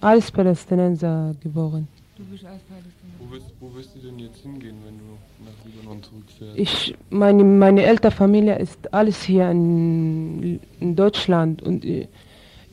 als 0.00 0.32
Palästinenser 0.32 1.34
geboren. 1.40 1.86
Du 2.16 2.24
bist 2.24 2.44
als 2.44 2.60
Palästinenser. 2.62 2.94
Wo 3.20 3.30
wirst, 3.32 3.46
wo 3.60 3.74
wirst 3.74 3.94
du 3.94 4.00
denn 4.00 4.18
jetzt 4.18 4.38
hingehen, 4.38 4.76
wenn 4.84 4.98
du 4.98 5.04
nach 5.44 5.64
Libanon 5.64 6.02
zurückfährst? 6.02 6.58
Ich, 6.58 6.96
meine, 7.10 7.44
meine 7.44 7.84
Elternfamilie 7.84 8.58
ist 8.58 8.92
alles 8.92 9.22
hier 9.22 9.48
in, 9.50 10.58
in 10.80 10.96
Deutschland 10.96 11.62
und 11.62 11.84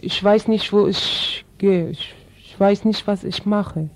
ich, 0.02 0.24
weiß 0.24 0.48
nicht, 0.48 0.72
wo 0.74 0.88
ich 0.88 1.46
gehe. 1.58 1.90
Ich, 1.90 2.14
ich 2.46 2.60
weiß 2.60 2.86
nicht, 2.86 3.06
was 3.08 3.24
ich 3.24 3.46
mache. 3.46 3.90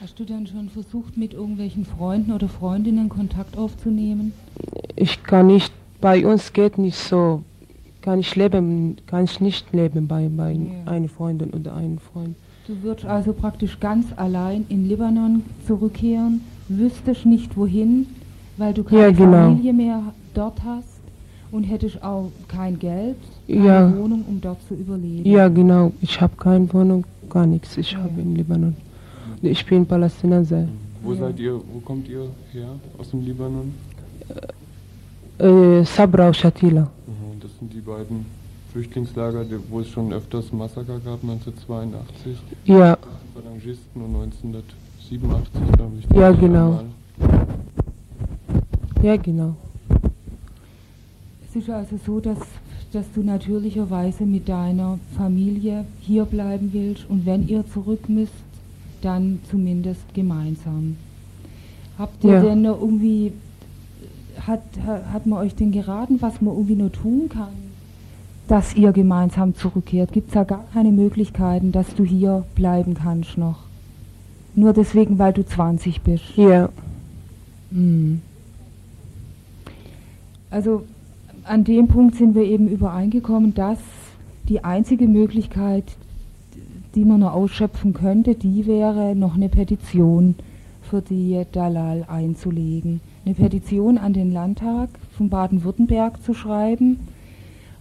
Hast 0.00 0.18
du 0.18 0.24
denn 0.24 0.46
schon 0.46 0.68
versucht, 0.68 1.16
mit 1.16 1.32
irgendwelchen 1.32 1.84
Freunden 1.84 2.32
oder 2.32 2.48
Freundinnen 2.48 3.08
Kontakt 3.08 3.56
aufzunehmen? 3.56 4.32
Ich 4.94 5.22
kann 5.22 5.46
nicht, 5.46 5.72
bei 6.00 6.26
uns 6.26 6.52
geht 6.52 6.76
nicht 6.76 6.98
so, 6.98 7.42
kann 8.02 8.20
ich 8.20 8.36
leben, 8.36 8.96
kann 9.06 9.24
ich 9.24 9.40
nicht 9.40 9.72
leben 9.72 10.06
bei, 10.06 10.28
bei 10.28 10.52
ja. 10.52 10.90
einer 10.90 11.08
Freundin 11.08 11.50
oder 11.50 11.74
einem 11.74 11.98
Freund. 11.98 12.36
Du 12.66 12.82
würdest 12.82 13.06
also 13.06 13.32
praktisch 13.32 13.80
ganz 13.80 14.06
allein 14.16 14.66
in 14.68 14.88
Libanon 14.88 15.44
zurückkehren, 15.66 16.42
wüsstest 16.68 17.24
nicht 17.24 17.56
wohin, 17.56 18.06
weil 18.58 18.74
du 18.74 18.84
keine 18.84 19.02
Ja, 19.02 19.10
genau. 19.12 19.48
Familie 19.48 19.72
mehr 19.72 20.02
dort 20.34 20.62
hast 20.64 20.95
und 21.52 21.64
hättest 21.64 22.02
auch 22.02 22.30
kein 22.48 22.78
Geld, 22.78 23.16
keine 23.48 23.64
Ja. 23.66 23.96
Wohnung, 23.96 24.24
um 24.28 24.40
dort 24.40 24.58
zu 24.68 24.74
überleben. 24.74 25.28
Ja, 25.28 25.48
genau. 25.48 25.92
Ich 26.00 26.20
habe 26.20 26.34
keine 26.36 26.72
Wohnung, 26.72 27.04
gar 27.30 27.46
nichts. 27.46 27.76
Ich 27.76 27.96
habe 27.96 28.20
in 28.20 28.34
Libanon. 28.36 28.74
Ich 29.42 29.64
bin 29.66 29.86
Palästinenser. 29.86 30.66
Wo 31.02 31.14
seid 31.14 31.38
ihr, 31.38 31.54
wo 31.54 31.78
kommt 31.84 32.08
ihr 32.08 32.26
her? 32.52 32.68
Aus 32.98 33.10
dem 33.10 33.24
Libanon? 33.24 33.72
Äh, 35.38 35.84
Sabra 35.84 36.28
und 36.28 36.36
Shatila. 36.36 36.82
Mhm, 37.06 37.40
Das 37.40 37.50
sind 37.58 37.72
die 37.72 37.80
beiden 37.80 38.24
Flüchtlingslager, 38.72 39.44
wo 39.70 39.80
es 39.80 39.88
schon 39.88 40.12
öfters 40.12 40.52
Massaker 40.52 40.98
gab, 41.04 41.22
1982. 41.22 42.38
Ja. 42.64 42.96
Phalangisten 43.34 44.02
und 44.02 44.14
1987, 44.16 45.76
glaube 45.76 45.92
ich. 46.00 46.16
Ja, 46.16 46.32
genau. 46.32 46.70
Mal. 46.72 46.84
Ja, 49.02 49.16
genau. 49.16 49.54
Es 51.56 51.62
ist 51.62 51.70
also 51.70 51.96
so, 52.04 52.20
dass, 52.20 52.38
dass 52.92 53.06
du 53.14 53.22
natürlicherweise 53.22 54.24
mit 54.26 54.46
deiner 54.46 54.98
Familie 55.16 55.86
hier 56.00 56.26
bleiben 56.26 56.68
willst 56.74 57.08
und 57.08 57.24
wenn 57.24 57.48
ihr 57.48 57.64
zurück 57.72 58.08
müsst, 58.10 58.32
dann 59.00 59.38
zumindest 59.50 60.02
gemeinsam. 60.12 60.96
Habt 61.98 62.22
ihr 62.24 62.32
Ja. 62.34 62.42
denn 62.42 62.60
noch 62.62 62.78
irgendwie, 62.78 63.32
hat, 64.46 64.60
ha- 64.86 65.00
hat 65.14 65.24
man 65.26 65.38
euch 65.38 65.54
denn 65.54 65.72
geraten, 65.72 66.20
was 66.20 66.42
man 66.42 66.54
irgendwie 66.54 66.74
nur 66.76 66.92
tun 66.92 67.30
kann, 67.30 67.54
dass 68.48 68.74
ihr 68.76 68.92
gemeinsam 68.92 69.54
zurückkehrt? 69.54 70.12
Gibt 70.12 70.28
es 70.28 70.34
da 70.34 70.44
gar 70.44 70.64
keine 70.74 70.92
Möglichkeiten, 70.92 71.72
dass 71.72 71.94
du 71.94 72.04
hier 72.04 72.44
bleiben 72.54 72.92
kannst 72.94 73.38
noch? 73.38 73.60
Nur 74.54 74.74
deswegen, 74.74 75.18
weil 75.18 75.32
du 75.32 75.42
20 75.44 76.02
bist? 76.02 76.36
Ja. 76.36 76.68
Mhm. 77.70 78.20
Also 80.50 80.84
an 81.46 81.64
dem 81.64 81.88
Punkt 81.88 82.16
sind 82.16 82.34
wir 82.34 82.44
eben 82.44 82.68
übereingekommen, 82.68 83.54
dass 83.54 83.78
die 84.48 84.64
einzige 84.64 85.06
Möglichkeit, 85.06 85.84
die 86.94 87.04
man 87.04 87.20
noch 87.20 87.34
ausschöpfen 87.34 87.92
könnte, 87.92 88.34
die 88.34 88.66
wäre, 88.66 89.14
noch 89.14 89.36
eine 89.36 89.48
Petition 89.48 90.34
für 90.82 91.02
die 91.02 91.44
Dalal 91.52 92.04
einzulegen. 92.08 93.00
Eine 93.24 93.34
Petition 93.34 93.98
an 93.98 94.12
den 94.12 94.32
Landtag 94.32 94.88
von 95.16 95.28
Baden-Württemberg 95.28 96.22
zu 96.22 96.34
schreiben, 96.34 97.00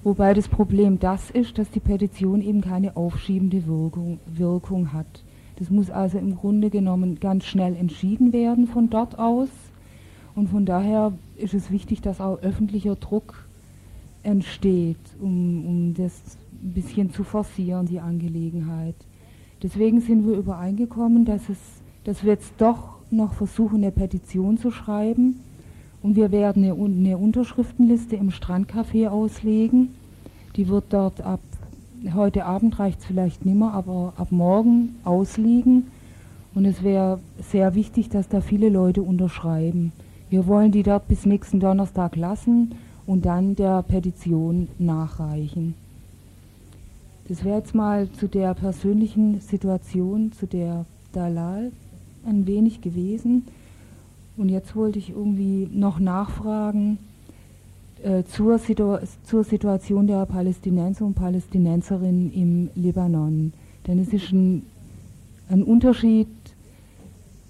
wobei 0.03 0.33
das 0.33 0.47
Problem 0.47 0.99
das 0.99 1.31
ist, 1.31 1.57
dass 1.57 1.69
die 1.69 1.79
Petition 1.79 2.41
eben 2.41 2.61
keine 2.61 2.95
aufschiebende 2.97 3.65
Wirkung, 3.67 4.19
Wirkung 4.25 4.93
hat. 4.93 5.23
Das 5.57 5.69
muss 5.69 5.89
also 5.89 6.17
im 6.17 6.35
Grunde 6.35 6.69
genommen 6.69 7.19
ganz 7.19 7.45
schnell 7.45 7.75
entschieden 7.75 8.33
werden 8.33 8.67
von 8.67 8.89
dort 8.89 9.17
aus. 9.17 9.49
Und 10.35 10.49
von 10.49 10.65
daher 10.65 11.13
ist 11.37 11.53
es 11.53 11.71
wichtig, 11.71 12.01
dass 12.01 12.19
auch 12.19 12.41
öffentlicher 12.41 12.95
Druck 12.95 13.44
entsteht, 14.25 14.97
um, 15.21 15.65
um 15.65 15.93
das 15.93 16.13
ein 16.51 16.73
bisschen 16.73 17.11
zu 17.11 17.23
forcieren, 17.23 17.85
die 17.85 17.99
Angelegenheit. 17.99 18.95
Deswegen 19.63 20.01
sind 20.01 20.27
wir 20.27 20.37
übereingekommen, 20.37 21.25
dass, 21.25 21.49
es, 21.49 21.57
dass 22.03 22.23
wir 22.23 22.33
jetzt 22.33 22.53
doch 22.57 22.95
noch 23.11 23.33
versuchen, 23.33 23.77
eine 23.77 23.91
Petition 23.91 24.57
zu 24.57 24.71
schreiben. 24.71 25.39
Und 26.01 26.15
wir 26.15 26.31
werden 26.31 26.63
eine, 26.63 26.73
eine 26.73 27.17
Unterschriftenliste 27.17 28.15
im 28.15 28.29
Strandcafé 28.29 29.07
auslegen. 29.07 29.95
Die 30.55 30.67
wird 30.67 30.85
dort 30.89 31.21
ab 31.21 31.39
heute 32.13 32.45
Abend 32.45 32.77
reicht 32.77 32.99
es 32.99 33.05
vielleicht 33.05 33.45
nimmer, 33.45 33.73
aber 33.73 34.13
ab 34.17 34.31
morgen 34.31 34.95
ausliegen. 35.03 35.87
Und 36.53 36.65
es 36.65 36.83
wäre 36.83 37.19
sehr 37.41 37.75
wichtig, 37.75 38.09
dass 38.09 38.29
da 38.29 38.41
viele 38.41 38.69
Leute 38.69 39.01
unterschreiben. 39.01 39.91
Wir 40.29 40.47
wollen 40.47 40.71
die 40.71 40.83
dort 40.83 41.07
bis 41.07 41.25
nächsten 41.25 41.59
Donnerstag 41.59 42.15
lassen 42.15 42.75
und 43.07 43.25
dann 43.25 43.55
der 43.55 43.83
Petition 43.83 44.67
nachreichen. 44.79 45.75
Das 47.27 47.43
wäre 47.43 47.57
jetzt 47.57 47.73
mal 47.73 48.09
zu 48.11 48.27
der 48.27 48.53
persönlichen 48.53 49.39
Situation, 49.41 50.31
zu 50.31 50.45
der 50.45 50.85
Dalal 51.11 51.71
ein 52.25 52.45
wenig 52.45 52.81
gewesen. 52.81 53.47
Und 54.37 54.49
jetzt 54.49 54.75
wollte 54.75 54.99
ich 54.99 55.11
irgendwie 55.11 55.67
noch 55.71 55.99
nachfragen 55.99 56.97
äh, 58.03 58.23
zur, 58.23 58.59
Situ 58.59 58.97
zur 59.23 59.43
Situation 59.43 60.07
der 60.07 60.25
Palästinenser 60.25 61.05
und 61.05 61.15
Palästinenserinnen 61.15 62.31
im 62.33 62.69
Libanon. 62.75 63.53
Denn 63.87 63.99
es 63.99 64.11
ist 64.13 64.31
ein, 64.31 64.63
ein 65.49 65.63
Unterschied, 65.63 66.27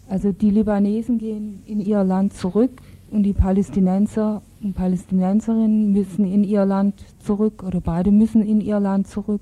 also 0.08 0.32
die 0.32 0.52
Libanesen 0.52 1.18
gehen 1.18 1.64
in 1.66 1.80
ihr 1.80 2.04
Land 2.04 2.34
zurück 2.34 2.72
und 3.10 3.24
die 3.24 3.34
Palästinenser 3.34 4.42
und 4.66 4.74
Palästinenserinnen 4.74 5.94
müssen 5.94 6.26
in 6.26 6.44
ihr 6.44 6.66
Land 6.66 7.06
zurück 7.20 7.64
oder 7.64 7.80
beide 7.80 8.12
müssen 8.12 8.42
in 8.42 8.60
ihr 8.60 8.80
Land 8.80 9.08
zurück, 9.08 9.42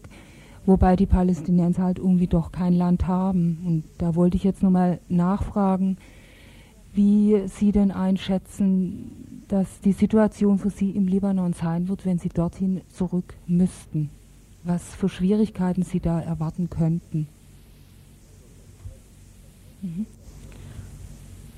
wobei 0.65 0.95
die 0.95 1.05
Palästinenser 1.05 1.83
halt 1.83 1.97
irgendwie 1.97 2.27
doch 2.27 2.51
kein 2.51 2.73
Land 2.73 3.07
haben. 3.07 3.63
Und 3.65 3.83
da 3.97 4.15
wollte 4.15 4.35
ich 4.35 4.43
jetzt 4.43 4.61
nochmal 4.61 4.99
nachfragen, 5.07 5.97
wie 6.93 7.41
Sie 7.47 7.71
denn 7.71 7.91
einschätzen, 7.91 9.45
dass 9.47 9.79
die 9.79 9.93
Situation 9.93 10.59
für 10.59 10.69
Sie 10.69 10.91
im 10.91 11.07
Libanon 11.07 11.53
sein 11.53 11.87
wird, 11.87 12.05
wenn 12.05 12.19
Sie 12.19 12.29
dorthin 12.29 12.81
zurück 12.89 13.33
müssten. 13.47 14.09
Was 14.63 14.83
für 14.93 15.09
Schwierigkeiten 15.09 15.83
Sie 15.83 15.99
da 15.99 16.19
erwarten 16.19 16.69
könnten. 16.69 17.27
Mhm. 19.81 20.05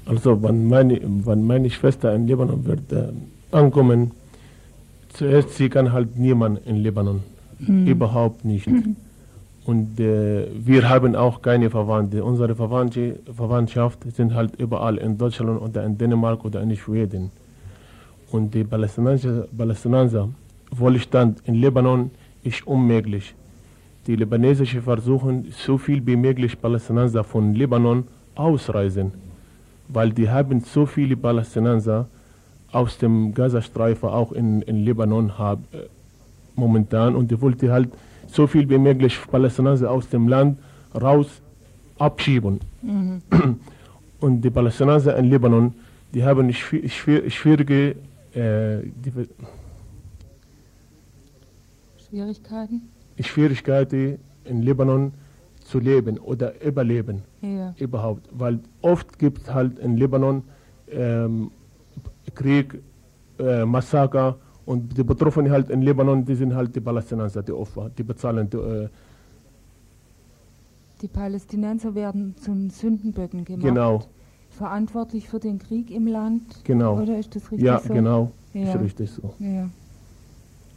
Also 0.05 0.41
wenn 0.43 0.67
meine, 0.67 1.01
wenn 1.03 1.47
meine 1.47 1.69
Schwester 1.71 2.13
in 2.13 2.27
Libanon 2.27 2.63
wird 2.65 2.91
äh, 2.91 3.11
ankommen, 3.51 4.11
zuerst 5.09 5.55
sie 5.55 5.69
kann 5.69 5.91
halt 5.93 6.17
niemand 6.17 6.65
in 6.65 6.77
Libanon, 6.77 7.23
Mhm. 7.59 7.87
überhaupt 7.87 8.43
nicht. 8.45 8.67
Und 9.65 9.99
äh, 9.99 10.47
wir 10.53 10.87
haben 10.89 11.15
auch 11.15 11.41
keine 11.41 11.69
Verwandte. 11.69 12.23
Unsere 12.23 12.53
Verwandte, 12.55 13.19
Verwandtschaft 13.33 13.99
sind 14.13 14.33
halt 14.35 14.55
überall 14.59 14.97
in 14.97 15.17
Deutschland 15.17 15.59
oder 15.61 15.83
in 15.85 15.97
Dänemark 15.97 16.45
oder 16.45 16.61
in 16.61 16.75
Schweden. 16.75 17.31
Und 18.31 18.53
die 18.53 18.63
Palästinenser, 18.63 19.47
Palästinenser 19.57 20.29
Wohlstand 20.71 21.41
in 21.45 21.55
Libanon 21.55 22.11
ist 22.43 22.67
unmöglich. 22.67 23.33
Die 24.05 24.15
Libanesischen 24.15 24.81
versuchen, 24.83 25.45
so 25.51 25.77
viel 25.77 26.05
wie 26.05 26.15
möglich 26.15 26.61
Palästinenser 26.61 27.23
von 27.23 27.55
Libanon 27.55 28.03
ausreisen, 28.35 29.13
weil 29.87 30.11
die 30.11 30.29
haben 30.29 30.59
so 30.59 30.85
viele 30.85 31.15
Palästinenser 31.15 32.07
aus 32.75 32.97
dem 32.97 33.33
Gazastreifen 33.33 34.09
auch 34.09 34.31
in, 34.33 34.61
in 34.63 34.77
Libanon 34.83 35.37
hab, 35.39 35.59
äh, 35.73 35.87
momentan 36.55 37.15
und 37.15 37.31
die 37.31 37.39
wollten 37.41 37.69
halt 37.71 37.89
so 38.27 38.47
viel 38.47 38.69
wie 38.69 38.77
möglich 38.77 39.17
Palästinenser 39.31 39.89
aus 39.89 40.09
dem 40.09 40.27
Land 40.27 40.59
raus 40.93 41.27
abschieben. 41.97 42.59
Mhm. 42.81 43.21
Und 44.19 44.41
die 44.41 44.49
Palästinenser 44.49 45.15
in 45.17 45.25
Libanon, 45.25 45.73
die 46.13 46.23
haben 46.23 46.49
schwi- 46.49 46.85
schwi- 46.89 47.29
schwierige 47.29 47.95
äh, 48.33 48.79
Schwierigkeiten? 52.07 52.81
Schwierigkeiten 53.21 54.19
in 54.43 54.61
Libanon 54.61 55.13
zu 55.63 55.79
leben 55.79 56.17
oder 56.19 56.61
überleben 56.61 57.21
Ja. 57.41 57.73
überhaupt. 57.79 58.27
Weil 58.31 58.59
oft 58.81 59.17
gibt 59.17 59.43
es 59.43 59.53
halt 59.53 59.79
in 59.79 59.97
Libanon 59.97 60.43
ähm, 60.91 61.51
Krieg, 62.35 62.81
äh, 63.39 63.65
Massaker 63.65 64.37
und 64.65 64.97
die 64.97 65.03
Betroffenen 65.03 65.51
halt 65.51 65.69
in 65.69 65.81
Libanon, 65.81 66.25
die 66.25 66.35
sind 66.35 66.53
halt 66.53 66.75
die 66.75 66.81
Palästinenser, 66.81 67.41
die 67.43 67.51
Opfer, 67.53 67.89
die 67.97 68.03
bezahlen 68.03 68.49
die, 68.49 68.57
äh, 68.57 68.89
Die 71.01 71.07
Palästinenser 71.07 71.93
werden 71.93 72.35
zum 72.37 72.69
Sündenböcken 72.69 73.43
gemacht. 73.45 73.65
Genau. 73.65 74.03
Verantwortlich 74.49 75.27
für 75.27 75.39
den 75.39 75.59
Krieg 75.59 75.91
im 75.91 76.07
Land. 76.07 76.43
Genau. 76.63 77.01
Oder 77.01 77.19
ist 77.19 77.35
das 77.35 77.43
richtig 77.51 77.65
Ja, 77.65 77.79
so? 77.79 77.93
genau. 77.93 78.31
Ja. 78.53 78.73
Ist 78.73 78.79
richtig 78.79 79.11
so. 79.11 79.33
Ja. 79.39 79.69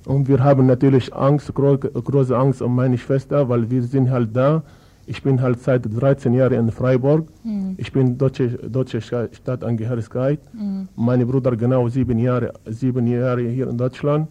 Und 0.05 0.27
wir 0.27 0.43
haben 0.43 0.67
natürlich 0.67 1.15
Angst, 1.15 1.55
gro 1.55 1.77
große 1.79 2.37
Angst 2.37 2.61
um 2.63 2.75
meine 2.75 2.99
Schwester, 2.99 3.49
weil 3.49 3.71
wir 3.71 3.83
sind 3.83 4.11
halt 4.11 4.35
da. 4.35 4.63
Ich 5.11 5.23
bin 5.23 5.41
halt 5.41 5.59
seit 5.61 5.83
13 5.89 6.35
Jahren 6.35 6.53
in 6.53 6.71
Freiburg. 6.71 7.29
Mhm. 7.43 7.75
Ich 7.79 7.91
bin 7.93 8.19
deutsche, 8.19 8.49
deutsche 8.69 9.01
Sta- 9.01 9.29
Staatsangehörigkeit. 9.33 10.39
Mhm. 10.53 10.87
Meine 10.97 11.25
Bruder 11.25 11.57
genau 11.57 11.89
sieben 11.89 12.19
Jahre, 12.19 12.53
sieben 12.67 13.07
Jahre 13.07 13.41
hier 13.49 13.69
in 13.71 13.79
Deutschland. 13.79 14.29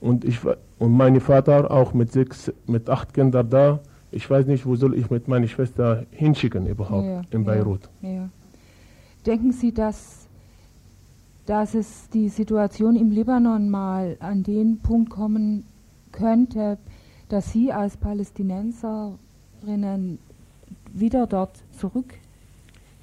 Und, 0.00 0.24
ich, 0.24 0.40
und 0.80 0.92
mein 0.92 1.20
Vater 1.20 1.70
auch 1.70 1.94
mit 1.94 2.10
sechs, 2.10 2.52
mit 2.66 2.90
acht 2.90 3.14
Kindern 3.14 3.48
da. 3.48 3.78
Ich 4.10 4.28
weiß 4.28 4.46
nicht, 4.46 4.66
wo 4.66 4.74
soll 4.74 4.94
ich 4.98 5.08
mit 5.10 5.28
meiner 5.28 5.46
Schwester 5.46 6.04
hinschicken 6.10 6.66
überhaupt 6.66 7.06
Ja, 7.06 7.22
in 7.30 7.42
ja, 7.44 7.46
Beirut. 7.52 7.88
Ja. 8.02 8.28
Denken 9.24 9.52
Sie, 9.52 9.72
dass, 9.72 10.26
dass 11.46 11.74
es 11.74 12.08
die 12.10 12.28
Situation 12.28 12.96
im 12.96 13.10
Libanon 13.12 13.70
mal 13.70 14.16
an 14.18 14.42
den 14.42 14.78
Punkt 14.78 15.10
kommen 15.10 15.64
könnte, 16.10 16.78
dass 17.28 17.52
Sie 17.52 17.72
als 17.72 17.96
Palästinenserinnen 19.64 20.18
wieder 20.92 21.26
dort 21.26 21.62
zurückkehren 21.72 22.20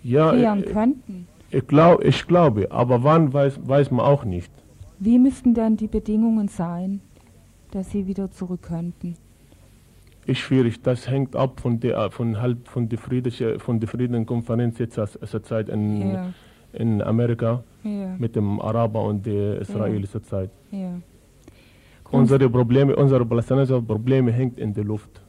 Ja, 0.04 0.56
äh, 0.56 0.62
könnten? 0.62 1.28
ich, 1.50 1.68
glaub, 1.68 2.04
ich 2.04 2.28
glaube, 2.28 2.72
aber 2.72 3.04
wann 3.04 3.34
weiß, 3.34 3.60
weiß 3.68 3.92
man 3.92 4.06
auch 4.06 4.24
nicht. 4.24 4.52
Wie 5.00 5.18
müssten 5.20 5.54
denn 5.54 5.78
die 5.78 5.88
Bedingungen 5.88 6.48
sein, 6.48 7.02
dass 7.72 7.92
sie 7.92 8.08
wieder 8.08 8.32
zurück 8.32 8.62
könnten? 8.64 9.16
Ist 10.28 10.38
schwierig, 10.40 10.82
das 10.84 11.10
hängt 11.10 11.36
ab 11.36 11.60
von 11.60 11.80
der 11.80 12.12
von 12.12 12.40
halt 12.40 12.68
von 12.68 12.88
der 12.88 13.00
friedliche 13.00 13.58
von 13.60 13.80
der 13.80 13.90
Friedenkonferenz 13.90 14.78
jetzt 14.78 14.94
zur 14.94 15.44
Zeit 15.44 15.68
in, 15.70 16.12
Ja. 16.14 16.34
in 16.74 17.02
Amerika 17.02 17.64
Ja. 17.84 18.16
mit 18.20 18.36
dem 18.36 18.62
Araber 18.62 19.04
und 19.04 19.26
der 19.26 19.60
israelischen 19.62 20.24
Zeit. 20.24 20.52
Ja. 20.70 20.94
Unsere 22.12 22.50
Probleme, 22.50 22.96
unsere 22.96 23.26
palästinensischen 23.26 23.86
Probleme 23.88 24.32
hängt 24.32 24.60
in 24.60 24.74
der 24.74 24.84
Luft. 24.84 25.22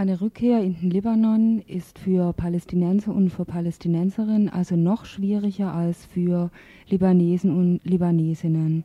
Eine 0.00 0.22
Rückkehr 0.22 0.62
in 0.62 0.76
den 0.80 0.90
Libanon 0.90 1.62
ist 1.66 1.98
für 1.98 2.32
Palästinenser 2.32 3.14
und 3.14 3.28
für 3.28 3.44
Palästinenserinnen 3.44 4.48
also 4.48 4.74
noch 4.74 5.04
schwieriger 5.04 5.74
als 5.74 6.06
für 6.06 6.50
Libanesen 6.88 7.54
und 7.54 7.80
Libanesinnen. 7.84 8.84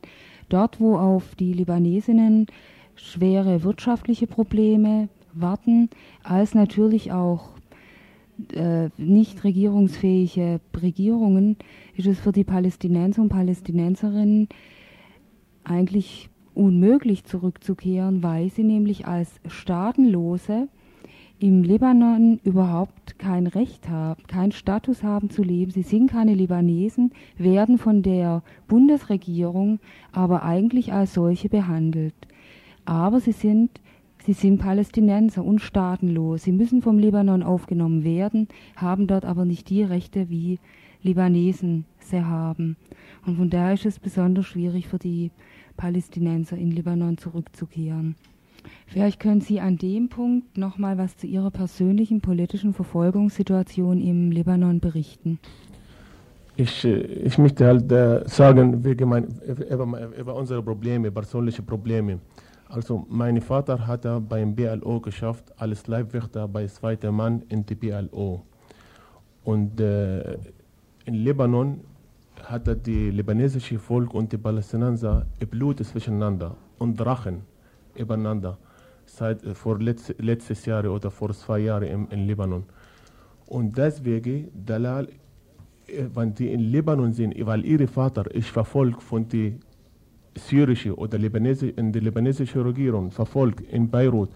Dort, 0.50 0.78
wo 0.78 0.98
auf 0.98 1.34
die 1.36 1.54
Libanesinnen 1.54 2.48
schwere 2.96 3.62
wirtschaftliche 3.62 4.26
Probleme 4.26 5.08
warten, 5.32 5.88
als 6.22 6.54
natürlich 6.54 7.12
auch 7.12 7.48
äh, 8.52 8.90
nicht 8.98 9.42
regierungsfähige 9.42 10.60
Regierungen, 10.82 11.56
ist 11.96 12.08
es 12.08 12.20
für 12.20 12.32
die 12.32 12.44
Palästinenser 12.44 13.22
und 13.22 13.30
Palästinenserinnen 13.30 14.50
eigentlich 15.64 16.28
unmöglich 16.52 17.24
zurückzukehren, 17.24 18.22
weil 18.22 18.50
sie 18.50 18.64
nämlich 18.64 19.06
als 19.06 19.40
Staatenlose 19.46 20.68
im 21.38 21.62
Libanon 21.62 22.40
überhaupt 22.44 23.18
kein 23.18 23.46
Recht 23.46 23.88
haben, 23.90 24.22
keinen 24.26 24.52
Status 24.52 25.02
haben 25.02 25.28
zu 25.28 25.42
leben. 25.42 25.70
Sie 25.70 25.82
sind 25.82 26.10
keine 26.10 26.34
Libanesen, 26.34 27.12
werden 27.36 27.76
von 27.76 28.02
der 28.02 28.42
Bundesregierung 28.68 29.78
aber 30.12 30.42
eigentlich 30.42 30.92
als 30.94 31.12
solche 31.12 31.50
behandelt. 31.50 32.14
Aber 32.86 33.20
sie 33.20 33.32
sind, 33.32 33.80
sie 34.24 34.32
sind 34.32 34.58
Palästinenser 34.58 35.44
und 35.44 35.60
staatenlos. 35.60 36.44
Sie 36.44 36.52
müssen 36.52 36.80
vom 36.80 36.98
Libanon 36.98 37.42
aufgenommen 37.42 38.02
werden, 38.02 38.48
haben 38.74 39.06
dort 39.06 39.26
aber 39.26 39.44
nicht 39.44 39.68
die 39.68 39.82
Rechte, 39.82 40.30
wie 40.30 40.58
Libanesen 41.02 41.84
sie 41.98 42.24
haben. 42.24 42.76
Und 43.26 43.36
von 43.36 43.50
daher 43.50 43.74
ist 43.74 43.84
es 43.84 43.98
besonders 43.98 44.46
schwierig 44.46 44.88
für 44.88 44.98
die 44.98 45.30
Palästinenser 45.76 46.56
in 46.56 46.70
Libanon 46.70 47.18
zurückzukehren. 47.18 48.16
Vielleicht 48.86 49.20
können 49.20 49.40
Sie 49.40 49.60
an 49.60 49.76
dem 49.78 50.08
Punkt 50.08 50.56
noch 50.56 50.78
mal 50.78 50.98
was 50.98 51.16
zu 51.16 51.26
Ihrer 51.26 51.50
persönlichen 51.50 52.20
politischen 52.20 52.72
Verfolgungssituation 52.72 54.00
im 54.00 54.30
Libanon 54.30 54.80
berichten. 54.80 55.38
Ich, 56.56 56.84
äh, 56.84 57.00
ich 57.00 57.36
möchte 57.38 57.66
halt 57.66 57.92
äh, 57.92 58.26
sagen, 58.26 58.84
wegen 58.84 59.08
mein, 59.08 59.26
über, 59.70 60.10
über 60.16 60.34
unsere 60.34 60.62
Probleme, 60.62 61.10
persönliche 61.10 61.62
Probleme. 61.62 62.20
Also 62.68 63.06
mein 63.08 63.40
Vater 63.40 63.86
hat 63.86 64.02
beim 64.28 64.54
BLO 64.54 65.00
geschafft, 65.00 65.52
als 65.56 65.86
Leibwächter 65.86 66.48
bei 66.48 66.66
zweiter 66.66 67.12
Mann 67.12 67.42
in 67.48 67.64
die 67.64 67.74
BLO. 67.74 68.42
Und 69.44 69.80
äh, 69.80 70.38
in 71.04 71.14
Libanon 71.14 71.80
hat 72.42 72.86
die 72.86 73.10
libanesische 73.10 73.78
Volk 73.78 74.14
und 74.14 74.32
die 74.32 74.38
Palästinenser 74.38 75.26
Blut 75.50 75.84
zwischeneinander 75.84 76.56
und 76.78 76.96
Drachen 76.96 77.42
übereinander 77.98 78.58
seit 79.04 79.42
äh, 79.44 79.54
vor 79.54 79.78
letz, 79.78 80.12
letztes 80.18 80.66
Jahr 80.66 80.84
oder 80.84 81.10
vor 81.10 81.30
zwei 81.32 81.60
Jahren 81.60 81.88
im, 81.88 82.08
in 82.10 82.26
Libanon. 82.26 82.64
Und 83.46 83.76
deswegen, 83.78 84.48
Dalal, 84.52 85.08
äh, 85.86 86.04
wenn 86.14 86.34
die 86.34 86.52
in 86.52 86.60
Libanon 86.60 87.12
sind, 87.12 87.34
weil 87.46 87.64
ihr 87.64 87.86
Vater 87.88 88.30
ist 88.34 88.48
verfolgt 88.48 89.02
von 89.02 89.28
der 89.28 89.52
syrischen 90.36 90.92
oder 90.92 91.18
Libanese, 91.18 91.68
in 91.68 91.92
der 91.92 92.02
libanesischen 92.02 92.62
Regierung, 92.62 93.10
verfolgt 93.10 93.60
in 93.72 93.88
Beirut. 93.88 94.30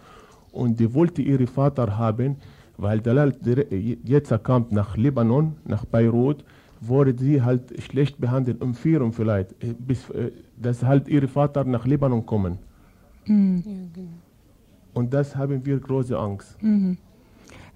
Und 0.53 0.81
die 0.81 0.93
wollte 0.95 1.23
ihren 1.23 1.47
Vater 1.47 1.99
haben, 1.99 2.37
weil 2.77 3.01
Dalal 3.01 3.33
dire- 3.33 3.67
jetzt 4.05 4.33
kommt 4.43 4.73
nach 4.73 4.97
Libanon, 4.97 5.57
nach 5.65 5.85
Beirut, 5.85 6.45
wurde 6.81 7.15
sie 7.19 7.43
halt 7.43 7.83
schlecht 7.83 8.19
behandelt, 8.19 8.63
umführen 8.63 9.13
vielleicht, 9.13 9.53
äh, 9.63 9.75
bis, 9.79 10.09
äh, 10.11 10.31
dass 10.57 10.83
halt 10.83 11.09
ihr 11.09 11.29
Vater 11.29 11.65
nach 11.65 11.85
Libanon 11.85 12.25
kommen. 12.25 12.59
Und 14.95 15.14
das 15.14 15.37
haben 15.37 15.64
wir 15.64 15.78
große 15.78 16.18
Angst. 16.18 16.61
Mhm. 16.62 16.99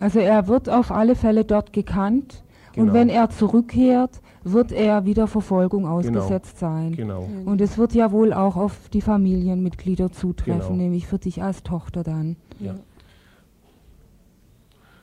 Also 0.01 0.19
er 0.19 0.49
wird 0.49 0.69
auf 0.69 0.91
alle 0.91 1.15
Fälle 1.15 1.45
dort 1.45 1.73
gekannt 1.73 2.43
und 2.77 2.87
Genau. 2.87 2.93
wenn 2.93 3.09
er 3.09 3.31
zurückkehrt, 3.31 4.21
wird 4.43 4.73
er 4.73 5.05
wieder 5.07 5.27
Verfolgung 5.29 5.87
ausgesetzt 5.87 6.59
sein. 6.59 6.93
Genau. 6.97 7.29
Und 7.45 7.61
es 7.61 7.79
wird 7.79 7.95
ja 7.95 8.11
wohl 8.11 8.33
auch 8.33 8.57
auf 8.57 8.89
die 8.93 9.01
Familienmitglieder 9.01 10.11
zutreffen, 10.13 10.61
Genau. 10.73 10.83
nämlich 10.83 11.07
für 11.07 11.19
dich 11.19 11.43
als 11.43 11.63
Tochter 11.63 12.03
dann. 12.03 12.37
Ja. 12.61 12.75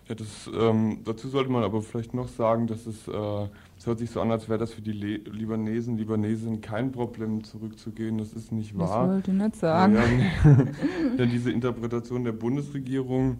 Ja, 0.07 0.15
das, 0.15 0.49
ähm, 0.53 0.99
dazu 1.05 1.29
sollte 1.29 1.49
man 1.49 1.63
aber 1.63 1.81
vielleicht 1.81 2.13
noch 2.13 2.27
sagen, 2.27 2.67
dass 2.67 2.85
es, 2.85 3.07
äh, 3.07 3.47
es 3.81 3.87
hört 3.87 3.97
sich 3.97 4.11
so 4.11 4.21
an, 4.21 4.29
als 4.29 4.47
wäre 4.47 4.59
das 4.59 4.73
für 4.73 4.83
die 4.83 4.91
Le 4.91 5.15
Libanesen, 5.31 5.97
Libanesinnen 5.97 6.61
kein 6.61 6.91
Problem 6.91 7.43
zurückzugehen. 7.43 8.19
Das 8.19 8.31
ist 8.33 8.51
nicht 8.51 8.75
Das 8.79 8.91
wahr. 8.91 9.09
wollte 9.09 9.31
ich 9.31 9.37
nicht 9.37 9.55
sagen. 9.55 9.95
Ja, 9.95 10.03
ja, 10.03 10.65
Denn 11.17 11.31
diese 11.31 11.49
Interpretation 11.49 12.23
der 12.23 12.33
Bundesregierung, 12.33 13.37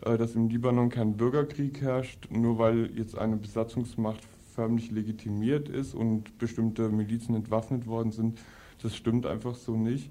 äh, 0.00 0.16
dass 0.16 0.34
im 0.34 0.48
Libanon 0.48 0.88
kein 0.88 1.18
Bürgerkrieg 1.18 1.82
herrscht, 1.82 2.26
nur 2.30 2.58
weil 2.58 2.88
jetzt 2.96 3.18
eine 3.18 3.36
Besatzungsmacht 3.36 4.22
förmlich 4.54 4.90
legitimiert 4.90 5.68
ist 5.68 5.94
und 5.94 6.38
bestimmte 6.38 6.88
Milizen 6.88 7.34
entwaffnet 7.34 7.86
worden 7.86 8.12
sind, 8.12 8.40
das 8.82 8.96
stimmt 8.96 9.26
einfach 9.26 9.56
so 9.56 9.76
nicht. 9.76 10.10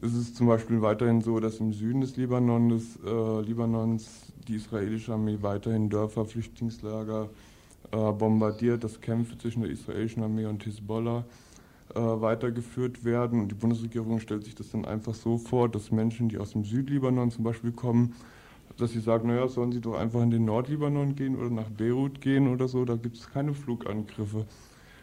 Es 0.00 0.14
ist 0.14 0.34
zum 0.34 0.46
Beispiel 0.46 0.80
weiterhin 0.80 1.20
so, 1.20 1.40
dass 1.40 1.60
im 1.60 1.74
Süden 1.74 2.00
des 2.00 2.16
Libanon, 2.16 2.70
des, 2.70 2.98
äh, 3.04 3.40
Libanons 3.42 4.32
die 4.48 4.54
israelische 4.54 5.12
Armee 5.12 5.36
weiterhin 5.42 5.90
Dörfer, 5.90 6.24
Flüchtlingslager 6.24 7.28
äh, 7.94 8.12
bombardiert, 8.12 8.82
dass 8.82 9.00
Kämpfe 9.00 9.38
zwischen 9.38 9.62
der 9.62 9.70
israelischen 9.70 10.24
Armee 10.24 10.46
und 10.46 10.64
Hisbollah 10.64 11.24
äh, 11.94 12.00
weitergeführt 12.00 13.04
werden. 13.04 13.42
Und 13.42 13.48
die 13.52 13.54
Bundesregierung 13.54 14.18
stellt 14.18 14.44
sich 14.44 14.56
das 14.56 14.70
dann 14.70 14.84
einfach 14.84 15.14
so 15.14 15.38
vor, 15.38 15.68
dass 15.68 15.92
Menschen, 15.92 16.28
die 16.28 16.38
aus 16.38 16.52
dem 16.52 16.64
Südlibanon 16.64 17.30
zum 17.30 17.44
Beispiel 17.44 17.70
kommen, 17.70 18.14
dass 18.78 18.90
sie 18.90 19.00
sagen, 19.00 19.28
naja, 19.28 19.46
sollen 19.46 19.70
sie 19.70 19.80
doch 19.80 19.94
einfach 19.94 20.22
in 20.22 20.32
den 20.32 20.44
Nordlibanon 20.44 21.14
gehen 21.14 21.36
oder 21.36 21.50
nach 21.50 21.70
Beirut 21.70 22.20
gehen 22.20 22.52
oder 22.52 22.66
so, 22.66 22.84
da 22.84 22.96
gibt 22.96 23.16
es 23.16 23.30
keine 23.30 23.54
Flugangriffe. 23.54 24.46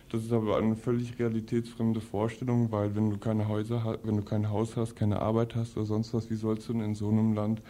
Das 0.10 0.24
ist 0.26 0.34
aber 0.34 0.58
eine 0.58 0.76
völlig 0.76 1.18
realitätsfremde 1.18 2.02
Vorstellung, 2.02 2.74
weil 2.74 2.94
wenn 2.98 3.10
du 3.10 3.18
keine 3.18 3.48
Häuser 3.48 3.98
wenn 4.04 4.18
du 4.18 4.24
kein 4.24 4.50
Haus 4.50 4.76
hast, 4.76 4.98
keine 4.98 5.22
Arbeit 5.22 5.56
hast 5.56 5.78
oder 5.78 5.86
sonst 5.86 6.14
was, 6.14 6.30
wie 6.30 6.36
sollst 6.36 6.68
du 6.68 6.74
denn 6.74 6.82
in 6.82 6.96
so 6.96 7.08
einem 7.08 7.34
Land 7.34 7.62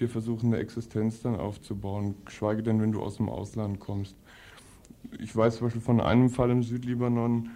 dir 0.00 0.08
versuchen, 0.08 0.52
eine 0.52 0.62
Existenz 0.62 1.22
dann 1.22 1.36
aufzubauen, 1.36 2.16
geschweige 2.24 2.64
denn, 2.64 2.80
wenn 2.80 2.90
du 2.90 3.00
aus 3.00 3.18
dem 3.18 3.28
Ausland 3.28 3.78
kommst. 3.78 4.16
Ich 5.20 5.34
weiß 5.34 5.56
zum 5.56 5.66
Beispiel 5.66 5.82
von 5.82 6.00
einem 6.00 6.30
Fall 6.30 6.50
im 6.50 6.62
Südlibanon, 6.62 7.50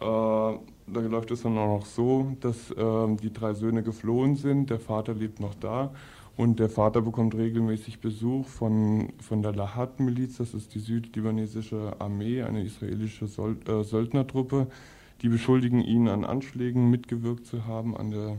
äh, 0.00 0.58
da 0.88 1.00
läuft 1.00 1.30
es 1.30 1.42
dann 1.42 1.58
auch 1.58 1.78
noch 1.78 1.86
so, 1.86 2.36
dass 2.40 2.70
äh, 2.70 3.16
die 3.22 3.32
drei 3.32 3.54
Söhne 3.54 3.82
geflohen 3.82 4.36
sind, 4.36 4.70
der 4.70 4.78
Vater 4.78 5.14
lebt 5.14 5.40
noch 5.40 5.54
da 5.54 5.92
und 6.36 6.60
der 6.60 6.68
Vater 6.68 7.00
bekommt 7.00 7.34
regelmäßig 7.34 8.00
Besuch 8.00 8.46
von, 8.46 9.08
von 9.20 9.42
der 9.42 9.54
Lahat-Miliz, 9.54 10.36
das 10.36 10.52
ist 10.54 10.74
die 10.74 10.80
südlibanesische 10.80 11.96
Armee, 11.98 12.42
eine 12.42 12.62
israelische 12.62 13.26
Sol 13.26 13.56
äh, 13.66 13.82
Söldnertruppe. 13.82 14.66
Die 15.22 15.28
beschuldigen 15.28 15.80
ihn 15.80 16.08
an 16.08 16.26
Anschlägen 16.26 16.90
mitgewirkt 16.90 17.46
zu 17.46 17.64
haben, 17.64 17.96
an, 17.96 18.10
der, 18.10 18.36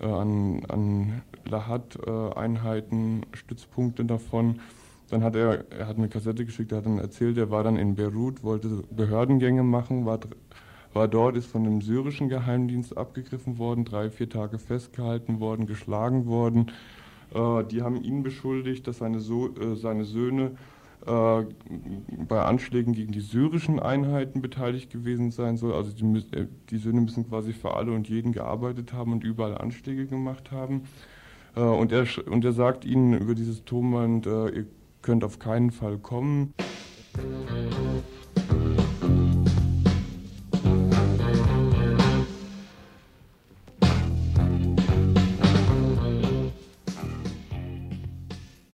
äh, 0.00 0.12
an, 0.12 0.64
an 0.68 1.22
Lahat-Einheiten, 1.44 3.26
Stützpunkte 3.32 4.04
davon. 4.04 4.60
Dann 5.12 5.22
hat 5.22 5.36
er, 5.36 5.70
er 5.70 5.88
hat 5.88 5.98
eine 5.98 6.08
Kassette 6.08 6.46
geschickt, 6.46 6.72
er 6.72 6.78
hat 6.78 6.86
dann 6.86 6.96
erzählt, 6.96 7.36
er 7.36 7.50
war 7.50 7.62
dann 7.62 7.76
in 7.76 7.96
Beirut, 7.96 8.42
wollte 8.42 8.82
Behördengänge 8.90 9.62
machen, 9.62 10.06
war, 10.06 10.20
war 10.94 11.06
dort, 11.06 11.36
ist 11.36 11.48
von 11.48 11.64
dem 11.64 11.82
syrischen 11.82 12.30
Geheimdienst 12.30 12.96
abgegriffen 12.96 13.58
worden, 13.58 13.84
drei, 13.84 14.08
vier 14.08 14.30
Tage 14.30 14.58
festgehalten 14.58 15.38
worden, 15.38 15.66
geschlagen 15.66 16.24
worden. 16.24 16.70
Äh, 17.34 17.62
die 17.64 17.82
haben 17.82 18.02
ihn 18.02 18.22
beschuldigt, 18.22 18.86
dass 18.86 18.98
seine, 18.98 19.20
so 19.20 19.48
äh, 19.48 19.76
seine 19.76 20.06
Söhne 20.06 20.52
äh, 21.06 21.42
bei 22.26 22.42
Anschlägen 22.42 22.94
gegen 22.94 23.12
die 23.12 23.20
syrischen 23.20 23.80
Einheiten 23.80 24.40
beteiligt 24.40 24.90
gewesen 24.90 25.30
sein 25.30 25.58
soll. 25.58 25.74
Also 25.74 25.92
die, 25.92 26.24
äh, 26.34 26.46
die 26.70 26.78
Söhne 26.78 27.02
müssen 27.02 27.28
quasi 27.28 27.52
für 27.52 27.76
alle 27.76 27.92
und 27.92 28.08
jeden 28.08 28.32
gearbeitet 28.32 28.94
haben 28.94 29.12
und 29.12 29.24
überall 29.24 29.58
Anschläge 29.58 30.06
gemacht 30.06 30.52
haben. 30.52 30.84
Äh, 31.54 31.60
und, 31.60 31.92
er, 31.92 32.06
und 32.30 32.46
er 32.46 32.52
sagt 32.52 32.86
ihnen 32.86 33.12
über 33.12 33.34
dieses 33.34 33.66
Tonband, 33.66 34.26
äh, 34.26 34.48
ihr 34.48 34.66
könnt 35.02 35.24
auf 35.24 35.38
keinen 35.38 35.70
Fall 35.70 35.98
kommen. 35.98 36.54